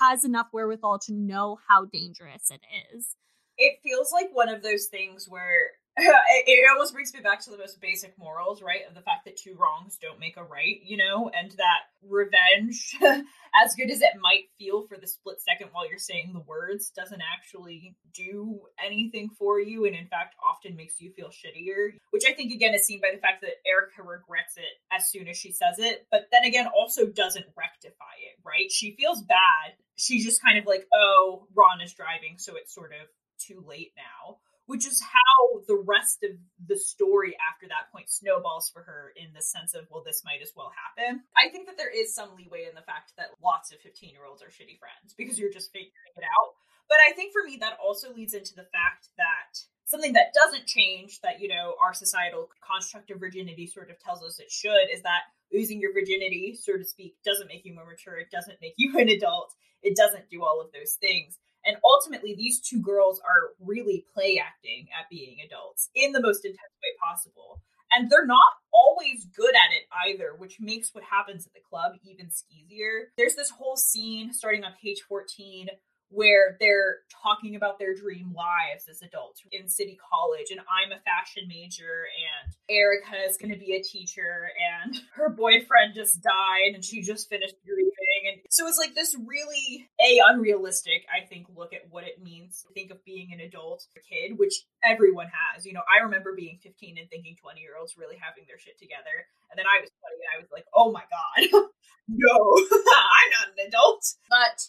has 0.00 0.24
enough 0.24 0.48
wherewithal 0.52 0.98
to 1.00 1.12
know 1.12 1.58
how 1.68 1.84
dangerous 1.84 2.50
it 2.50 2.60
is. 2.92 3.14
It 3.56 3.78
feels 3.84 4.10
like 4.12 4.30
one 4.32 4.48
of 4.48 4.62
those 4.62 4.86
things 4.86 5.26
where 5.28 5.70
it, 5.96 6.44
it 6.48 6.64
almost 6.72 6.92
brings 6.92 7.14
me 7.14 7.20
back 7.20 7.40
to 7.44 7.50
the 7.50 7.56
most 7.58 7.80
basic 7.80 8.18
morals, 8.18 8.60
right? 8.60 8.80
Of 8.88 8.96
the 8.96 9.00
fact 9.00 9.26
that 9.26 9.36
two 9.36 9.54
wrongs 9.54 9.96
don't 10.02 10.18
make 10.18 10.36
a 10.36 10.42
right, 10.42 10.80
you 10.82 10.96
know, 10.96 11.30
and 11.32 11.52
that 11.52 11.86
revenge, 12.02 12.96
as 13.64 13.76
good 13.76 13.92
as 13.92 14.02
it 14.02 14.10
might 14.20 14.50
feel 14.58 14.88
for 14.88 14.96
the 14.96 15.06
split 15.06 15.40
second 15.40 15.68
while 15.70 15.88
you're 15.88 15.98
saying 15.98 16.32
the 16.32 16.40
words, 16.40 16.90
doesn't 16.90 17.22
actually 17.22 17.94
do 18.12 18.58
anything 18.84 19.30
for 19.38 19.60
you, 19.60 19.84
and 19.84 19.94
in 19.94 20.08
fact, 20.08 20.34
often 20.44 20.74
makes 20.74 21.00
you 21.00 21.12
feel 21.12 21.28
shittier. 21.28 21.92
Which 22.10 22.24
I 22.28 22.32
think, 22.32 22.52
again, 22.52 22.74
is 22.74 22.86
seen 22.86 23.00
by 23.00 23.12
the 23.14 23.20
fact 23.20 23.42
that 23.42 23.62
Erica 23.64 24.02
regrets 24.02 24.56
it 24.56 24.74
as 24.90 25.08
soon 25.08 25.28
as 25.28 25.36
she 25.36 25.52
says 25.52 25.78
it, 25.78 26.08
but 26.10 26.26
then 26.32 26.42
again, 26.42 26.66
also 26.76 27.06
doesn't 27.06 27.46
rectify 27.56 28.18
it, 28.18 28.42
right? 28.44 28.70
She 28.72 28.96
feels 28.96 29.22
bad. 29.22 29.78
She's 29.94 30.24
just 30.24 30.42
kind 30.42 30.58
of 30.58 30.66
like, 30.66 30.88
oh, 30.92 31.46
Ron 31.54 31.80
is 31.80 31.94
driving, 31.94 32.34
so 32.38 32.56
it's 32.56 32.74
sort 32.74 32.90
of 32.90 33.06
too 33.38 33.62
late 33.64 33.92
now 33.96 34.38
which 34.66 34.86
is 34.86 35.02
how 35.02 35.60
the 35.68 35.76
rest 35.76 36.24
of 36.24 36.32
the 36.66 36.76
story 36.76 37.36
after 37.52 37.68
that 37.68 37.92
point 37.92 38.08
snowballs 38.08 38.70
for 38.72 38.82
her 38.82 39.12
in 39.16 39.32
the 39.34 39.42
sense 39.42 39.74
of, 39.74 39.84
well, 39.90 40.02
this 40.04 40.22
might 40.24 40.40
as 40.42 40.52
well 40.56 40.72
happen. 40.72 41.22
I 41.36 41.50
think 41.50 41.66
that 41.66 41.76
there 41.76 41.92
is 41.92 42.14
some 42.14 42.36
leeway 42.36 42.64
in 42.68 42.74
the 42.74 42.86
fact 42.88 43.12
that 43.16 43.36
lots 43.42 43.72
of 43.72 43.80
15 43.80 44.10
year 44.10 44.24
olds 44.24 44.42
are 44.42 44.48
shitty 44.48 44.80
friends 44.80 45.12
because 45.16 45.38
you're 45.38 45.52
just 45.52 45.72
figuring 45.72 46.16
it 46.16 46.24
out. 46.24 46.56
But 46.88 46.98
I 47.00 47.12
think 47.12 47.32
for 47.32 47.44
me, 47.44 47.58
that 47.60 47.76
also 47.82 48.12
leads 48.12 48.34
into 48.34 48.54
the 48.54 48.68
fact 48.72 49.08
that 49.16 49.52
something 49.84 50.12
that 50.14 50.32
doesn't 50.32 50.66
change, 50.66 51.20
that, 51.20 51.40
you 51.40 51.48
know, 51.48 51.74
our 51.82 51.94
societal 51.94 52.48
construct 52.60 53.10
of 53.10 53.20
virginity 53.20 53.66
sort 53.66 53.90
of 53.90 53.98
tells 54.00 54.22
us 54.22 54.40
it 54.40 54.50
should, 54.50 54.92
is 54.92 55.02
that 55.02 55.28
losing 55.52 55.80
your 55.80 55.92
virginity, 55.92 56.56
so 56.60 56.76
to 56.76 56.84
speak, 56.84 57.16
doesn't 57.24 57.48
make 57.48 57.64
you 57.64 57.74
more 57.74 57.86
mature. 57.86 58.18
It 58.18 58.30
doesn't 58.30 58.60
make 58.60 58.74
you 58.76 58.98
an 58.98 59.08
adult. 59.08 59.52
It 59.82 59.96
doesn't 59.96 60.30
do 60.30 60.42
all 60.42 60.60
of 60.60 60.72
those 60.72 60.94
things. 61.00 61.38
And 61.66 61.76
ultimately, 61.84 62.34
these 62.34 62.60
two 62.60 62.80
girls 62.80 63.20
are 63.20 63.54
really 63.60 64.04
play 64.12 64.38
acting 64.44 64.88
at 64.98 65.08
being 65.10 65.38
adults 65.44 65.88
in 65.94 66.12
the 66.12 66.20
most 66.20 66.44
intense 66.44 66.74
way 66.82 66.90
possible. 67.02 67.62
And 67.90 68.10
they're 68.10 68.26
not 68.26 68.52
always 68.72 69.24
good 69.26 69.54
at 69.54 69.72
it 69.72 69.84
either, 70.06 70.34
which 70.36 70.58
makes 70.60 70.94
what 70.94 71.04
happens 71.04 71.46
at 71.46 71.52
the 71.52 71.60
club 71.60 71.92
even 72.02 72.30
skeezier. 72.30 73.12
There's 73.16 73.36
this 73.36 73.50
whole 73.50 73.76
scene 73.76 74.32
starting 74.32 74.64
on 74.64 74.72
page 74.82 75.02
14 75.08 75.68
where 76.10 76.56
they're 76.60 76.98
talking 77.10 77.56
about 77.56 77.78
their 77.78 77.94
dream 77.94 78.32
lives 78.34 78.88
as 78.88 79.02
adults 79.02 79.42
in 79.52 79.68
city 79.68 79.98
college 79.98 80.50
and 80.50 80.60
i'm 80.60 80.92
a 80.92 81.00
fashion 81.02 81.44
major 81.48 82.06
and 82.12 82.54
erica 82.68 83.16
is 83.28 83.36
going 83.36 83.52
to 83.52 83.58
be 83.58 83.74
a 83.74 83.82
teacher 83.82 84.48
and 84.58 84.96
her 85.14 85.28
boyfriend 85.28 85.94
just 85.94 86.22
died 86.22 86.74
and 86.74 86.84
she 86.84 87.02
just 87.02 87.28
finished 87.28 87.56
grieving 87.64 88.22
and 88.30 88.40
so 88.50 88.66
it's 88.66 88.78
like 88.78 88.94
this 88.94 89.16
really 89.26 89.88
a 90.00 90.20
unrealistic 90.28 91.04
i 91.10 91.24
think 91.26 91.46
look 91.54 91.72
at 91.72 91.82
what 91.90 92.04
it 92.04 92.22
means 92.22 92.62
to 92.62 92.72
think 92.74 92.90
of 92.90 93.04
being 93.04 93.32
an 93.32 93.40
adult 93.40 93.84
kid 94.08 94.36
which 94.38 94.64
everyone 94.82 95.28
has. 95.32 95.64
You 95.64 95.72
know 95.72 95.82
i 95.88 96.02
remember 96.04 96.34
being 96.36 96.58
15 96.62 96.98
and 96.98 97.08
thinking 97.08 97.36
20 97.40 97.60
year 97.60 97.76
olds 97.78 97.96
really 97.96 98.16
having 98.20 98.44
their 98.46 98.58
shit 98.58 98.78
together 98.78 99.26
and 99.50 99.56
then 99.56 99.66
i 99.66 99.80
was 99.80 99.88
20 99.88 100.20
and 100.20 100.32
i 100.36 100.38
was 100.40 100.50
like 100.52 100.66
oh 100.74 100.92
my 100.92 101.02
god 101.08 101.40
no 102.08 102.36
i'm 102.94 103.30
not 103.32 103.48
an 103.56 103.68
adult. 103.68 104.04
But 104.28 104.68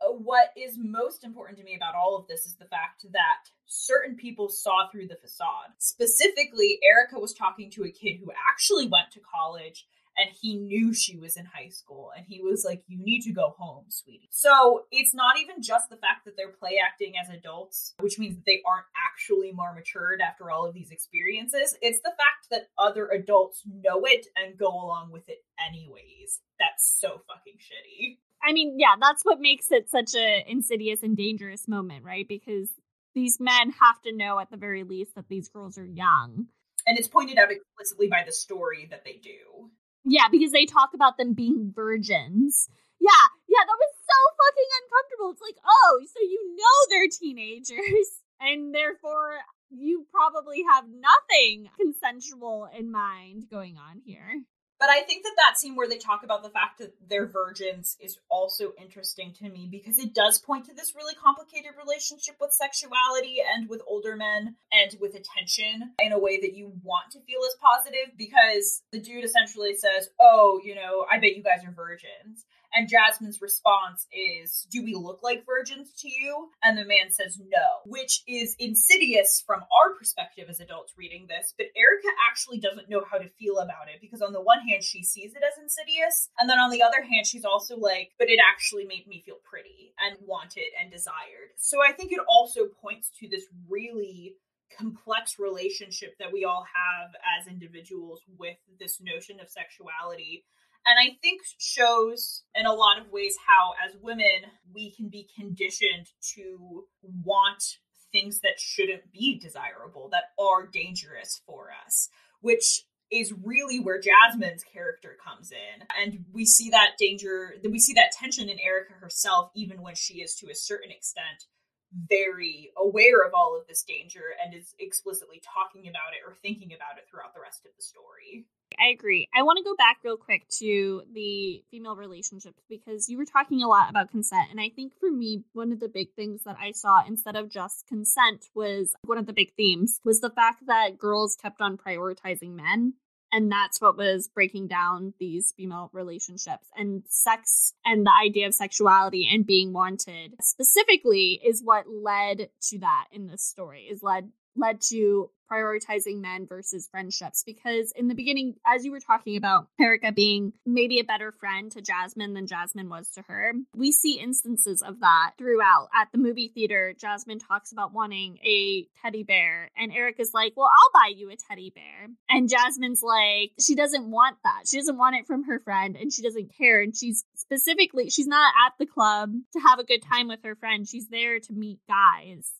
Uh, 0.00 0.12
what 0.12 0.48
is 0.56 0.78
most 0.78 1.24
important 1.24 1.58
to 1.58 1.64
me 1.64 1.74
about 1.74 1.94
all 1.94 2.16
of 2.16 2.26
this 2.28 2.46
is 2.46 2.56
the 2.56 2.66
fact 2.66 3.06
that 3.12 3.50
certain 3.66 4.16
people 4.16 4.48
saw 4.48 4.88
through 4.90 5.08
the 5.08 5.16
facade. 5.16 5.72
Specifically, 5.78 6.78
Erica 6.82 7.18
was 7.18 7.32
talking 7.32 7.70
to 7.72 7.84
a 7.84 7.90
kid 7.90 8.18
who 8.18 8.30
actually 8.50 8.86
went 8.86 9.10
to 9.12 9.20
college 9.20 9.86
and 10.18 10.30
he 10.40 10.56
knew 10.56 10.94
she 10.94 11.16
was 11.16 11.36
in 11.36 11.44
high 11.44 11.68
school 11.68 12.10
and 12.16 12.24
he 12.26 12.40
was 12.40 12.64
like 12.64 12.82
you 12.86 12.98
need 12.98 13.22
to 13.22 13.32
go 13.32 13.54
home 13.58 13.84
sweetie. 13.88 14.28
So 14.30 14.84
it's 14.90 15.14
not 15.14 15.38
even 15.38 15.62
just 15.62 15.90
the 15.90 15.96
fact 15.96 16.24
that 16.24 16.36
they're 16.36 16.52
play 16.52 16.78
acting 16.84 17.14
as 17.22 17.28
adults 17.28 17.94
which 18.00 18.18
means 18.18 18.36
that 18.36 18.46
they 18.46 18.62
aren't 18.66 18.86
actually 18.96 19.52
more 19.52 19.74
matured 19.74 20.20
after 20.20 20.50
all 20.50 20.66
of 20.66 20.74
these 20.74 20.90
experiences. 20.90 21.76
It's 21.82 22.00
the 22.00 22.14
fact 22.16 22.48
that 22.50 22.68
other 22.78 23.08
adults 23.08 23.62
know 23.66 24.02
it 24.04 24.26
and 24.36 24.58
go 24.58 24.68
along 24.68 25.12
with 25.12 25.28
it 25.28 25.44
anyways. 25.66 26.40
That's 26.58 26.98
so 26.98 27.20
fucking 27.28 27.58
shitty 27.58 28.18
I 28.42 28.52
mean, 28.52 28.76
yeah, 28.78 28.94
that's 29.00 29.24
what 29.24 29.40
makes 29.40 29.70
it 29.70 29.90
such 29.90 30.14
a 30.14 30.44
insidious 30.48 31.02
and 31.02 31.16
dangerous 31.16 31.66
moment, 31.66 32.04
right? 32.04 32.26
Because 32.28 32.68
these 33.14 33.38
men 33.40 33.70
have 33.80 34.00
to 34.02 34.14
know 34.14 34.38
at 34.38 34.50
the 34.50 34.56
very 34.56 34.84
least 34.84 35.14
that 35.14 35.28
these 35.28 35.48
girls 35.48 35.78
are 35.78 35.86
young. 35.86 36.46
And 36.86 36.98
it's 36.98 37.08
pointed 37.08 37.38
out 37.38 37.50
explicitly 37.50 38.08
by 38.08 38.22
the 38.24 38.32
story 38.32 38.86
that 38.90 39.04
they 39.04 39.14
do. 39.14 39.70
Yeah, 40.04 40.28
because 40.30 40.52
they 40.52 40.66
talk 40.66 40.90
about 40.94 41.16
them 41.16 41.34
being 41.34 41.72
virgins. 41.74 42.68
Yeah, 43.00 43.26
yeah, 43.48 43.64
that 43.66 43.78
was 43.78 43.92
so 44.06 44.18
fucking 44.38 44.70
uncomfortable. 44.82 45.30
It's 45.32 45.42
like, 45.42 45.56
oh, 45.66 46.00
so 46.06 46.20
you 46.20 46.56
know 46.56 46.76
they're 46.88 47.08
teenagers, 47.10 48.20
and 48.40 48.72
therefore 48.72 49.38
you 49.70 50.06
probably 50.12 50.62
have 50.70 50.84
nothing 50.86 51.68
consensual 51.76 52.68
in 52.78 52.92
mind 52.92 53.46
going 53.50 53.76
on 53.76 54.00
here. 54.04 54.42
But 54.78 54.90
I 54.90 55.02
think 55.02 55.24
that 55.24 55.34
that 55.36 55.58
scene 55.58 55.74
where 55.74 55.88
they 55.88 55.96
talk 55.96 56.22
about 56.22 56.42
the 56.42 56.50
fact 56.50 56.78
that 56.78 56.94
they're 57.08 57.26
virgins 57.26 57.96
is 58.00 58.18
also 58.28 58.72
interesting 58.80 59.32
to 59.34 59.48
me 59.48 59.68
because 59.70 59.98
it 59.98 60.14
does 60.14 60.38
point 60.38 60.66
to 60.66 60.74
this 60.74 60.94
really 60.94 61.14
complicated 61.14 61.72
relationship 61.82 62.36
with 62.40 62.52
sexuality 62.52 63.38
and 63.54 63.68
with 63.68 63.80
older 63.86 64.16
men 64.16 64.56
and 64.72 64.96
with 65.00 65.14
attention 65.14 65.94
in 65.98 66.12
a 66.12 66.18
way 66.18 66.38
that 66.40 66.54
you 66.54 66.72
want 66.82 67.10
to 67.12 67.20
feel 67.20 67.40
as 67.46 67.56
positive 67.60 68.16
because 68.18 68.82
the 68.92 69.00
dude 69.00 69.24
essentially 69.24 69.74
says, 69.74 70.10
Oh, 70.20 70.60
you 70.62 70.74
know, 70.74 71.06
I 71.10 71.18
bet 71.18 71.36
you 71.36 71.42
guys 71.42 71.64
are 71.66 71.72
virgins. 71.72 72.44
And 72.76 72.90
Jasmine's 72.90 73.40
response 73.40 74.06
is, 74.12 74.66
Do 74.70 74.84
we 74.84 74.94
look 74.94 75.20
like 75.22 75.46
virgins 75.46 75.92
to 76.00 76.08
you? 76.10 76.50
And 76.62 76.76
the 76.76 76.84
man 76.84 77.10
says 77.10 77.40
no, 77.40 77.66
which 77.86 78.22
is 78.28 78.54
insidious 78.58 79.42
from 79.46 79.60
our 79.60 79.94
perspective 79.98 80.44
as 80.50 80.60
adults 80.60 80.92
reading 80.96 81.26
this. 81.26 81.54
But 81.56 81.68
Erica 81.74 82.08
actually 82.28 82.60
doesn't 82.60 82.90
know 82.90 83.02
how 83.10 83.16
to 83.16 83.30
feel 83.30 83.58
about 83.58 83.88
it 83.88 84.02
because, 84.02 84.20
on 84.20 84.34
the 84.34 84.42
one 84.42 84.60
hand, 84.60 84.84
she 84.84 85.02
sees 85.02 85.32
it 85.34 85.42
as 85.42 85.60
insidious. 85.60 86.28
And 86.38 86.50
then 86.50 86.58
on 86.58 86.70
the 86.70 86.82
other 86.82 87.00
hand, 87.00 87.26
she's 87.26 87.46
also 87.46 87.78
like, 87.78 88.12
But 88.18 88.28
it 88.28 88.40
actually 88.44 88.84
made 88.84 89.06
me 89.06 89.22
feel 89.24 89.38
pretty 89.42 89.94
and 89.98 90.18
wanted 90.20 90.76
and 90.78 90.92
desired. 90.92 91.56
So 91.56 91.78
I 91.82 91.92
think 91.92 92.12
it 92.12 92.20
also 92.28 92.66
points 92.66 93.10
to 93.20 93.28
this 93.28 93.46
really 93.70 94.34
complex 94.76 95.38
relationship 95.38 96.18
that 96.18 96.32
we 96.32 96.44
all 96.44 96.66
have 96.66 97.14
as 97.38 97.46
individuals 97.46 98.20
with 98.36 98.56
this 98.78 99.00
notion 99.00 99.40
of 99.40 99.48
sexuality 99.48 100.44
and 100.86 100.98
I 100.98 101.16
think 101.20 101.42
shows 101.58 102.42
in 102.54 102.66
a 102.66 102.72
lot 102.72 102.98
of 102.98 103.10
ways 103.10 103.36
how, 103.46 103.72
as 103.84 103.96
women, 104.00 104.50
we 104.72 104.92
can 104.92 105.08
be 105.08 105.28
conditioned 105.36 106.06
to 106.34 106.84
want 107.24 107.78
things 108.12 108.40
that 108.40 108.58
shouldn't 108.58 109.12
be 109.12 109.38
desirable, 109.38 110.08
that 110.12 110.30
are 110.38 110.66
dangerous 110.66 111.42
for 111.44 111.68
us, 111.84 112.08
which 112.40 112.84
is 113.10 113.32
really 113.44 113.78
where 113.78 114.00
Jasmine's 114.00 114.64
character 114.64 115.16
comes 115.22 115.52
in. 115.52 115.86
And 116.00 116.24
we 116.32 116.44
see 116.44 116.70
that 116.70 116.92
danger, 116.98 117.54
we 117.68 117.78
see 117.78 117.94
that 117.94 118.12
tension 118.12 118.48
in 118.48 118.58
Erica 118.58 118.94
herself, 118.94 119.50
even 119.54 119.82
when 119.82 119.94
she 119.94 120.14
is 120.14 120.34
to 120.36 120.50
a 120.50 120.54
certain 120.54 120.90
extent 120.90 121.46
very 121.92 122.70
aware 122.76 123.26
of 123.26 123.32
all 123.34 123.58
of 123.58 123.66
this 123.66 123.82
danger 123.82 124.34
and 124.42 124.54
is 124.54 124.74
explicitly 124.78 125.40
talking 125.42 125.88
about 125.88 126.12
it 126.12 126.26
or 126.26 126.34
thinking 126.42 126.72
about 126.72 126.98
it 126.98 127.04
throughout 127.10 127.34
the 127.34 127.40
rest 127.40 127.64
of 127.64 127.72
the 127.76 127.82
story. 127.82 128.46
I 128.78 128.88
agree. 128.88 129.28
I 129.34 129.42
want 129.42 129.58
to 129.58 129.64
go 129.64 129.74
back 129.76 129.98
real 130.04 130.16
quick 130.16 130.46
to 130.58 131.02
the 131.12 131.62
female 131.70 131.96
relationships 131.96 132.62
because 132.68 133.08
you 133.08 133.16
were 133.16 133.24
talking 133.24 133.62
a 133.62 133.68
lot 133.68 133.88
about 133.88 134.10
consent. 134.10 134.50
And 134.50 134.60
I 134.60 134.68
think 134.68 134.92
for 134.98 135.10
me, 135.10 135.44
one 135.52 135.72
of 135.72 135.80
the 135.80 135.88
big 135.88 136.12
things 136.14 136.42
that 136.44 136.56
I 136.60 136.72
saw 136.72 137.02
instead 137.06 137.36
of 137.36 137.48
just 137.48 137.86
consent 137.86 138.46
was 138.54 138.94
one 139.04 139.18
of 139.18 139.26
the 139.26 139.32
big 139.32 139.54
themes 139.56 140.00
was 140.04 140.20
the 140.20 140.30
fact 140.30 140.66
that 140.66 140.98
girls 140.98 141.36
kept 141.36 141.60
on 141.60 141.78
prioritizing 141.78 142.54
men. 142.54 142.94
And 143.36 143.52
that's 143.52 143.82
what 143.82 143.98
was 143.98 144.28
breaking 144.28 144.68
down 144.68 145.12
these 145.20 145.52
female 145.54 145.90
relationships. 145.92 146.68
And 146.74 147.02
sex 147.06 147.74
and 147.84 148.06
the 148.06 148.12
idea 148.24 148.46
of 148.46 148.54
sexuality 148.54 149.28
and 149.30 149.44
being 149.44 149.74
wanted 149.74 150.36
specifically 150.40 151.38
is 151.44 151.60
what 151.62 151.84
led 151.86 152.48
to 152.70 152.78
that 152.78 153.08
in 153.12 153.26
this 153.26 153.42
story, 153.42 153.82
is 153.82 154.02
led 154.02 154.30
led 154.56 154.80
to 154.88 155.30
prioritizing 155.50 156.20
men 156.20 156.46
versus 156.46 156.88
friendships 156.90 157.42
because 157.44 157.92
in 157.92 158.08
the 158.08 158.14
beginning 158.14 158.54
as 158.66 158.84
you 158.84 158.90
were 158.90 159.00
talking 159.00 159.36
about 159.36 159.68
Erica 159.80 160.12
being 160.12 160.52
maybe 160.64 160.98
a 160.98 161.04
better 161.04 161.32
friend 161.32 161.70
to 161.72 161.80
Jasmine 161.80 162.34
than 162.34 162.46
Jasmine 162.46 162.88
was 162.88 163.10
to 163.10 163.22
her 163.28 163.52
we 163.74 163.92
see 163.92 164.18
instances 164.18 164.82
of 164.82 165.00
that 165.00 165.32
throughout. 165.38 165.88
At 165.94 166.08
the 166.12 166.18
movie 166.18 166.50
theater 166.52 166.94
Jasmine 166.98 167.38
talks 167.38 167.72
about 167.72 167.92
wanting 167.92 168.38
a 168.44 168.88
teddy 169.02 169.22
bear 169.22 169.70
and 169.76 169.92
Erica's 169.92 170.32
like 170.34 170.54
well 170.56 170.70
I'll 170.72 171.00
buy 171.00 171.12
you 171.14 171.30
a 171.30 171.36
teddy 171.36 171.72
bear. 171.74 172.08
And 172.28 172.48
Jasmine's 172.48 173.02
like 173.02 173.52
she 173.60 173.74
doesn't 173.74 174.10
want 174.10 174.38
that. 174.44 174.64
She 174.66 174.78
doesn't 174.78 174.98
want 174.98 175.16
it 175.16 175.26
from 175.26 175.44
her 175.44 175.60
friend 175.60 175.96
and 175.96 176.12
she 176.12 176.22
doesn't 176.22 176.56
care. 176.56 176.80
And 176.80 176.96
she's 176.96 177.24
specifically 177.34 178.10
she's 178.10 178.26
not 178.26 178.52
at 178.66 178.72
the 178.78 178.86
club 178.86 179.32
to 179.52 179.60
have 179.60 179.78
a 179.78 179.84
good 179.84 180.02
time 180.02 180.28
with 180.28 180.40
her 180.44 180.56
friend. 180.56 180.88
She's 180.88 181.08
there 181.08 181.38
to 181.38 181.52
meet 181.52 181.78
guys. 181.88 182.50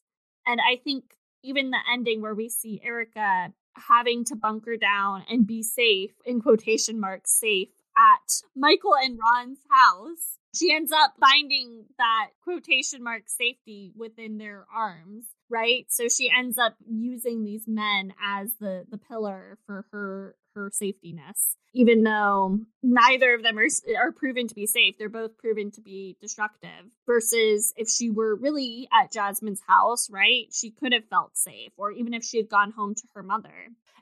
And 0.46 0.60
I 0.60 0.76
think 0.82 1.04
even 1.46 1.70
the 1.70 1.78
ending 1.92 2.20
where 2.20 2.34
we 2.34 2.48
see 2.48 2.80
Erica 2.82 3.52
having 3.74 4.24
to 4.24 4.36
bunker 4.36 4.76
down 4.76 5.24
and 5.30 5.46
be 5.46 5.62
safe, 5.62 6.12
in 6.24 6.40
quotation 6.40 6.98
marks, 6.98 7.38
safe 7.38 7.68
at 7.96 8.42
Michael 8.54 8.94
and 8.96 9.18
Ron's 9.18 9.60
house. 9.70 10.38
She 10.54 10.74
ends 10.74 10.90
up 10.90 11.14
finding 11.20 11.84
that 11.98 12.30
quotation 12.42 13.02
mark 13.02 13.28
safety 13.28 13.92
within 13.96 14.38
their 14.38 14.66
arms, 14.74 15.26
right? 15.50 15.86
So 15.88 16.08
she 16.08 16.30
ends 16.36 16.58
up 16.58 16.74
using 16.88 17.44
these 17.44 17.64
men 17.66 18.12
as 18.22 18.50
the 18.60 18.84
the 18.90 18.98
pillar 18.98 19.58
for 19.66 19.86
her 19.92 20.36
her 20.54 20.70
safetyness, 20.70 21.56
even 21.74 22.02
though 22.02 22.58
neither 22.82 23.34
of 23.34 23.42
them 23.42 23.58
are, 23.58 23.68
are 23.98 24.10
proven 24.10 24.48
to 24.48 24.54
be 24.54 24.66
safe. 24.66 24.96
They're 24.98 25.08
both 25.10 25.36
proven 25.36 25.70
to 25.72 25.80
be 25.82 26.16
destructive. 26.20 26.70
Versus 27.06 27.74
if 27.76 27.88
she 27.88 28.10
were 28.10 28.34
really 28.34 28.88
at 28.92 29.12
Jasmine's 29.12 29.62
house, 29.66 30.08
right? 30.10 30.46
She 30.52 30.70
could 30.70 30.92
have 30.92 31.04
felt 31.08 31.36
safe, 31.36 31.72
or 31.76 31.92
even 31.92 32.14
if 32.14 32.24
she 32.24 32.38
had 32.38 32.48
gone 32.48 32.72
home 32.72 32.94
to 32.94 33.02
her 33.14 33.22
mother. 33.22 33.52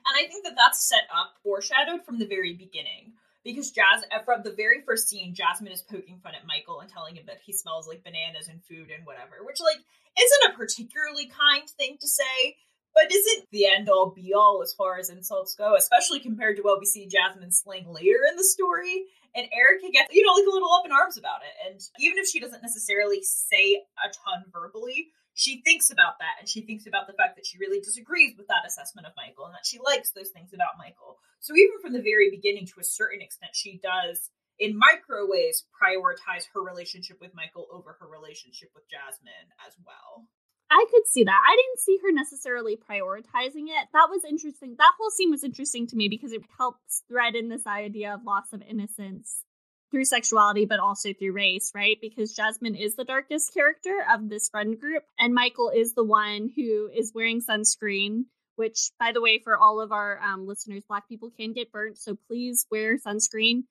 And 0.07 0.15
I 0.15 0.27
think 0.29 0.45
that 0.45 0.55
that's 0.55 0.87
set 0.87 1.07
up, 1.13 1.33
foreshadowed 1.43 2.05
from 2.05 2.19
the 2.19 2.27
very 2.27 2.53
beginning 2.53 3.13
because 3.45 3.71
Jazz 3.71 4.03
uh, 4.11 4.25
from 4.25 4.41
the 4.43 4.51
very 4.51 4.81
first 4.81 5.07
scene, 5.07 5.35
Jasmine 5.35 5.71
is 5.71 5.83
poking 5.83 6.19
fun 6.19 6.33
at 6.33 6.47
Michael 6.47 6.81
and 6.81 6.89
telling 6.89 7.15
him 7.15 7.23
that 7.27 7.39
he 7.45 7.53
smells 7.53 7.87
like 7.87 8.03
bananas 8.03 8.49
and 8.49 8.65
food 8.65 8.89
and 8.89 9.05
whatever, 9.05 9.45
which 9.45 9.61
like 9.61 9.77
isn't 9.77 10.51
a 10.51 10.57
particularly 10.57 11.27
kind 11.27 11.69
thing 11.77 11.97
to 12.01 12.07
say, 12.07 12.57
but 12.95 13.13
isn't 13.13 13.47
the 13.51 13.67
end 13.67 13.87
all 13.87 14.09
be 14.09 14.33
all 14.33 14.61
as 14.63 14.73
far 14.73 14.97
as 14.97 15.09
insults 15.09 15.53
go, 15.55 15.75
especially 15.75 16.19
compared 16.19 16.57
to 16.57 16.63
what 16.63 16.79
we 16.79 16.85
see 16.85 17.07
Jasmine 17.07 17.51
sling 17.51 17.85
later 17.87 18.25
in 18.27 18.35
the 18.35 18.43
story. 18.43 19.05
And 19.35 19.47
Erica 19.51 19.91
gets, 19.91 20.15
you 20.15 20.23
know, 20.23 20.31
like 20.31 20.47
a 20.47 20.55
little 20.55 20.71
up 20.71 20.85
in 20.85 20.95
arms 20.95 21.17
about 21.17 21.43
it. 21.43 21.51
And 21.67 21.79
even 21.99 22.17
if 22.17 22.27
she 22.27 22.39
doesn't 22.39 22.63
necessarily 22.63 23.19
say 23.21 23.83
a 23.99 24.07
ton 24.07 24.47
verbally, 24.51 25.11
she 25.35 25.61
thinks 25.67 25.91
about 25.91 26.15
that 26.23 26.39
and 26.39 26.47
she 26.47 26.61
thinks 26.61 26.87
about 26.87 27.07
the 27.07 27.13
fact 27.19 27.35
that 27.35 27.45
she 27.45 27.59
really 27.59 27.83
disagrees 27.83 28.33
with 28.37 28.47
that 28.47 28.63
assessment 28.65 29.05
of 29.05 29.11
Michael 29.19 29.45
and 29.45 29.53
that 29.53 29.67
she 29.67 29.77
likes 29.83 30.11
those 30.11 30.31
things 30.31 30.55
about 30.55 30.79
Michael. 30.79 31.19
So 31.43 31.51
even 31.53 31.83
from 31.83 31.91
the 31.91 32.01
very 32.01 32.31
beginning, 32.31 32.65
to 32.71 32.79
a 32.79 32.87
certain 32.87 33.21
extent, 33.21 33.51
she 33.51 33.77
does 33.83 34.31
in 34.57 34.79
micro 34.79 35.27
ways 35.27 35.67
prioritize 35.75 36.47
her 36.55 36.63
relationship 36.63 37.19
with 37.19 37.35
Michael 37.35 37.67
over 37.67 37.99
her 37.99 38.07
relationship 38.07 38.71
with 38.71 38.87
Jasmine 38.87 39.51
as 39.67 39.75
well. 39.83 40.23
I 40.69 40.85
could 40.91 41.07
see 41.07 41.23
that. 41.23 41.41
I 41.47 41.55
didn't 41.55 41.79
see 41.79 41.99
her 42.03 42.11
necessarily 42.11 42.75
prioritizing 42.75 43.67
it. 43.69 43.87
That 43.93 44.07
was 44.09 44.23
interesting. 44.27 44.75
That 44.77 44.93
whole 44.99 45.11
scene 45.11 45.31
was 45.31 45.43
interesting 45.43 45.87
to 45.87 45.95
me 45.95 46.09
because 46.09 46.31
it 46.31 46.41
helps 46.57 47.03
thread 47.07 47.35
in 47.35 47.49
this 47.49 47.67
idea 47.67 48.13
of 48.13 48.23
loss 48.23 48.51
of 48.51 48.61
innocence 48.67 49.43
through 49.91 50.05
sexuality, 50.05 50.65
but 50.65 50.79
also 50.79 51.13
through 51.13 51.33
race, 51.33 51.71
right? 51.75 51.97
Because 52.01 52.33
Jasmine 52.33 52.75
is 52.75 52.95
the 52.95 53.05
darkest 53.05 53.53
character 53.53 53.95
of 54.13 54.27
this 54.29 54.49
friend 54.49 54.79
group, 54.79 55.03
and 55.19 55.33
Michael 55.33 55.71
is 55.73 55.93
the 55.93 56.03
one 56.03 56.49
who 56.55 56.89
is 56.93 57.13
wearing 57.13 57.41
sunscreen. 57.41 58.25
Which, 58.57 58.91
by 58.97 59.11
the 59.11 59.21
way, 59.21 59.41
for 59.43 59.57
all 59.57 59.81
of 59.81 59.91
our 59.91 60.17
um, 60.21 60.47
listeners, 60.47 60.83
Black 60.87 61.09
people 61.09 61.29
can 61.29 61.51
get 61.51 61.73
burnt, 61.73 61.97
so 61.97 62.17
please 62.27 62.65
wear 62.71 62.97
sunscreen. 62.97 63.63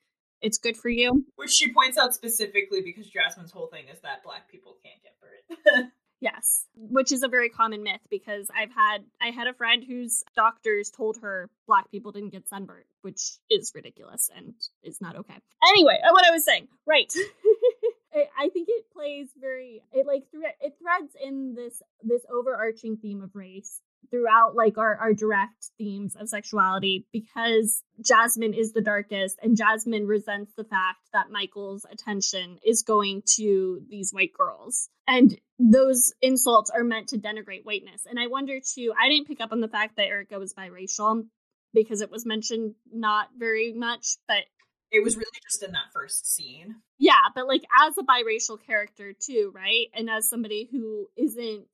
It's 0.43 0.59
good 0.59 0.77
for 0.77 0.91
you. 0.91 1.25
Which 1.37 1.53
she 1.53 1.73
points 1.73 1.97
out 1.97 2.15
specifically 2.15 2.83
because 2.83 3.09
Jasmine's 3.09 3.51
whole 3.51 3.69
thing 3.69 3.85
is 3.91 3.99
that 4.01 4.23
Black 4.23 4.51
people 4.51 4.77
can't 4.85 5.03
get 5.03 5.15
burnt. 5.19 5.93
Yes, 6.25 6.65
which 6.75 7.13
is 7.13 7.23
a 7.23 7.29
very 7.29 7.51
common 7.51 7.83
myth 7.83 8.01
because 8.09 8.49
I've 8.57 8.73
had 8.73 9.05
I 9.21 9.29
had 9.29 9.47
a 9.47 9.53
friend 9.53 9.85
whose 9.85 10.25
doctors 10.35 10.89
told 10.89 11.19
her 11.19 11.51
black 11.67 11.91
people 11.91 12.13
didn't 12.13 12.31
get 12.31 12.49
sunburned, 12.49 12.87
which 13.03 13.33
is 13.51 13.73
ridiculous 13.75 14.31
and 14.35 14.55
is 14.83 15.03
not 15.03 15.17
okay. 15.17 15.35
Anyway, 15.69 15.99
what 16.03 16.27
I 16.27 16.31
was 16.31 16.43
saying, 16.43 16.69
right. 16.87 17.13
I 18.39 18.49
think 18.49 18.69
it 18.71 18.87
plays 18.95 19.29
very 19.39 19.83
it 19.93 20.07
like 20.07 20.25
it 20.33 20.77
threads 20.81 21.15
in 21.23 21.55
this 21.55 21.83
this 22.03 22.23
overarching 22.33 22.97
theme 22.97 23.21
of 23.21 23.37
race 23.37 23.83
throughout 24.11 24.55
like 24.55 24.79
our, 24.79 24.97
our 24.97 25.15
direct 25.15 25.71
themes 25.79 26.17
of 26.17 26.29
sexuality 26.29 27.07
because 27.13 27.83
Jasmine 28.01 28.55
is 28.55 28.73
the 28.73 28.81
darkest 28.81 29.39
and 29.43 29.57
Jasmine 29.57 30.07
resents 30.07 30.53
the 30.57 30.65
fact 30.65 31.01
that 31.13 31.31
Michael's 31.31 31.87
attention 31.91 32.59
is 32.65 32.83
going 32.83 33.23
to 33.37 33.83
these 33.89 34.13
white 34.13 34.33
girls. 34.33 34.89
And 35.07 35.39
those 35.59 36.13
insults 36.23 36.71
are 36.71 36.85
meant 36.85 37.09
to 37.09 37.19
denigrate 37.19 37.65
whiteness. 37.65 38.07
And 38.09 38.19
I 38.19 38.27
wonder 38.27 38.59
too, 38.61 38.93
I 39.01 39.09
didn't 39.09 39.29
pick 39.29 39.41
up 39.41 39.53
on 39.53 39.61
the 39.61 39.69
fact 39.69 39.97
that 39.97 40.07
Erica 40.07 40.39
was 40.39 40.55
biracial 40.55 41.27
because 41.73 42.01
it 42.01 42.11
was 42.11 42.25
mentioned 42.25 42.75
not 42.93 43.29
very 43.37 43.73
much, 43.73 44.17
but 44.29 44.45
it 44.91 45.03
was 45.03 45.17
really 45.17 45.27
just 45.51 45.63
in 45.63 45.73
that 45.73 45.93
first 45.93 46.33
scene. 46.35 46.77
Yeah, 46.99 47.15
but 47.35 47.49
like 47.49 47.63
as 47.85 47.99
a 47.99 48.03
biracial 48.03 48.59
character 48.65 49.13
too, 49.13 49.51
right? 49.55 49.87
And 49.93 50.09
as 50.09 50.29
somebody 50.29 50.69
who 50.71 51.09
isn't 51.17 51.67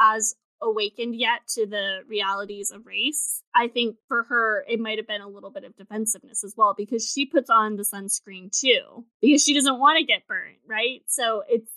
as 0.00 0.34
awakened 0.62 1.14
yet 1.14 1.46
to 1.54 1.66
the 1.66 2.00
realities 2.08 2.70
of 2.70 2.86
race. 2.86 3.42
I 3.54 3.68
think 3.68 3.96
for 4.08 4.24
her, 4.24 4.64
it 4.68 4.80
might 4.80 4.98
have 4.98 5.06
been 5.06 5.20
a 5.20 5.28
little 5.28 5.50
bit 5.50 5.64
of 5.64 5.76
defensiveness 5.76 6.44
as 6.44 6.54
well 6.56 6.74
because 6.76 7.08
she 7.08 7.26
puts 7.26 7.50
on 7.50 7.76
the 7.76 7.82
sunscreen 7.82 8.50
too 8.50 9.04
because 9.20 9.42
she 9.42 9.54
doesn't 9.54 9.78
want 9.78 9.98
to 9.98 10.04
get 10.04 10.26
burnt, 10.26 10.58
right? 10.66 11.02
So 11.06 11.42
it's 11.48 11.70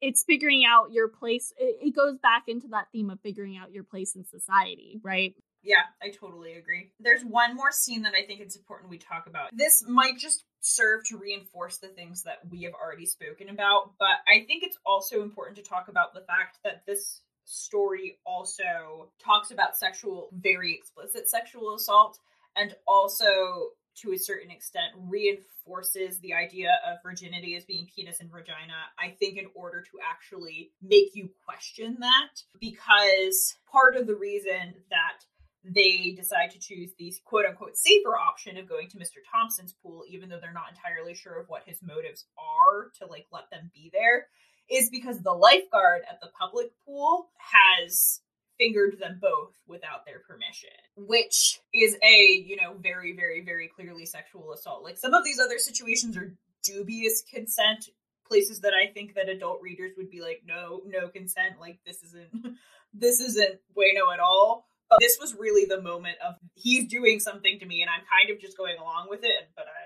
it's 0.00 0.22
figuring 0.24 0.64
out 0.68 0.92
your 0.92 1.08
place. 1.08 1.52
It, 1.56 1.78
it 1.88 1.96
goes 1.96 2.18
back 2.18 2.44
into 2.48 2.68
that 2.68 2.88
theme 2.92 3.10
of 3.10 3.20
figuring 3.20 3.56
out 3.56 3.72
your 3.72 3.84
place 3.84 4.14
in 4.14 4.24
society, 4.24 5.00
right? 5.02 5.34
Yeah, 5.62 5.82
I 6.02 6.10
totally 6.10 6.52
agree. 6.52 6.92
There's 7.00 7.24
one 7.24 7.56
more 7.56 7.72
scene 7.72 8.02
that 8.02 8.12
I 8.12 8.26
think 8.26 8.40
it's 8.40 8.54
important 8.54 8.90
we 8.90 8.98
talk 8.98 9.26
about. 9.26 9.48
This 9.54 9.82
might 9.88 10.18
just 10.18 10.44
serve 10.60 11.04
to 11.04 11.16
reinforce 11.16 11.78
the 11.78 11.88
things 11.88 12.22
that 12.24 12.40
we 12.50 12.62
have 12.64 12.74
already 12.74 13.06
spoken 13.06 13.48
about, 13.48 13.94
but 13.98 14.16
I 14.28 14.44
think 14.44 14.62
it's 14.62 14.78
also 14.84 15.22
important 15.22 15.56
to 15.56 15.62
talk 15.62 15.88
about 15.88 16.12
the 16.12 16.20
fact 16.20 16.58
that 16.64 16.84
this 16.86 17.22
story 17.44 18.18
also 18.24 19.10
talks 19.22 19.50
about 19.50 19.76
sexual, 19.76 20.28
very 20.32 20.74
explicit 20.74 21.28
sexual 21.28 21.74
assault, 21.74 22.18
and 22.56 22.74
also 22.86 23.70
to 23.96 24.12
a 24.12 24.18
certain 24.18 24.50
extent 24.50 24.92
reinforces 25.08 26.18
the 26.18 26.34
idea 26.34 26.70
of 26.86 26.98
virginity 27.02 27.54
as 27.56 27.64
being 27.64 27.88
penis 27.94 28.20
and 28.20 28.30
vagina, 28.30 28.74
I 28.98 29.10
think, 29.20 29.38
in 29.38 29.46
order 29.54 29.82
to 29.82 29.98
actually 30.04 30.70
make 30.82 31.14
you 31.14 31.30
question 31.44 31.96
that. 32.00 32.42
Because 32.60 33.54
part 33.70 33.96
of 33.96 34.06
the 34.06 34.16
reason 34.16 34.74
that 34.90 35.24
they 35.64 36.12
decide 36.14 36.50
to 36.50 36.58
choose 36.58 36.90
the 36.98 37.14
quote 37.24 37.46
unquote 37.46 37.76
safer 37.76 38.18
option 38.18 38.58
of 38.58 38.68
going 38.68 38.88
to 38.88 38.98
Mr. 38.98 39.22
Thompson's 39.32 39.72
pool, 39.72 40.04
even 40.08 40.28
though 40.28 40.38
they're 40.40 40.52
not 40.52 40.70
entirely 40.70 41.14
sure 41.14 41.40
of 41.40 41.48
what 41.48 41.62
his 41.64 41.82
motives 41.82 42.26
are 42.36 42.90
to 42.98 43.06
like 43.06 43.26
let 43.32 43.48
them 43.50 43.70
be 43.72 43.90
there, 43.92 44.26
is 44.70 44.90
because 44.90 45.20
the 45.20 45.32
lifeguard 45.32 46.02
at 46.10 46.20
the 46.20 46.30
public 46.38 46.68
pool 46.86 47.28
has 47.38 48.20
fingered 48.58 48.98
them 48.98 49.18
both 49.20 49.52
without 49.66 50.06
their 50.06 50.20
permission, 50.20 50.70
which 50.96 51.60
is 51.72 51.96
a, 52.02 52.44
you 52.46 52.56
know, 52.56 52.74
very, 52.80 53.14
very, 53.14 53.40
very 53.44 53.68
clearly 53.68 54.06
sexual 54.06 54.52
assault. 54.52 54.84
Like 54.84 54.96
some 54.96 55.14
of 55.14 55.24
these 55.24 55.40
other 55.40 55.58
situations 55.58 56.16
are 56.16 56.34
dubious 56.62 57.22
consent 57.22 57.88
places 58.26 58.60
that 58.60 58.72
I 58.72 58.92
think 58.92 59.14
that 59.14 59.28
adult 59.28 59.60
readers 59.60 59.92
would 59.96 60.10
be 60.10 60.20
like, 60.20 60.42
no, 60.46 60.82
no 60.86 61.08
consent. 61.08 61.60
Like 61.60 61.78
this 61.84 62.02
isn't, 62.02 62.56
this 62.94 63.20
isn't 63.20 63.60
bueno 63.74 64.10
at 64.12 64.20
all. 64.20 64.66
But 64.88 65.00
this 65.00 65.18
was 65.18 65.34
really 65.34 65.64
the 65.64 65.80
moment 65.80 66.16
of 66.26 66.34
he's 66.54 66.86
doing 66.88 67.18
something 67.18 67.58
to 67.58 67.66
me 67.66 67.80
and 67.80 67.90
I'm 67.90 68.04
kind 68.04 68.34
of 68.34 68.40
just 68.40 68.56
going 68.56 68.76
along 68.78 69.08
with 69.08 69.24
it, 69.24 69.48
but 69.56 69.64
I, 69.64 69.83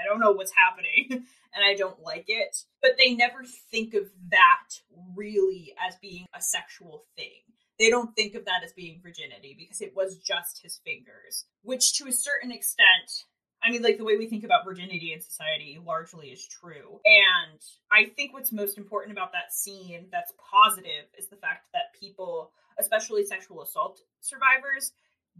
I 0.00 0.04
don't 0.04 0.20
know 0.20 0.32
what's 0.32 0.52
happening 0.52 1.06
and 1.54 1.64
I 1.64 1.74
don't 1.74 2.00
like 2.02 2.26
it. 2.28 2.56
But 2.82 2.92
they 2.98 3.14
never 3.14 3.44
think 3.70 3.94
of 3.94 4.04
that 4.30 4.80
really 5.16 5.74
as 5.86 5.96
being 5.96 6.26
a 6.34 6.42
sexual 6.42 7.04
thing. 7.16 7.42
They 7.78 7.90
don't 7.90 8.14
think 8.14 8.34
of 8.34 8.44
that 8.46 8.62
as 8.64 8.72
being 8.72 9.00
virginity 9.02 9.54
because 9.58 9.80
it 9.80 9.94
was 9.94 10.18
just 10.18 10.62
his 10.62 10.80
fingers, 10.84 11.44
which 11.62 11.94
to 11.98 12.08
a 12.08 12.12
certain 12.12 12.50
extent, 12.50 13.24
I 13.62 13.70
mean, 13.70 13.82
like 13.82 13.98
the 13.98 14.04
way 14.04 14.16
we 14.16 14.26
think 14.26 14.44
about 14.44 14.64
virginity 14.64 15.12
in 15.12 15.20
society 15.20 15.78
largely 15.84 16.28
is 16.28 16.46
true. 16.46 17.00
And 17.04 17.60
I 17.92 18.06
think 18.16 18.32
what's 18.32 18.52
most 18.52 18.78
important 18.78 19.12
about 19.12 19.32
that 19.32 19.52
scene 19.52 20.06
that's 20.10 20.32
positive 20.38 21.04
is 21.18 21.28
the 21.28 21.36
fact 21.36 21.66
that 21.74 21.98
people, 21.98 22.52
especially 22.78 23.26
sexual 23.26 23.62
assault 23.62 24.00
survivors, 24.20 24.92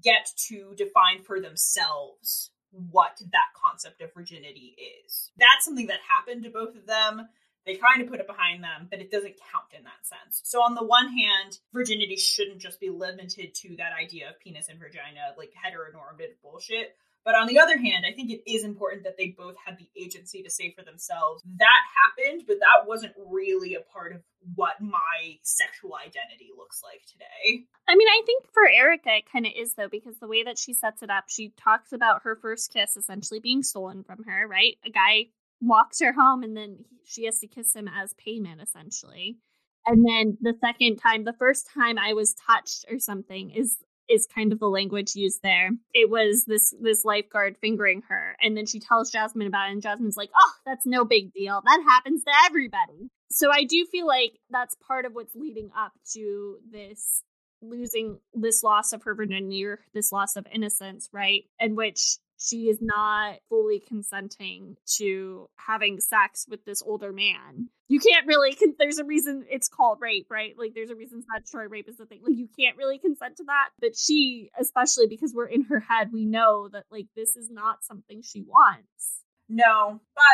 get 0.02 0.30
to 0.48 0.74
define 0.76 1.22
for 1.22 1.40
themselves 1.40 2.50
what 2.90 3.18
that 3.32 3.50
concept 3.54 4.00
of 4.00 4.12
virginity 4.14 4.76
is. 5.04 5.30
That's 5.36 5.64
something 5.64 5.86
that 5.88 6.00
happened 6.06 6.44
to 6.44 6.50
both 6.50 6.76
of 6.76 6.86
them. 6.86 7.28
They 7.64 7.74
kind 7.74 8.00
of 8.00 8.08
put 8.08 8.20
it 8.20 8.28
behind 8.28 8.62
them, 8.62 8.86
but 8.88 9.00
it 9.00 9.10
doesn't 9.10 9.34
count 9.50 9.74
in 9.76 9.82
that 9.82 10.06
sense. 10.06 10.40
So, 10.44 10.62
on 10.62 10.76
the 10.76 10.84
one 10.84 11.08
hand, 11.08 11.58
virginity 11.72 12.14
shouldn't 12.14 12.58
just 12.58 12.78
be 12.78 12.90
limited 12.90 13.54
to 13.54 13.76
that 13.76 13.90
idea 13.92 14.30
of 14.30 14.38
penis 14.38 14.68
and 14.68 14.78
vagina, 14.78 15.34
like 15.36 15.50
heteronormative 15.50 16.38
bullshit. 16.42 16.96
But 17.26 17.34
on 17.34 17.48
the 17.48 17.58
other 17.58 17.76
hand, 17.76 18.06
I 18.08 18.12
think 18.14 18.30
it 18.30 18.48
is 18.48 18.62
important 18.62 19.02
that 19.02 19.16
they 19.18 19.34
both 19.36 19.56
had 19.66 19.76
the 19.78 19.88
agency 20.00 20.44
to 20.44 20.48
say 20.48 20.72
for 20.78 20.84
themselves 20.84 21.42
that 21.58 21.82
happened, 22.06 22.44
but 22.46 22.58
that 22.60 22.86
wasn't 22.86 23.14
really 23.28 23.74
a 23.74 23.80
part 23.80 24.14
of 24.14 24.22
what 24.54 24.80
my 24.80 25.36
sexual 25.42 25.96
identity 25.96 26.50
looks 26.56 26.82
like 26.84 27.00
today. 27.10 27.64
I 27.88 27.96
mean, 27.96 28.06
I 28.06 28.22
think 28.24 28.44
for 28.54 28.62
Erica, 28.68 29.16
it 29.16 29.24
kind 29.30 29.44
of 29.44 29.52
is 29.56 29.74
though, 29.74 29.88
because 29.90 30.20
the 30.20 30.28
way 30.28 30.44
that 30.44 30.56
she 30.56 30.72
sets 30.72 31.02
it 31.02 31.10
up, 31.10 31.24
she 31.26 31.52
talks 31.60 31.92
about 31.92 32.22
her 32.22 32.38
first 32.40 32.72
kiss 32.72 32.96
essentially 32.96 33.40
being 33.40 33.64
stolen 33.64 34.04
from 34.04 34.22
her, 34.22 34.46
right? 34.46 34.76
A 34.86 34.90
guy 34.90 35.26
walks 35.60 36.00
her 36.00 36.12
home 36.12 36.44
and 36.44 36.56
then 36.56 36.84
she 37.04 37.24
has 37.24 37.40
to 37.40 37.48
kiss 37.48 37.74
him 37.74 37.88
as 37.88 38.14
payment, 38.14 38.62
essentially. 38.62 39.38
And 39.84 40.04
then 40.04 40.38
the 40.40 40.54
second 40.60 40.98
time, 40.98 41.24
the 41.24 41.32
first 41.32 41.68
time 41.74 41.98
I 41.98 42.12
was 42.12 42.34
touched 42.34 42.84
or 42.90 43.00
something 43.00 43.50
is 43.50 43.78
is 44.08 44.26
kind 44.26 44.52
of 44.52 44.58
the 44.58 44.68
language 44.68 45.14
used 45.14 45.42
there. 45.42 45.70
It 45.94 46.10
was 46.10 46.44
this 46.46 46.74
this 46.80 47.04
lifeguard 47.04 47.56
fingering 47.60 48.02
her, 48.08 48.36
and 48.40 48.56
then 48.56 48.66
she 48.66 48.80
tells 48.80 49.10
Jasmine 49.10 49.46
about 49.46 49.68
it, 49.68 49.72
and 49.72 49.82
Jasmine's 49.82 50.16
like, 50.16 50.30
"Oh, 50.36 50.52
that's 50.64 50.86
no 50.86 51.04
big 51.04 51.32
deal. 51.32 51.62
That 51.64 51.82
happens 51.86 52.24
to 52.24 52.32
everybody." 52.46 53.10
So 53.30 53.50
I 53.50 53.64
do 53.64 53.86
feel 53.90 54.06
like 54.06 54.38
that's 54.50 54.76
part 54.86 55.04
of 55.04 55.14
what's 55.14 55.34
leading 55.34 55.70
up 55.76 55.92
to 56.14 56.58
this 56.70 57.22
losing 57.62 58.18
this 58.34 58.62
loss 58.62 58.92
of 58.92 59.02
her 59.02 59.14
virginity 59.14 59.66
this 59.94 60.12
loss 60.12 60.36
of 60.36 60.46
innocence, 60.52 61.08
right? 61.12 61.44
In 61.58 61.74
which 61.74 62.18
she 62.38 62.68
is 62.68 62.78
not 62.80 63.36
fully 63.48 63.80
consenting 63.80 64.76
to 64.96 65.48
having 65.56 66.00
sex 66.00 66.46
with 66.48 66.64
this 66.64 66.82
older 66.84 67.12
man. 67.12 67.68
You 67.88 68.00
can't 68.00 68.26
really, 68.26 68.54
con- 68.54 68.74
there's 68.78 68.98
a 68.98 69.04
reason 69.04 69.44
it's 69.48 69.68
called 69.68 69.98
rape, 70.00 70.26
right? 70.28 70.54
Like, 70.58 70.72
there's 70.74 70.90
a 70.90 70.96
reason 70.96 71.22
statutory 71.22 71.68
rape 71.68 71.88
is 71.88 71.96
the 71.96 72.06
thing. 72.06 72.20
Like, 72.22 72.36
you 72.36 72.48
can't 72.58 72.76
really 72.76 72.98
consent 72.98 73.36
to 73.36 73.44
that. 73.44 73.70
But 73.80 73.96
she, 73.96 74.50
especially 74.58 75.06
because 75.06 75.32
we're 75.34 75.46
in 75.46 75.62
her 75.64 75.80
head, 75.80 76.10
we 76.12 76.24
know 76.24 76.68
that, 76.72 76.84
like, 76.90 77.06
this 77.14 77.36
is 77.36 77.48
not 77.50 77.84
something 77.84 78.22
she 78.22 78.42
wants. 78.42 79.22
No, 79.48 80.00
but 80.14 80.24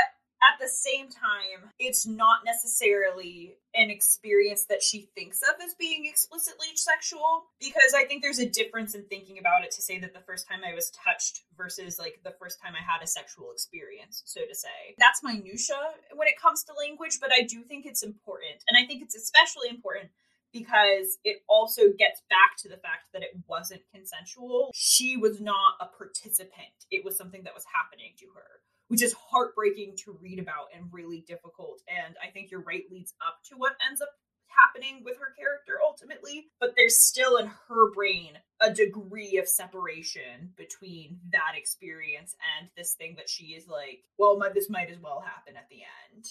at 0.43 0.59
the 0.61 0.69
same 0.69 1.09
time, 1.09 1.71
it's 1.79 2.07
not 2.07 2.41
necessarily 2.45 3.57
an 3.75 3.91
experience 3.91 4.67
that 4.67 4.83
she 4.83 5.09
thinks 5.15 5.41
of 5.43 5.55
as 5.65 5.75
being 5.75 6.05
explicitly 6.07 6.69
sexual 6.75 7.45
because 7.61 7.95
I 7.97 8.05
think 8.05 8.23
there's 8.23 8.41
a 8.41 8.49
difference 8.49 8.95
in 8.95 9.05
thinking 9.05 9.39
about 9.39 9.65
it 9.65 9.71
to 9.73 9.83
say 9.83 9.99
that 10.01 10.13
the 10.13 10.27
first 10.27 10.49
time 10.49 10.61
I 10.67 10.75
was 10.75 10.91
touched 10.91 11.45
versus 11.57 11.99
like 11.99 12.21
the 12.25 12.35
first 12.41 12.61
time 12.61 12.75
I 12.75 12.83
had 12.83 13.03
a 13.03 13.07
sexual 13.07 13.53
experience, 13.53 14.23
so 14.27 14.41
to 14.49 14.55
say. 14.55 14.95
That's 14.99 15.23
minutia 15.23 15.79
when 16.15 16.29
it 16.29 16.41
comes 16.41 16.65
to 16.65 16.73
language, 16.75 17.19
but 17.21 17.31
I 17.33 17.43
do 17.43 17.63
think 17.63 17.87
it's 17.87 18.03
important. 18.03 18.65
And 18.69 18.77
I 18.77 18.87
think 18.87 19.03
it's 19.03 19.15
especially 19.15 19.69
important 19.71 20.11
because 20.53 21.19
it 21.25 21.43
also 21.49 21.89
gets 21.97 22.21
back 22.29 22.59
to 22.59 22.69
the 22.69 22.77
fact 22.77 23.09
that 23.15 23.23
it 23.23 23.33
wasn't 23.49 23.81
consensual. 23.95 24.71
She 24.75 25.17
was 25.17 25.41
not 25.41 25.81
a 25.81 25.87
participant. 25.87 26.77
It 26.91 27.05
was 27.05 27.17
something 27.17 27.45
that 27.45 27.55
was 27.55 27.65
happening 27.73 28.13
to 28.19 28.27
her 28.35 28.61
which 28.93 29.03
is 29.03 29.15
heartbreaking 29.31 29.97
to 29.97 30.19
read 30.21 30.39
about 30.39 30.67
and 30.77 30.85
really 30.93 31.25
difficult. 31.27 31.81
And 31.89 32.15
I 32.23 32.31
think 32.31 32.51
you're 32.51 32.61
right, 32.61 32.83
leads 32.91 33.15
up 33.27 33.39
to 33.49 33.55
what 33.57 33.73
ends 33.89 34.03
up 34.03 34.11
happening 34.49 35.01
with 35.03 35.17
her 35.17 35.33
character 35.35 35.79
ultimately, 35.83 36.49
but 36.61 36.75
there's 36.77 37.01
still 37.01 37.39
in 37.39 37.47
her 37.47 37.91
brain 37.95 38.33
a 38.61 38.71
degree 38.71 39.39
of 39.39 39.49
separation 39.49 40.53
between 40.59 41.21
that 41.33 41.57
experience 41.57 42.37
and 42.59 42.69
this 42.77 42.93
thing 42.93 43.15
that 43.17 43.31
she 43.31 43.55
is 43.55 43.67
like, 43.67 44.05
well, 44.19 44.37
my, 44.37 44.51
this 44.51 44.69
might 44.69 44.91
as 44.91 44.99
well 45.01 45.25
happen 45.27 45.57
at 45.57 45.71
the 45.71 45.81
end. 46.13 46.27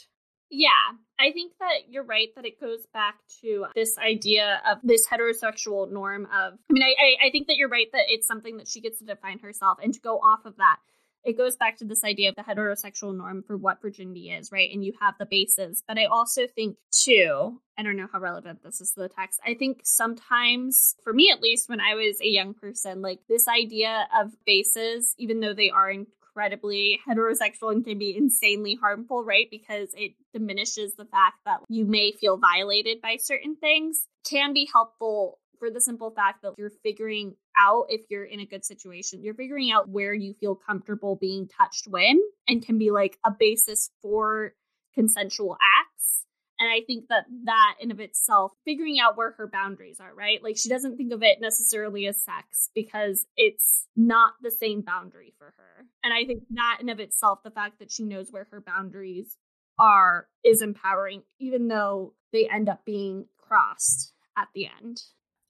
Yeah, 0.52 0.70
I 1.18 1.32
think 1.32 1.54
that 1.62 1.90
you're 1.90 2.04
right 2.04 2.28
that 2.36 2.46
it 2.46 2.62
goes 2.62 2.86
back 2.94 3.16
to 3.42 3.66
this 3.74 3.98
idea 3.98 4.62
of 4.70 4.78
this 4.84 5.08
heterosexual 5.08 5.90
norm 5.90 6.26
of. 6.26 6.60
I 6.70 6.74
mean, 6.74 6.84
I, 6.84 6.94
I, 7.02 7.28
I 7.28 7.32
think 7.32 7.48
that 7.48 7.56
you're 7.56 7.70
right 7.70 7.88
that 7.94 8.06
it's 8.10 8.28
something 8.28 8.58
that 8.58 8.68
she 8.68 8.82
gets 8.82 9.00
to 9.00 9.06
define 9.06 9.40
herself 9.40 9.80
and 9.82 9.94
to 9.96 10.00
go 10.00 10.18
off 10.18 10.46
of 10.46 10.58
that 10.58 10.78
it 11.24 11.38
goes 11.38 11.56
back 11.56 11.78
to 11.78 11.86
this 11.86 12.04
idea 12.04 12.30
of 12.30 12.36
the 12.36 12.42
heterosexual 12.42 13.16
norm 13.16 13.44
for 13.44 13.58
what 13.58 13.82
virginity 13.82 14.32
is, 14.32 14.52
right? 14.52 14.72
And 14.74 14.84
you 14.84 14.94
have 15.00 15.16
the 15.20 15.26
bases. 15.26 15.84
But 15.88 15.98
I 15.98 16.06
also 16.06 16.48
think, 16.48 16.78
too, 16.92 17.62
I 17.78 17.84
don't 17.84 17.98
know 17.98 18.08
how 18.12 18.20
relevant 18.20 18.64
this 18.64 18.82
is 18.82 18.92
to 18.94 19.02
the 19.02 19.10
text. 19.10 19.40
I 19.46 19.54
think 19.54 19.82
sometimes, 19.84 20.96
for 21.04 21.14
me 21.14 21.32
at 21.32 21.42
least, 21.42 21.70
when 21.70 21.80
I 21.80 21.96
was 21.96 22.20
a 22.22 22.28
young 22.28 22.54
person, 22.54 23.02
like 23.02 23.20
this 23.30 23.48
idea 23.48 24.08
of 24.20 24.32
bases, 24.46 25.14
even 25.18 25.40
though 25.40 25.54
they 25.54 25.70
are 25.70 25.90
incredibly 25.92 27.00
heterosexual 27.08 27.72
and 27.72 27.84
can 27.84 28.00
be 28.00 28.16
insanely 28.16 28.76
harmful, 28.76 29.24
right? 29.24 29.48
Because 29.52 29.90
it 29.94 30.14
diminishes 30.34 30.96
the 30.96 31.06
fact 31.06 31.38
that 31.46 31.60
you 31.70 31.86
may 31.86 32.14
feel 32.14 32.38
violated 32.38 33.02
by 33.02 33.18
certain 33.20 33.56
things, 33.56 34.08
can 34.30 34.54
be 34.54 34.70
helpful 34.72 35.40
for 35.62 35.70
the 35.70 35.80
simple 35.80 36.10
fact 36.10 36.42
that 36.42 36.56
you're 36.58 36.72
figuring 36.82 37.36
out 37.56 37.86
if 37.90 38.02
you're 38.10 38.26
in 38.26 38.40
a 38.40 38.48
good 38.48 38.66
situation. 38.66 39.24
You're 39.24 39.36
figuring 39.36 39.72
out 39.72 39.88
where 39.88 40.12
you 40.12 40.34
feel 40.34 40.56
comfortable 40.56 41.16
being 41.16 41.48
touched 41.48 41.86
when 41.88 42.20
and 42.48 42.66
can 42.66 42.80
be 42.80 42.90
like 42.90 43.20
a 43.24 43.30
basis 43.30 43.92
for 44.02 44.56
consensual 44.96 45.58
acts. 45.80 46.26
And 46.60 46.68
I 46.68 46.82
think 46.86 47.10
that 47.10 47.26
that 47.46 47.76
in 47.80 47.92
of 47.92 48.00
itself, 48.00 48.54
figuring 48.66 48.98
out 49.00 49.18
where 49.18 49.34
her 49.38 49.48
boundaries 49.48 50.00
are, 50.00 50.14
right? 50.14 50.44
Like 50.44 50.58
she 50.58 50.68
doesn't 50.68 50.98
think 50.98 51.14
of 51.14 51.22
it 51.22 51.38
necessarily 51.40 52.08
as 52.08 52.24
sex 52.24 52.72
because 52.74 53.28
it's 53.38 53.86
not 53.96 54.34
the 54.42 54.52
same 54.52 54.82
boundary 54.82 55.36
for 55.38 55.54
her. 55.58 55.86
And 56.04 56.12
I 56.12 56.26
think 56.26 56.42
that 56.56 56.80
in 56.82 56.90
of 56.90 57.00
itself, 57.00 57.40
the 57.44 57.52
fact 57.52 57.78
that 57.80 57.92
she 57.92 58.04
knows 58.04 58.32
where 58.32 58.48
her 58.50 58.62
boundaries 58.62 59.38
are 59.78 60.28
is 60.44 60.64
empowering, 60.64 61.22
even 61.40 61.68
though 61.68 62.14
they 62.34 62.50
end 62.50 62.68
up 62.68 62.84
being 62.84 63.26
crossed 63.38 64.14
at 64.36 64.48
the 64.56 64.68
end. 64.82 65.02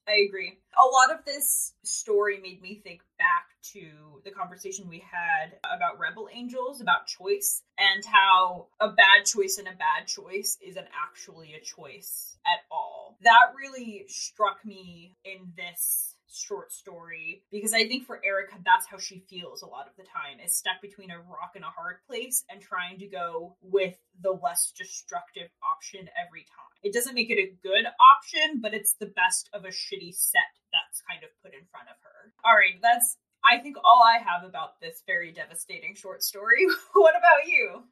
I 0.08 0.26
agree. 0.28 0.58
A 0.76 0.84
lot 0.84 1.16
of 1.16 1.24
this 1.24 1.74
story 1.84 2.40
made 2.40 2.60
me 2.60 2.80
think 2.82 3.02
back 3.18 3.46
to 3.72 4.20
the 4.24 4.32
conversation 4.32 4.88
we 4.88 4.98
had 4.98 5.54
about 5.64 5.98
Rebel 6.00 6.28
Angels, 6.32 6.80
about 6.80 7.06
choice, 7.06 7.62
and 7.78 8.04
how 8.04 8.66
a 8.80 8.88
bad 8.88 9.24
choice 9.24 9.58
and 9.58 9.68
a 9.68 9.72
bad 9.72 10.08
choice 10.08 10.58
isn't 10.60 10.86
actually 11.04 11.54
a 11.54 11.64
choice 11.64 12.36
at 12.44 12.64
all. 12.70 13.16
That 13.22 13.52
really 13.56 14.04
struck 14.08 14.64
me 14.64 15.16
in 15.24 15.52
this 15.56 16.11
short 16.34 16.72
story 16.72 17.42
because 17.50 17.72
I 17.72 17.86
think 17.86 18.06
for 18.06 18.20
Erica, 18.24 18.56
that's 18.64 18.86
how 18.86 18.98
she 18.98 19.24
feels 19.28 19.62
a 19.62 19.66
lot 19.66 19.86
of 19.86 19.96
the 19.96 20.04
time 20.04 20.40
is 20.44 20.54
stuck 20.54 20.80
between 20.80 21.10
a 21.10 21.18
rock 21.18 21.52
and 21.54 21.64
a 21.64 21.68
hard 21.68 21.96
place 22.08 22.44
and 22.50 22.60
trying 22.60 22.98
to 22.98 23.06
go 23.06 23.56
with 23.60 23.96
the 24.22 24.32
less 24.32 24.72
destructive 24.76 25.48
option 25.62 26.08
every 26.16 26.42
time. 26.42 26.72
It 26.82 26.92
doesn't 26.92 27.14
make 27.14 27.30
it 27.30 27.38
a 27.38 27.54
good 27.62 27.86
option, 28.12 28.60
but 28.60 28.74
it's 28.74 28.94
the 28.94 29.06
best 29.06 29.48
of 29.52 29.64
a 29.64 29.68
shitty 29.68 30.14
set 30.14 30.52
that's 30.72 31.02
kind 31.08 31.22
of 31.22 31.30
put 31.42 31.54
in 31.54 31.66
front 31.70 31.88
of 31.88 31.96
her. 32.02 32.32
All 32.44 32.56
right, 32.56 32.80
that's 32.80 33.16
I 33.44 33.58
think 33.58 33.76
all 33.84 34.02
I 34.04 34.18
have 34.18 34.48
about 34.48 34.80
this 34.80 35.02
very 35.06 35.32
devastating 35.32 35.94
short 35.94 36.22
story. 36.22 36.66
what 36.92 37.16
about 37.16 37.46
you? 37.46 37.82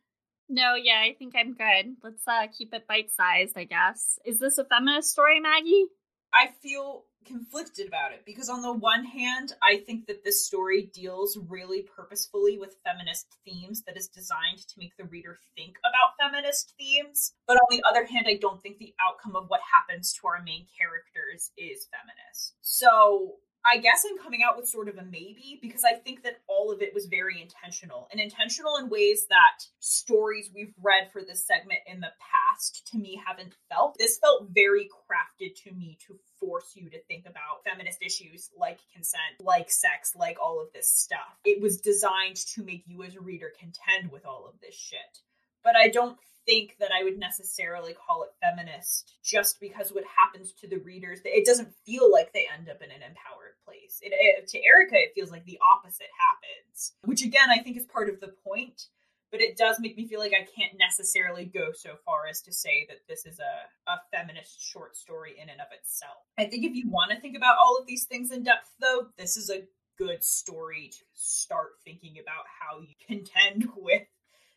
No, 0.49 0.75
yeah, 0.75 1.01
I 1.01 1.15
think 1.19 1.35
I'm 1.37 1.55
good. 1.55 1.97
Let's 2.03 2.27
uh 2.27 2.47
keep 2.57 2.75
it 2.75 2.87
bite 2.89 3.13
sized, 3.13 3.57
I 3.57 3.65
guess. 3.65 4.19
Is 4.25 4.39
this 4.39 4.59
a 4.59 4.65
feminist 4.65 5.11
story, 5.11 5.41
Maggie? 5.41 5.87
I 6.33 6.51
feel 6.63 7.05
conflicted 7.31 7.87
about 7.87 8.13
it. 8.13 8.23
Because 8.27 8.49
on 8.49 8.63
the 8.63 8.73
one 8.73 9.05
hand 9.05 9.53
i 9.63 9.79
think 9.87 10.07
that 10.07 10.25
this 10.25 10.47
story 10.47 10.91
deals 10.93 11.39
really 11.49 11.83
purposefully 11.83 12.59
with 12.59 12.77
feminist 12.85 13.27
themes 13.45 13.83
that 13.87 13.97
is 13.97 14.09
designed 14.09 14.59
to 14.59 14.75
make 14.79 14.97
the 14.97 15.05
reader 15.05 15.37
think 15.57 15.77
about 15.81 16.19
feminist 16.19 16.75
themes. 16.79 17.33
But 17.47 17.57
on 17.57 17.67
the 17.71 17.83
other 17.89 18.05
hand 18.05 18.27
i 18.29 18.37
don't 18.41 18.61
think 18.63 18.79
the 18.79 18.95
outcome 19.05 19.37
of 19.37 19.49
what 19.49 19.61
happens 19.75 20.13
to 20.15 20.27
our 20.27 20.43
main 20.43 20.67
characters 20.77 21.51
is 21.57 21.89
feminist. 21.95 22.55
So 22.61 23.37
I 23.65 23.79
guess 23.79 24.05
I'm 24.09 24.19
coming 24.19 24.43
out 24.43 24.57
with 24.57 24.69
sort 24.69 24.89
of 24.89 24.97
a 24.97 25.05
maybe 25.05 25.59
because 25.61 25.85
I 25.85 25.95
think 25.95 26.23
that 26.23 26.41
all 26.49 26.73
of 26.73 26.81
it 26.81 26.95
was 26.95 27.07
very 27.07 27.43
intentional 27.43 28.09
and 28.11 28.21
intentional 28.21 28.77
in 28.77 28.89
ways 28.89 29.27
that 29.29 29.65
stories 29.81 30.51
we've 30.55 30.73
read 30.83 31.11
for 31.13 31.23
this 31.23 31.47
segment 31.47 31.81
in 31.87 32.01
the 32.01 32.13
past 32.21 32.89
to 32.93 32.99
me 32.99 33.21
haven't 33.27 33.55
felt. 33.71 33.97
This 33.99 34.19
felt 34.19 34.49
very 34.51 34.89
crafted 34.89 35.55
to 35.65 35.73
me 35.73 35.99
to 36.07 36.19
force 36.39 36.73
you 36.75 36.89
to 36.91 37.03
think 37.03 37.27
about 37.27 37.65
feminist 37.69 38.03
issues 38.03 38.51
like 38.57 38.81
consent, 38.95 39.41
like 39.41 39.71
sex, 39.71 40.15
like 40.17 40.39
all 40.43 40.61
of 40.61 40.73
this 40.73 40.91
stuff. 40.91 41.39
It 41.45 41.61
was 41.61 41.81
designed 41.81 42.37
to 42.55 42.65
make 42.65 42.85
you 42.87 43.03
as 43.03 43.15
a 43.15 43.21
reader 43.21 43.53
contend 43.59 44.11
with 44.11 44.25
all 44.25 44.47
of 44.47 44.59
this 44.61 44.75
shit. 44.75 45.21
But 45.63 45.77
I 45.77 45.89
don't 45.89 46.19
think 46.51 46.77
that 46.81 46.91
I 46.91 47.05
would 47.05 47.19
necessarily 47.19 47.95
call 47.95 48.25
it 48.25 48.31
feminist 48.43 49.13
just 49.23 49.61
because 49.61 49.93
what 49.93 50.03
happens 50.05 50.53
to 50.55 50.67
the 50.67 50.79
readers, 50.79 51.21
it 51.25 51.47
doesn't 51.47 51.73
feel 51.87 52.11
like 52.11 52.33
they 52.33 52.49
end 52.53 52.69
up 52.69 52.83
in 52.83 52.91
an 52.91 53.03
empowered 53.03 53.55
place. 53.65 54.01
It, 54.03 54.13
it, 54.13 54.49
to 54.49 54.65
Erica, 54.65 54.97
it 54.97 55.13
feels 55.15 55.31
like 55.31 55.45
the 55.45 55.61
opposite 55.63 56.11
happens, 56.11 56.93
which 57.05 57.23
again, 57.23 57.51
I 57.51 57.63
think 57.63 57.77
is 57.77 57.85
part 57.85 58.09
of 58.09 58.21
the 58.21 58.35
point. 58.45 58.87
But 59.31 59.41
it 59.41 59.57
does 59.57 59.77
make 59.79 59.97
me 59.97 60.09
feel 60.09 60.19
like 60.19 60.33
I 60.33 60.43
can't 60.43 60.77
necessarily 60.77 61.45
go 61.45 61.71
so 61.73 61.91
far 62.05 62.27
as 62.29 62.43
to 62.43 62.53
say 62.53 62.85
that 62.89 63.07
this 63.09 63.27
is 63.27 63.39
a, 63.39 63.91
a 63.93 64.01
feminist 64.11 64.61
short 64.61 64.97
story 64.97 65.37
in 65.41 65.49
and 65.49 65.61
of 65.61 65.69
itself. 65.71 66.27
I 66.37 66.47
think 66.47 66.65
if 66.65 66.75
you 66.75 66.91
want 66.91 67.13
to 67.13 67.21
think 67.21 67.37
about 67.37 67.57
all 67.57 67.79
of 67.81 67.87
these 67.87 68.07
things 68.07 68.33
in 68.33 68.43
depth, 68.43 68.71
though, 68.81 69.07
this 69.17 69.37
is 69.37 69.49
a 69.49 69.63
good 69.97 70.25
story 70.25 70.91
to 70.93 71.05
start 71.15 71.75
thinking 71.85 72.17
about 72.21 72.43
how 72.59 72.81
you 72.81 72.95
contend 73.07 73.69
with 73.77 74.03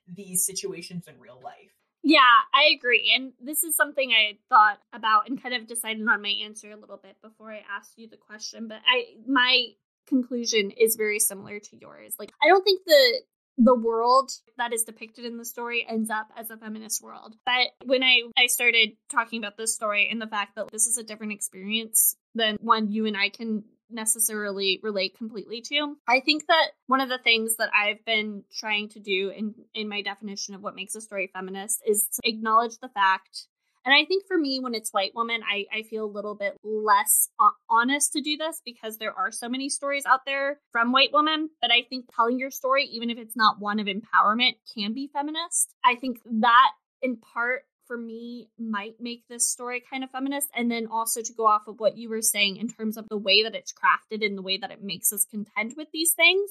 these 0.08 0.44
situations 0.44 1.08
in 1.08 1.20
real 1.20 1.39
life. 1.44 1.83
Yeah, 2.04 2.20
I 2.54 2.74
agree. 2.76 3.14
And 3.16 3.32
this 3.41 3.64
is 3.64 3.78
something 3.78 4.12
I 4.12 4.38
thought 4.49 4.80
about 4.91 5.30
and 5.30 5.41
kind 5.41 5.56
of 5.56 5.68
decided 5.68 6.06
on 6.08 6.22
my 6.22 6.36
answer 6.43 6.70
a 6.72 6.76
little 6.76 6.99
bit 7.01 7.16
before 7.22 7.51
I 7.51 7.64
asked 7.76 7.93
you 7.97 8.10
the 8.10 8.18
question, 8.18 8.68
but 8.68 8.80
I 8.86 9.16
my 9.26 9.68
conclusion 10.06 10.72
is 10.72 10.97
very 10.97 11.20
similar 11.20 11.60
to 11.60 11.78
yours. 11.78 12.16
Like 12.20 12.34
I 12.43 12.49
don't 12.49 12.64
think 12.64 12.82
the 12.86 13.22
the 13.58 13.76
world 13.76 14.32
that 14.58 14.74
is 14.74 14.84
depicted 14.84 15.26
in 15.26 15.38
the 15.38 15.45
story 15.45 15.86
ends 15.88 16.10
up 16.10 16.28
as 16.36 16.49
a 16.49 16.58
feminist 16.58 17.01
world. 17.01 17.36
But 17.45 17.70
when 17.86 18.04
I 18.04 18.24
I 18.38 18.47
started 18.47 18.97
talking 19.10 19.39
about 19.39 19.56
this 19.56 19.74
story 19.74 20.10
and 20.12 20.22
the 20.22 20.28
fact 20.28 20.56
that 20.56 20.72
this 20.72 20.88
is 20.88 20.97
a 20.97 21.04
different 21.04 21.32
experience 21.32 22.18
than 22.36 22.58
one 22.60 22.91
you 22.91 23.06
and 23.06 23.16
I 23.16 23.30
can 23.30 23.64
necessarily 23.94 24.80
relate 24.84 25.18
completely 25.18 25.62
to. 25.62 25.96
I 26.08 26.20
think 26.20 26.48
that 26.48 26.72
one 26.88 27.02
of 27.02 27.10
the 27.10 27.18
things 27.18 27.56
that 27.58 27.70
I've 27.74 28.04
been 28.06 28.44
trying 28.54 28.89
to 28.89 29.00
do 29.00 29.30
in 29.30 29.56
in 29.74 29.88
my 29.89 30.02
definition 30.02 30.56
of 30.56 30.62
what 30.62 30.76
makes 30.76 30.96
a 30.96 31.02
story 31.02 31.30
feminist 31.34 31.82
is 31.86 32.08
to 32.14 32.30
acknowledge 32.30 32.78
the 32.80 32.89
fact 32.89 33.48
And 33.86 33.94
I 33.94 34.06
think 34.06 34.26
for 34.28 34.38
me, 34.38 34.60
when 34.62 34.76
it's 34.76 34.91
white 34.94 35.14
woman, 35.14 35.41
I, 35.44 35.66
I 35.78 35.84
feel 35.84 36.06
a 36.06 36.16
little 36.16 36.36
bit 36.36 36.56
less 36.64 37.30
honest 37.70 38.14
to 38.14 38.22
do 38.22 38.38
this 38.38 38.62
because 38.64 38.98
there 38.98 39.14
are 39.14 39.32
so 39.32 39.50
many 39.50 39.70
stories 39.70 40.06
out 40.06 40.22
there 40.26 40.60
from 40.72 40.91
white 40.91 41.10
women. 41.12 41.50
But 41.62 41.72
I 41.72 41.84
think 41.89 42.06
telling 42.16 42.39
your 42.39 42.52
story, 42.52 42.86
even 42.86 43.10
if 43.10 43.18
it's 43.18 43.36
not 43.36 43.60
one 43.60 43.80
of 43.80 43.88
empowerment, 43.88 44.54
can 44.74 44.94
be 44.94 45.10
feminist. 45.12 45.74
I 45.84 45.96
think 45.96 46.22
that 46.26 46.72
in 47.02 47.18
part 47.18 47.64
for 47.94 47.98
me 47.98 48.50
might 48.58 48.96
make 49.00 49.28
this 49.28 49.48
story 49.48 49.84
kind 49.88 50.04
of 50.04 50.10
feminist. 50.10 50.50
And 50.56 50.72
then 50.72 50.88
also 50.91 51.22
to 51.22 51.34
go 51.34 51.46
off 51.46 51.68
of 51.68 51.80
what 51.80 51.98
you 51.98 52.10
were 52.10 52.24
saying 52.24 52.58
in 52.58 52.68
terms 52.68 52.98
of 52.98 53.08
the 53.08 53.18
way 53.18 53.44
that 53.44 53.54
it's 53.54 53.72
crafted 53.72 54.26
and 54.26 54.36
the 54.36 54.41
way 54.41 54.58
that 54.58 54.72
it 54.72 54.82
makes 54.82 55.14
us 55.14 55.26
contend 55.30 55.76
with 55.78 55.89
these 55.94 56.14
things, 56.14 56.50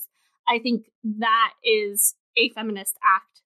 I 0.49 0.61
think 0.61 0.87
that 1.19 1.53
is 1.65 2.15
a 2.37 2.51
feminist 2.51 2.97
act 3.05 3.41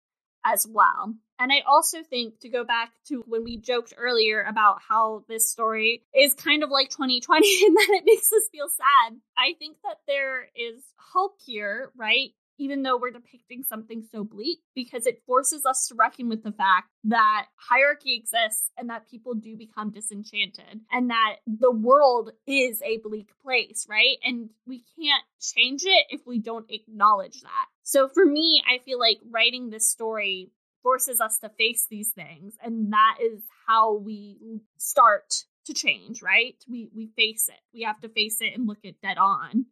as 0.44 0.66
well. 0.70 1.14
And 1.38 1.50
I 1.52 1.62
also 1.66 2.02
think 2.02 2.40
to 2.40 2.50
go 2.50 2.64
back 2.64 2.92
to 3.08 3.24
when 3.26 3.44
we 3.44 3.58
joked 3.58 3.94
earlier 3.96 4.42
about 4.42 4.78
how 4.86 5.24
this 5.28 5.50
story 5.50 6.02
is 6.14 6.34
kind 6.34 6.62
of 6.62 6.70
like 6.70 6.90
2020 6.90 7.20
and 7.66 7.76
that 7.76 7.88
it 7.92 8.04
makes 8.04 8.30
us 8.30 8.48
feel 8.52 8.68
sad. 8.68 9.18
I 9.38 9.54
think 9.58 9.78
that 9.84 9.96
there 10.06 10.48
is 10.54 10.82
hope 11.14 11.36
here, 11.44 11.92
right? 11.96 12.30
Even 12.58 12.82
though 12.82 12.96
we're 12.96 13.10
depicting 13.10 13.62
something 13.62 14.02
so 14.10 14.24
bleak, 14.24 14.60
because 14.74 15.06
it 15.06 15.22
forces 15.26 15.66
us 15.66 15.86
to 15.88 15.94
reckon 15.94 16.28
with 16.28 16.42
the 16.42 16.52
fact 16.52 16.88
that 17.04 17.46
hierarchy 17.56 18.14
exists 18.14 18.70
and 18.76 18.90
that 18.90 19.08
people 19.10 19.34
do 19.34 19.56
become 19.56 19.90
disenchanted 19.90 20.80
and 20.90 21.10
that 21.10 21.36
the 21.46 21.70
world 21.70 22.30
is 22.46 22.82
a 22.82 22.98
bleak 22.98 23.30
place, 23.42 23.86
right? 23.88 24.16
And 24.24 24.50
we 24.66 24.84
can't 24.98 25.24
change 25.40 25.82
it 25.84 26.06
if 26.10 26.22
we 26.26 26.38
don't 26.38 26.70
acknowledge 26.70 27.42
that. 27.42 27.66
So 27.82 28.08
for 28.08 28.24
me, 28.24 28.62
I 28.68 28.78
feel 28.84 28.98
like 28.98 29.18
writing 29.30 29.70
this 29.70 29.88
story 29.88 30.50
forces 30.82 31.20
us 31.20 31.38
to 31.40 31.48
face 31.58 31.86
these 31.90 32.10
things 32.10 32.54
and 32.62 32.92
that 32.92 33.16
is 33.20 33.42
how 33.66 33.94
we 33.96 34.60
start 34.78 35.34
to 35.66 35.74
change, 35.74 36.22
right? 36.22 36.54
We 36.68 36.88
we 36.94 37.10
face 37.16 37.48
it. 37.48 37.60
We 37.74 37.82
have 37.82 38.00
to 38.00 38.08
face 38.08 38.38
it 38.40 38.54
and 38.54 38.66
look 38.66 38.78
it 38.82 39.00
dead 39.02 39.18
on. 39.18 39.66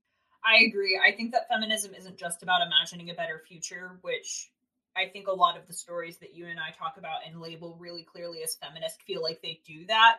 I 0.44 0.64
agree. 0.64 1.00
I 1.02 1.12
think 1.12 1.32
that 1.32 1.48
feminism 1.48 1.94
isn't 1.94 2.18
just 2.18 2.42
about 2.42 2.60
imagining 2.66 3.10
a 3.10 3.14
better 3.14 3.42
future, 3.48 3.98
which 4.02 4.50
I 4.96 5.06
think 5.06 5.26
a 5.26 5.32
lot 5.32 5.56
of 5.56 5.66
the 5.66 5.72
stories 5.72 6.18
that 6.18 6.34
you 6.34 6.46
and 6.46 6.60
I 6.60 6.70
talk 6.78 6.96
about 6.98 7.20
and 7.26 7.40
label 7.40 7.76
really 7.80 8.04
clearly 8.04 8.42
as 8.42 8.56
feminist 8.56 9.02
feel 9.02 9.22
like 9.22 9.40
they 9.42 9.60
do 9.66 9.86
that 9.86 10.18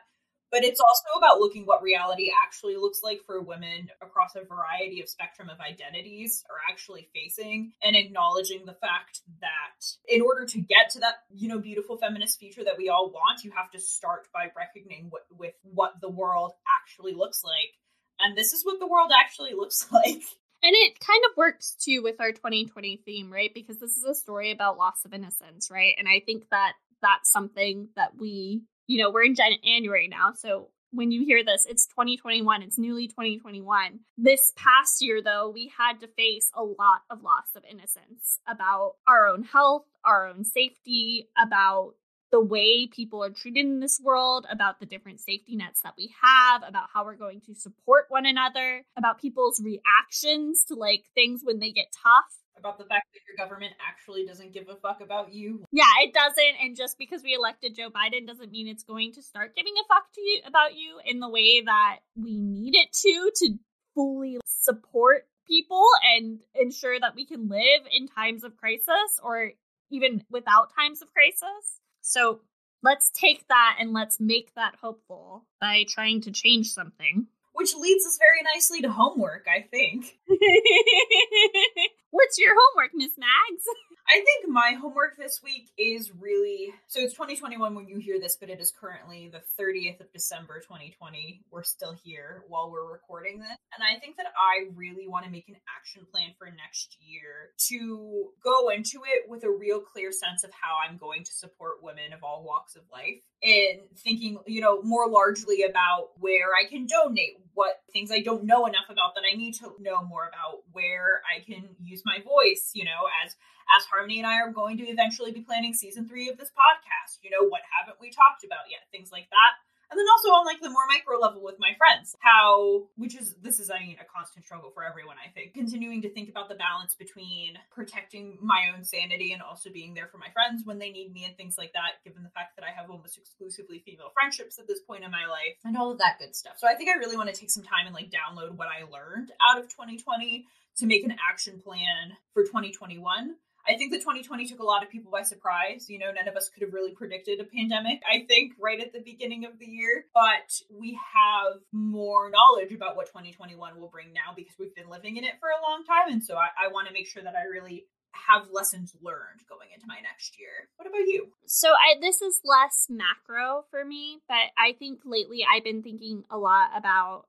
but 0.52 0.64
it's 0.64 0.80
also 0.80 1.18
about 1.18 1.40
looking 1.40 1.66
what 1.66 1.84
reality 1.84 2.32
actually 2.46 2.76
looks 2.78 3.02
like 3.04 3.20
for 3.26 3.42
women 3.42 3.90
across 4.02 4.36
a 4.36 4.46
variety 4.46 5.02
of 5.02 5.10
spectrum 5.10 5.50
of 5.50 5.60
identities 5.60 6.44
are 6.50 6.72
actually 6.72 7.10
facing 7.14 7.74
and 7.84 7.96
acknowledging 7.96 8.66
the 8.66 8.74
fact 8.74 9.22
that 9.42 9.86
in 10.08 10.22
order 10.22 10.46
to 10.46 10.62
get 10.62 10.90
to 10.92 11.00
that 11.00 11.16
you 11.30 11.50
know 11.50 11.60
beautiful 11.60 11.98
feminist 11.98 12.40
future 12.40 12.64
that 12.64 12.78
we 12.78 12.90
all 12.90 13.10
want 13.12 13.44
you 13.44 13.52
have 13.52 13.70
to 13.72 13.80
start 13.80 14.28
by 14.34 14.48
recognizing 14.56 15.08
what 15.10 15.24
with 15.38 15.56
what 15.64 16.00
the 16.02 16.10
world 16.10 16.54
actually 16.82 17.14
looks 17.14 17.44
like 17.44 17.74
and 18.20 18.38
this 18.38 18.54
is 18.54 18.66
what 18.66 18.80
the 18.80 18.88
world 18.88 19.12
actually 19.18 19.54
looks 19.54 19.86
like 19.92 20.24
and 20.64 20.74
it 20.74 21.00
kind 21.00 21.22
of 21.30 21.38
works 21.38 21.76
too 21.80 22.02
with 22.02 22.20
our 22.20 22.32
2020 22.32 23.04
theme, 23.06 23.32
right? 23.32 23.52
Because 23.54 23.78
this 23.78 23.98
is 23.98 24.04
a 24.04 24.16
story 24.16 24.52
about 24.52 24.80
loss 24.80 25.06
of 25.06 25.14
innocence, 25.14 25.70
right? 25.70 25.94
And 26.00 26.08
I 26.08 26.22
think 26.26 26.50
that 26.50 26.74
that's 27.04 27.32
something 27.32 27.90
that 27.96 28.18
we 28.20 28.64
you 28.88 29.02
know, 29.02 29.10
we're 29.10 29.24
in 29.24 29.36
January 29.36 30.08
now. 30.08 30.34
So 30.34 30.70
when 30.92 31.12
you 31.12 31.26
hear 31.26 31.44
this, 31.44 31.66
it's 31.68 31.88
2021. 31.88 32.62
It's 32.62 32.78
newly 32.78 33.08
2021. 33.08 34.00
This 34.18 34.54
past 34.56 35.02
year, 35.02 35.22
though, 35.22 35.50
we 35.50 35.72
had 35.78 36.00
to 36.02 36.08
face 36.08 36.52
a 36.56 36.64
lot 36.64 37.02
of 37.10 37.22
loss 37.24 37.56
of 37.56 37.64
innocence 37.70 38.40
about 38.48 38.94
our 39.08 39.28
own 39.28 39.44
health, 39.44 39.86
our 40.06 40.28
own 40.28 40.46
safety, 40.46 41.30
about 41.38 41.94
the 42.32 42.44
way 42.44 42.88
people 42.88 43.24
are 43.24 43.30
treated 43.30 43.66
in 43.66 43.80
this 43.80 44.00
world, 44.04 44.46
about 44.50 44.80
the 44.80 44.86
different 44.86 45.20
safety 45.20 45.56
nets 45.56 45.82
that 45.84 45.94
we 45.98 46.14
have, 46.22 46.64
about 46.68 46.90
how 46.94 47.06
we're 47.06 47.16
going 47.16 47.42
to 47.42 47.56
support 47.56 48.06
one 48.10 48.26
another, 48.26 48.84
about 48.98 49.22
people's 49.22 49.62
reactions 49.62 50.64
to 50.66 50.76
like 50.76 51.06
things 51.14 51.42
when 51.44 51.60
they 51.60 51.72
get 51.72 51.88
tough 52.04 52.40
about 52.58 52.78
the 52.78 52.86
fact 52.86 53.08
that 53.14 53.20
your 53.28 53.46
government 53.46 53.74
actually 53.86 54.26
doesn't 54.26 54.54
give 54.54 54.70
a 54.70 54.76
fuck 54.76 55.02
about 55.02 55.34
you. 55.34 55.66
Yeah, 55.72 55.84
it 56.04 56.14
doesn't. 56.14 56.64
And 56.64 56.76
just 56.76 56.98
because 56.98 57.24
we 57.24 57.34
elected 57.34 57.76
Joe 57.76 57.90
Biden 57.90 58.26
doesn't 58.26 58.52
mean 58.52 58.68
it's 58.68 58.84
going 58.84 59.14
to 59.14 59.22
start 59.22 59.56
giving 59.56 59.74
a 59.74 59.88
fuck 59.88 60.12
to 60.14 60.22
you 60.22 60.42
about 60.48 60.76
you 60.76 61.00
in 61.06 61.20
the 61.20 61.30
way 61.30 61.62
that 61.62 61.98
we 62.16 62.40
need 62.40 62.76
it 62.76 62.92
to 62.94 63.32
to 63.36 63.60
fully 63.94 64.40
support 64.46 65.28
people 65.48 65.86
and 66.16 66.40
ensure 66.56 67.00
that 67.00 67.16
we 67.16 67.26
can 67.26 67.50
live 67.50 67.82
in 67.92 68.08
times 68.08 68.44
of 68.44 68.58
crisis 68.58 69.20
or 69.24 69.52
even 69.92 70.24
without 70.32 70.74
times 70.76 71.02
of 71.02 71.14
crisis. 71.14 71.82
So 72.06 72.40
let's 72.84 73.10
take 73.10 73.48
that 73.48 73.78
and 73.80 73.92
let's 73.92 74.20
make 74.20 74.54
that 74.54 74.76
hopeful 74.80 75.44
by 75.60 75.86
trying 75.90 76.22
to 76.22 76.32
change 76.32 76.72
something. 76.72 77.26
Which 77.54 77.74
leads 77.74 78.06
us 78.06 78.20
very 78.20 78.44
nicely 78.54 78.82
to 78.82 78.92
homework, 78.92 79.48
I 79.50 79.62
think. 79.62 80.16
What's 82.12 82.38
your 82.38 82.54
homework, 82.54 82.92
Miss 82.94 83.18
Mags? 83.18 83.64
I 84.08 84.22
think 84.24 84.48
my 84.48 84.78
homework 84.80 85.18
this 85.18 85.42
week 85.44 85.72
is 85.80 86.12
really 86.20 86.72
so 86.88 87.00
it's 87.00 87.14
2021 87.14 87.74
when 87.74 87.88
you 87.88 87.98
hear 87.98 88.20
this, 88.20 88.38
but 88.40 88.52
it 88.52 88.60
is 88.60 88.72
currently 88.72 89.32
the 89.34 89.42
30th 89.60 90.00
of 90.00 90.12
December 90.14 90.60
2020. 90.60 91.42
We're 91.52 91.64
still 91.64 91.96
here 92.04 92.44
while 92.48 92.70
we're 92.70 92.92
recording 92.92 93.40
this. 93.40 93.58
And 93.74 93.84
I 93.84 94.00
think 94.00 94.18
that 94.18 94.28
I 94.38 94.70
really 94.76 95.08
want 95.08 95.26
to 95.26 95.32
make 95.32 95.50
an 95.50 95.56
action 95.76 96.06
plan 96.12 96.30
for 96.38 96.46
next 96.46 96.98
year 97.02 97.50
to 97.70 98.30
go 98.44 98.70
into 98.70 99.02
it 99.08 99.28
with 99.28 99.44
a 99.44 99.50
real 99.50 99.80
clear 99.80 100.12
sense 100.12 100.44
of 100.44 100.52
how 100.52 100.78
I'm 100.88 100.98
going 100.98 101.24
to 101.24 101.32
support 101.32 101.82
women 101.82 102.14
of 102.14 102.24
all 102.24 102.44
walks 102.44 102.76
of 102.76 102.84
life 102.94 103.22
and 103.42 103.82
thinking, 103.98 104.38
you 104.46 104.62
know, 104.62 104.84
more 104.84 105.10
largely 105.10 105.64
about 105.64 106.10
where 106.20 106.54
I 106.54 106.70
can 106.70 106.86
donate, 106.86 107.38
what 107.54 107.82
things 107.92 108.12
I 108.12 108.22
don't 108.22 108.46
know 108.46 108.66
enough 108.66 108.90
about 108.90 109.16
that 109.16 109.24
I 109.32 109.36
need 109.36 109.54
to 109.56 109.74
know 109.80 110.04
more 110.04 110.28
about, 110.28 110.62
where 110.72 111.22
I 111.26 111.44
can 111.44 111.70
use 111.82 112.04
my 112.06 112.20
voice, 112.24 112.72
you 112.74 112.86
know, 112.86 113.10
as 113.26 113.36
as 113.78 113.86
Harmony 113.86 114.20
and 114.20 114.28
I 114.28 114.42
are 114.42 114.52
going 114.52 114.78
to 114.78 114.88
eventually 114.88 115.32
be 115.32 115.42
planning 115.42 115.74
season 115.74 116.08
three 116.08 116.30
of 116.30 116.38
this 116.38 116.50
podcast. 116.50 117.20
You 117.22 117.32
know, 117.32 117.48
what 117.48 117.62
haven't 117.70 118.00
we 118.00 118.10
talked 118.10 118.44
about 118.44 118.70
yet? 118.70 118.86
Things 118.92 119.12
like 119.12 119.30
that. 119.30 119.54
And 119.92 120.00
then 120.00 120.06
also 120.10 120.30
on 120.30 120.46
like 120.46 120.62
the 120.62 120.70
more 120.70 120.86
micro 120.90 121.18
level 121.18 121.44
with 121.44 121.60
my 121.60 121.74
friends, 121.78 122.16
how 122.20 122.90
which 122.98 123.16
is 123.16 123.36
this 123.42 123.60
is 123.60 123.70
I 123.70 123.80
mean 123.80 123.98
a 124.02 124.06
constant 124.06 124.46
struggle 124.46 124.72
for 124.74 124.84
everyone, 124.84 125.18
I 125.22 125.30
think. 125.30 125.54
Continuing 125.54 126.02
to 126.02 126.10
think 126.10 126.30
about 126.30 126.50
the 126.50 126.56
balance 126.56 126.96
between 126.96 127.58
protecting 127.72 128.38
my 128.42 128.74
own 128.76 128.84
sanity 128.84 129.32
and 129.34 129.42
also 129.42 129.70
being 129.70 129.94
there 129.94 130.08
for 130.08 130.18
my 130.18 130.30
friends 130.34 130.64
when 130.66 130.80
they 130.80 130.90
need 130.90 131.14
me 131.14 131.26
and 131.26 131.38
things 131.38 131.58
like 131.58 131.74
that, 131.74 132.02
given 132.04 132.24
the 132.24 132.34
fact 132.34 132.56
that 132.58 132.66
I 132.66 132.74
have 132.76 132.90
almost 132.90 133.18
exclusively 133.18 133.84
female 133.86 134.12
friendships 134.14 134.58
at 134.58 134.68
this 134.68 134.82
point 134.82 135.04
in 135.04 135.12
my 135.12 135.28
life 135.28 135.56
and 135.64 135.78
all 135.78 135.92
of 135.92 136.00
that 136.00 136.18
good 136.20 136.36
stuff. 136.36 136.56
So 136.58 136.68
I 136.68 136.74
think 136.74 136.90
I 136.90 136.98
really 136.98 137.18
want 137.18 137.30
to 137.34 137.40
take 137.40 137.52
some 137.52 137.64
time 137.64 137.86
and 137.86 137.94
like 137.94 138.10
download 138.10 138.58
what 138.58 138.68
I 138.68 138.90
learned 138.90 139.32
out 139.40 139.60
of 139.60 139.70
2020 139.70 140.48
to 140.78 140.86
make 140.86 141.06
an 141.06 141.16
action 141.30 141.62
plan 141.62 142.18
for 142.34 142.44
2021 142.44 143.36
I 143.68 143.78
think 143.78 143.92
that 143.92 144.00
2020 144.00 144.46
took 144.48 144.60
a 144.60 144.64
lot 144.64 144.84
of 144.84 144.90
people 144.90 145.12
by 145.12 145.24
surprise. 145.24 145.90
You 145.90 146.00
know, 146.00 146.12
none 146.12 146.28
of 146.28 146.36
us 146.36 146.50
could 146.50 146.64
have 146.64 146.74
really 146.74 146.92
predicted 146.92 147.40
a 147.40 147.44
pandemic, 147.44 148.02
I 148.10 148.26
think, 148.28 148.54
right 148.60 148.80
at 148.80 148.94
the 148.94 149.02
beginning 149.02 149.46
of 149.46 149.58
the 149.60 149.66
year. 149.66 150.06
But 150.14 150.62
we 150.70 151.00
have 151.14 151.62
more 151.72 152.30
knowledge 152.30 152.72
about 152.72 152.96
what 152.96 153.08
2021 153.08 153.80
will 153.80 153.90
bring 153.90 154.14
now 154.14 154.34
because 154.36 154.56
we've 154.60 154.76
been 154.76 154.90
living 154.90 155.18
in 155.18 155.24
it 155.24 155.34
for 155.40 155.50
a 155.50 155.62
long 155.68 155.84
time. 155.86 156.14
And 156.14 156.24
so 156.24 156.36
I, 156.36 156.50
I 156.66 156.72
want 156.72 156.88
to 156.88 156.94
make 156.94 157.08
sure 157.08 157.24
that 157.24 157.36
I 157.36 157.50
really 157.50 157.86
have 158.28 158.50
lessons 158.52 158.96
learned 159.02 159.42
going 159.50 159.70
into 159.74 159.86
my 159.88 160.00
next 160.02 160.40
year. 160.40 160.70
What 160.78 160.88
about 160.88 161.06
you? 161.06 161.28
So 161.46 161.70
I 161.70 162.00
this 162.00 162.22
is 162.22 162.40
less 162.44 162.88
macro 162.90 163.66
for 163.70 163.84
me, 163.84 164.20
but 164.28 164.52
I 164.58 164.74
think 164.78 165.02
lately 165.06 165.46
I've 165.46 165.64
been 165.64 165.84
thinking 165.84 166.24
a 166.30 166.38
lot 166.38 166.70
about 166.76 167.26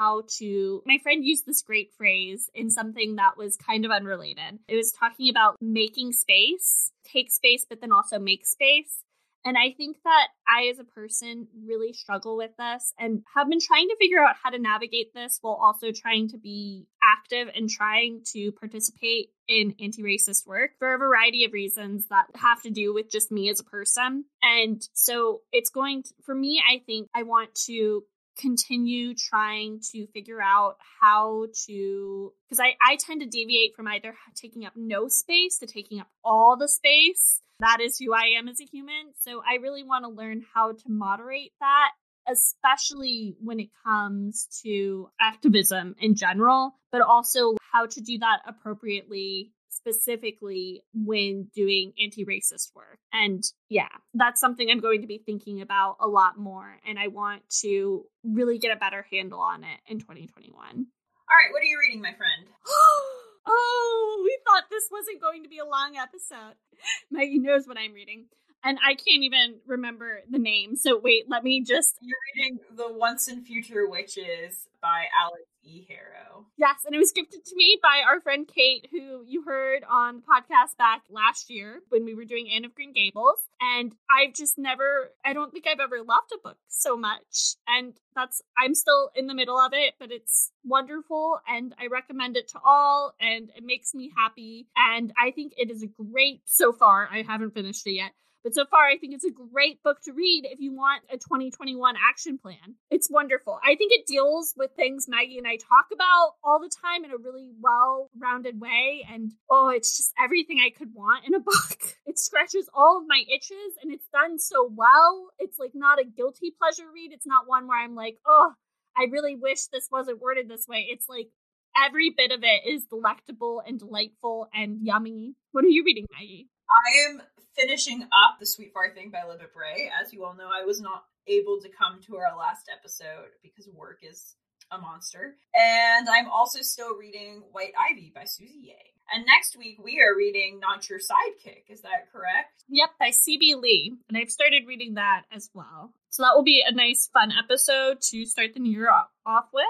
how 0.00 0.22
to. 0.38 0.82
My 0.86 0.98
friend 1.02 1.24
used 1.24 1.44
this 1.46 1.62
great 1.62 1.92
phrase 1.96 2.50
in 2.54 2.70
something 2.70 3.16
that 3.16 3.36
was 3.36 3.56
kind 3.56 3.84
of 3.84 3.90
unrelated. 3.90 4.58
It 4.66 4.76
was 4.76 4.92
talking 4.92 5.28
about 5.28 5.56
making 5.60 6.12
space, 6.12 6.90
take 7.04 7.30
space, 7.30 7.66
but 7.68 7.80
then 7.80 7.92
also 7.92 8.18
make 8.18 8.46
space. 8.46 9.04
And 9.44 9.56
I 9.56 9.72
think 9.74 9.96
that 10.04 10.28
I, 10.46 10.66
as 10.66 10.78
a 10.78 10.84
person, 10.84 11.48
really 11.64 11.94
struggle 11.94 12.36
with 12.36 12.50
this 12.58 12.92
and 12.98 13.22
have 13.34 13.48
been 13.48 13.60
trying 13.60 13.88
to 13.88 13.96
figure 13.98 14.22
out 14.22 14.36
how 14.42 14.50
to 14.50 14.58
navigate 14.58 15.14
this 15.14 15.38
while 15.40 15.54
also 15.54 15.92
trying 15.92 16.28
to 16.28 16.38
be 16.38 16.86
active 17.02 17.48
and 17.54 17.68
trying 17.68 18.22
to 18.34 18.52
participate 18.52 19.30
in 19.48 19.74
anti 19.80 20.02
racist 20.02 20.46
work 20.46 20.72
for 20.78 20.92
a 20.92 20.98
variety 20.98 21.44
of 21.44 21.54
reasons 21.54 22.06
that 22.08 22.26
have 22.34 22.60
to 22.62 22.70
do 22.70 22.92
with 22.92 23.10
just 23.10 23.32
me 23.32 23.48
as 23.48 23.60
a 23.60 23.64
person. 23.64 24.24
And 24.42 24.86
so 24.92 25.40
it's 25.52 25.70
going 25.70 26.02
to, 26.02 26.10
for 26.22 26.34
me, 26.34 26.62
I 26.70 26.82
think 26.84 27.08
I 27.14 27.22
want 27.22 27.54
to 27.66 28.04
continue 28.40 29.14
trying 29.14 29.80
to 29.92 30.06
figure 30.08 30.40
out 30.40 30.76
how 31.00 31.46
to 31.66 32.32
because 32.48 32.60
I, 32.60 32.74
I 32.80 32.96
tend 32.96 33.20
to 33.20 33.26
deviate 33.26 33.74
from 33.74 33.86
either 33.88 34.14
taking 34.34 34.64
up 34.64 34.72
no 34.76 35.08
space 35.08 35.58
to 35.58 35.66
taking 35.66 36.00
up 36.00 36.08
all 36.24 36.56
the 36.56 36.68
space. 36.68 37.42
That 37.60 37.80
is 37.80 37.98
who 37.98 38.14
i 38.14 38.38
am 38.38 38.48
as 38.48 38.60
a 38.60 38.64
human. 38.64 39.12
So 39.20 39.42
i 39.48 39.56
really 39.56 39.84
want 39.84 40.04
to 40.04 40.10
learn 40.10 40.44
how 40.54 40.72
to 40.72 40.84
moderate 40.88 41.52
that 41.60 41.90
especially 42.28 43.34
when 43.40 43.58
it 43.58 43.70
comes 43.84 44.46
to 44.62 45.08
activism 45.20 45.96
in 45.98 46.14
general 46.14 46.74
but 46.92 47.00
also 47.00 47.56
how 47.72 47.86
to 47.86 48.00
do 48.00 48.18
that 48.18 48.40
appropriately 48.46 49.52
specifically 49.70 50.82
when 50.92 51.48
doing 51.54 51.92
anti 52.02 52.24
racist 52.24 52.74
work. 52.74 52.98
And 53.12 53.42
yeah, 53.68 53.88
that's 54.14 54.40
something 54.40 54.68
I'm 54.70 54.80
going 54.80 55.00
to 55.00 55.06
be 55.06 55.22
thinking 55.24 55.60
about 55.60 55.96
a 56.00 56.08
lot 56.08 56.38
more. 56.38 56.76
And 56.86 56.98
I 56.98 57.08
want 57.08 57.42
to 57.62 58.04
really 58.22 58.58
get 58.58 58.76
a 58.76 58.78
better 58.78 59.06
handle 59.10 59.40
on 59.40 59.64
it 59.64 59.80
in 59.86 59.98
2021. 60.00 60.54
All 60.58 60.66
right, 60.68 61.52
what 61.52 61.62
are 61.62 61.66
you 61.66 61.78
reading, 61.78 62.02
my 62.02 62.12
friend? 62.14 62.48
oh, 63.46 64.20
we 64.24 64.38
thought 64.46 64.64
this 64.70 64.88
wasn't 64.90 65.20
going 65.20 65.44
to 65.44 65.48
be 65.48 65.58
a 65.58 65.64
long 65.64 65.96
episode. 65.96 66.54
Maggie 67.10 67.38
knows 67.38 67.66
what 67.66 67.78
I'm 67.78 67.92
reading 67.92 68.26
and 68.64 68.78
I 68.84 68.94
can't 68.94 69.22
even 69.22 69.56
remember 69.66 70.20
the 70.30 70.38
name. 70.38 70.76
So 70.76 70.98
wait, 70.98 71.24
let 71.28 71.44
me 71.44 71.62
just. 71.62 71.96
You're 72.00 72.18
reading 72.36 72.58
The 72.76 72.92
Once 72.92 73.28
and 73.28 73.46
Future 73.46 73.88
Witches 73.88 74.68
by 74.82 75.04
Alix 75.22 75.42
E. 75.62 75.86
Harrow. 75.88 76.46
Yes, 76.56 76.84
and 76.84 76.94
it 76.94 76.98
was 76.98 77.12
gifted 77.12 77.44
to 77.44 77.56
me 77.56 77.78
by 77.82 78.02
our 78.06 78.20
friend 78.20 78.46
Kate, 78.46 78.88
who 78.90 79.24
you 79.26 79.42
heard 79.42 79.84
on 79.88 80.16
the 80.16 80.22
podcast 80.22 80.76
back 80.76 81.02
last 81.10 81.50
year 81.50 81.80
when 81.88 82.04
we 82.04 82.14
were 82.14 82.24
doing 82.24 82.50
Anne 82.50 82.64
of 82.64 82.74
Green 82.74 82.92
Gables. 82.92 83.38
And 83.60 83.94
I've 84.10 84.34
just 84.34 84.58
never, 84.58 85.12
I 85.24 85.32
don't 85.32 85.52
think 85.52 85.66
I've 85.66 85.80
ever 85.80 85.98
loved 85.98 86.32
a 86.34 86.38
book 86.42 86.58
so 86.68 86.96
much. 86.96 87.56
And 87.66 87.94
that's, 88.14 88.42
I'm 88.58 88.74
still 88.74 89.10
in 89.14 89.26
the 89.26 89.34
middle 89.34 89.58
of 89.58 89.72
it, 89.72 89.94
but 89.98 90.10
it's 90.10 90.50
wonderful 90.64 91.40
and 91.48 91.74
I 91.80 91.86
recommend 91.86 92.36
it 92.36 92.48
to 92.48 92.60
all 92.64 93.14
and 93.20 93.50
it 93.56 93.64
makes 93.64 93.94
me 93.94 94.10
happy. 94.16 94.66
And 94.76 95.12
I 95.22 95.30
think 95.30 95.54
it 95.56 95.70
is 95.70 95.84
great, 96.12 96.42
so 96.44 96.72
far, 96.72 97.08
I 97.10 97.22
haven't 97.22 97.54
finished 97.54 97.86
it 97.86 97.92
yet 97.92 98.12
but 98.42 98.54
so 98.54 98.64
far, 98.64 98.86
I 98.86 98.96
think 98.96 99.14
it's 99.14 99.24
a 99.24 99.30
great 99.30 99.82
book 99.82 99.98
to 100.04 100.12
read 100.12 100.46
if 100.50 100.60
you 100.60 100.74
want 100.74 101.02
a 101.10 101.16
2021 101.18 101.94
action 102.08 102.38
plan. 102.38 102.76
It's 102.90 103.10
wonderful. 103.10 103.58
I 103.62 103.74
think 103.74 103.92
it 103.92 104.06
deals 104.06 104.54
with 104.56 104.70
things 104.76 105.06
Maggie 105.08 105.38
and 105.38 105.46
I 105.46 105.56
talk 105.56 105.86
about 105.92 106.34
all 106.42 106.58
the 106.60 106.70
time 106.70 107.04
in 107.04 107.10
a 107.10 107.18
really 107.18 107.50
well 107.60 108.10
rounded 108.18 108.60
way. 108.60 109.06
And 109.12 109.32
oh, 109.50 109.68
it's 109.68 109.96
just 109.96 110.14
everything 110.22 110.58
I 110.58 110.70
could 110.70 110.94
want 110.94 111.26
in 111.26 111.34
a 111.34 111.40
book. 111.40 111.96
It 112.06 112.18
scratches 112.18 112.68
all 112.74 112.98
of 112.98 113.04
my 113.06 113.22
itches 113.32 113.76
and 113.82 113.92
it's 113.92 114.08
done 114.12 114.38
so 114.38 114.70
well. 114.74 115.28
It's 115.38 115.58
like 115.58 115.72
not 115.74 116.00
a 116.00 116.04
guilty 116.04 116.54
pleasure 116.58 116.90
read. 116.92 117.12
It's 117.12 117.26
not 117.26 117.46
one 117.48 117.66
where 117.66 117.82
I'm 117.82 117.94
like, 117.94 118.16
oh, 118.26 118.52
I 118.96 119.06
really 119.10 119.36
wish 119.36 119.66
this 119.66 119.88
wasn't 119.90 120.20
worded 120.20 120.48
this 120.48 120.66
way. 120.66 120.86
It's 120.90 121.08
like 121.08 121.28
every 121.76 122.10
bit 122.10 122.32
of 122.32 122.40
it 122.42 122.68
is 122.68 122.84
delectable 122.86 123.62
and 123.66 123.78
delightful 123.78 124.48
and 124.54 124.78
yummy. 124.82 125.34
What 125.52 125.64
are 125.64 125.68
you 125.68 125.84
reading, 125.84 126.06
Maggie? 126.12 126.48
I 126.70 127.10
am 127.10 127.22
finishing 127.56 128.02
up 128.04 128.38
The 128.38 128.46
Sweet 128.46 128.72
Far 128.72 128.94
Thing 128.94 129.10
by 129.10 129.18
Libba 129.18 129.52
Bray. 129.52 129.90
As 130.00 130.12
you 130.12 130.24
all 130.24 130.34
know, 130.34 130.48
I 130.52 130.64
was 130.64 130.80
not 130.80 131.04
able 131.26 131.60
to 131.60 131.68
come 131.68 132.00
to 132.06 132.16
our 132.16 132.36
last 132.36 132.70
episode 132.72 133.30
because 133.42 133.68
work 133.68 134.00
is 134.02 134.36
a 134.70 134.78
monster. 134.78 135.36
And 135.54 136.08
I'm 136.08 136.28
also 136.28 136.62
still 136.62 136.96
reading 136.96 137.42
White 137.52 137.72
Ivy 137.78 138.12
by 138.14 138.24
Susie 138.24 138.62
Yang. 138.62 138.76
And 139.12 139.26
next 139.26 139.56
week 139.56 139.78
we 139.82 140.00
are 140.00 140.16
reading 140.16 140.60
Not 140.60 140.88
Your 140.88 141.00
Sidekick. 141.00 141.64
Is 141.68 141.80
that 141.80 142.12
correct? 142.12 142.64
Yep, 142.68 142.90
by 143.00 143.10
C.B. 143.10 143.56
Lee. 143.56 143.94
And 144.08 144.16
I've 144.16 144.30
started 144.30 144.68
reading 144.68 144.94
that 144.94 145.22
as 145.32 145.50
well. 145.52 145.92
So 146.10 146.22
that 146.22 146.32
will 146.34 146.44
be 146.44 146.62
a 146.64 146.72
nice, 146.72 147.10
fun 147.12 147.32
episode 147.32 148.00
to 148.10 148.24
start 148.24 148.54
the 148.54 148.60
new 148.60 148.72
year 148.72 148.90
off 148.90 149.48
with. 149.52 149.64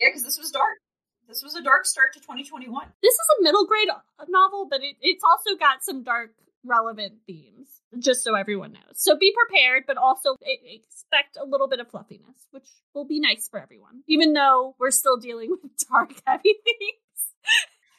Yeah, 0.00 0.08
because 0.08 0.24
this 0.24 0.38
was 0.38 0.50
dark. 0.50 0.78
This 1.28 1.42
was 1.42 1.54
a 1.54 1.62
dark 1.62 1.86
start 1.86 2.12
to 2.14 2.20
2021. 2.20 2.86
This 3.02 3.14
is 3.14 3.26
a 3.38 3.42
middle 3.42 3.66
grade 3.66 3.88
novel, 4.28 4.66
but 4.68 4.82
it, 4.82 4.96
it's 5.00 5.24
also 5.24 5.56
got 5.58 5.82
some 5.82 6.02
dark 6.02 6.32
relevant 6.64 7.14
themes, 7.26 7.68
just 7.98 8.24
so 8.24 8.34
everyone 8.34 8.72
knows. 8.72 8.94
So 8.94 9.16
be 9.16 9.32
prepared, 9.34 9.84
but 9.86 9.96
also 9.96 10.36
expect 10.42 11.36
a 11.40 11.44
little 11.44 11.68
bit 11.68 11.80
of 11.80 11.88
fluffiness, 11.88 12.48
which 12.50 12.68
will 12.94 13.06
be 13.06 13.20
nice 13.20 13.48
for 13.48 13.60
everyone, 13.60 14.02
even 14.08 14.32
though 14.32 14.74
we're 14.78 14.90
still 14.90 15.16
dealing 15.16 15.50
with 15.62 15.72
dark, 15.90 16.12
heavy 16.26 16.54
themes. 16.64 17.04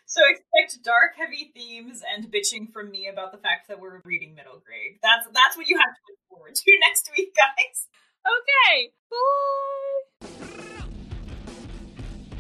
So 0.08 0.22
expect 0.30 0.84
dark, 0.84 1.18
heavy 1.18 1.52
themes 1.54 2.02
and 2.16 2.32
bitching 2.32 2.72
from 2.72 2.92
me 2.92 3.08
about 3.08 3.32
the 3.32 3.38
fact 3.38 3.68
that 3.68 3.80
we're 3.80 4.02
reading 4.06 4.36
middle 4.36 4.62
grade. 4.66 5.00
That's 5.02 5.28
that's 5.34 5.58
what 5.58 5.68
you 5.68 5.78
have 5.78 5.94
to 5.94 6.02
look 6.10 6.20
forward 6.30 6.56
to 6.56 6.72
next 6.88 7.10
week, 7.18 7.36
guys. 7.36 7.88
Okay, 8.26 8.92
bye. 9.12 10.28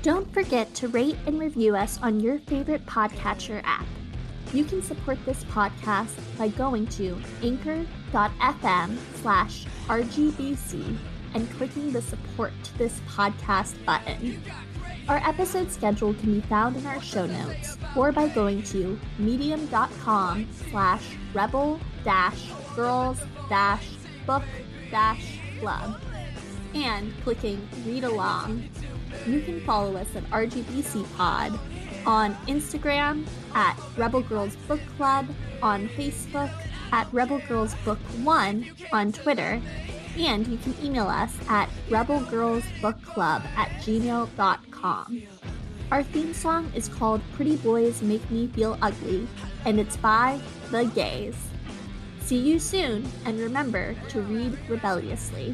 Don't 0.04 0.32
forget 0.34 0.74
to 0.76 0.88
rate 0.88 1.18
and 1.26 1.40
review 1.40 1.76
us 1.76 2.00
on 2.02 2.20
your 2.20 2.38
favorite 2.38 2.86
podcatcher 2.86 3.62
app. 3.64 3.88
You 4.56 4.64
can 4.64 4.82
support 4.82 5.18
this 5.26 5.44
podcast 5.44 6.16
by 6.38 6.48
going 6.48 6.88
to 6.88 7.22
anchor.fm 7.44 8.98
slash 9.16 9.66
RGBC 9.88 10.98
and 11.34 11.52
clicking 11.52 11.92
the 11.92 12.02
support 12.02 12.54
this 12.78 13.02
podcast 13.02 13.74
button. 13.84 14.42
Our 15.10 15.18
episode 15.18 15.74
schedule 15.74 16.14
can 16.14 16.36
be 16.36 16.40
found 16.40 16.78
in 16.78 16.86
our 16.86 17.02
show 17.02 17.26
notes 17.26 17.78
or 17.98 18.14
by 18.14 18.30
going 18.30 18.64
to 18.64 18.98
medium.com 19.20 20.48
slash 20.70 21.04
rebel 21.34 21.78
dash 22.06 22.50
girls 22.78 23.20
dash 23.50 23.90
book 24.26 24.44
dash 24.90 25.38
club 25.60 26.00
and 26.74 27.14
clicking 27.24 27.68
read 27.86 28.06
along. 28.06 28.70
You 29.28 29.42
can 29.42 29.60
follow 29.66 29.98
us 29.98 30.16
at 30.16 30.24
RGBC 30.30 31.14
Pod 31.18 31.60
on 32.06 32.36
Instagram 32.48 33.26
at 33.54 33.80
Rebel 33.98 34.22
Girls 34.22 34.56
Book 34.68 34.82
Club, 34.98 35.28
on 35.62 35.88
Facebook 35.90 36.52
at 36.92 37.12
Rebel 37.14 37.42
Girls 37.48 37.76
Book 37.84 38.00
One, 38.24 38.72
on 38.92 39.12
Twitter, 39.12 39.62
and 40.18 40.48
you 40.48 40.58
can 40.58 40.76
email 40.84 41.08
us 41.08 41.36
at 41.50 41.70
rebelgirlsbookclub 41.90 43.46
at 43.58 43.70
gmail.com. 43.82 45.22
Our 45.92 46.04
theme 46.04 46.34
song 46.34 46.72
is 46.74 46.88
called 46.88 47.22
Pretty 47.34 47.58
Boys 47.58 48.02
Make 48.02 48.30
Me 48.32 48.48
Feel 48.48 48.78
Ugly, 48.82 49.28
and 49.66 49.80
it's 49.80 49.98
by 49.98 50.40
The 50.72 50.86
Gays. 50.86 51.36
See 52.22 52.40
you 52.40 52.60
soon, 52.60 53.06
and 53.26 53.40
remember 53.40 53.96
to 54.10 54.22
read 54.22 54.58
rebelliously. 54.68 55.54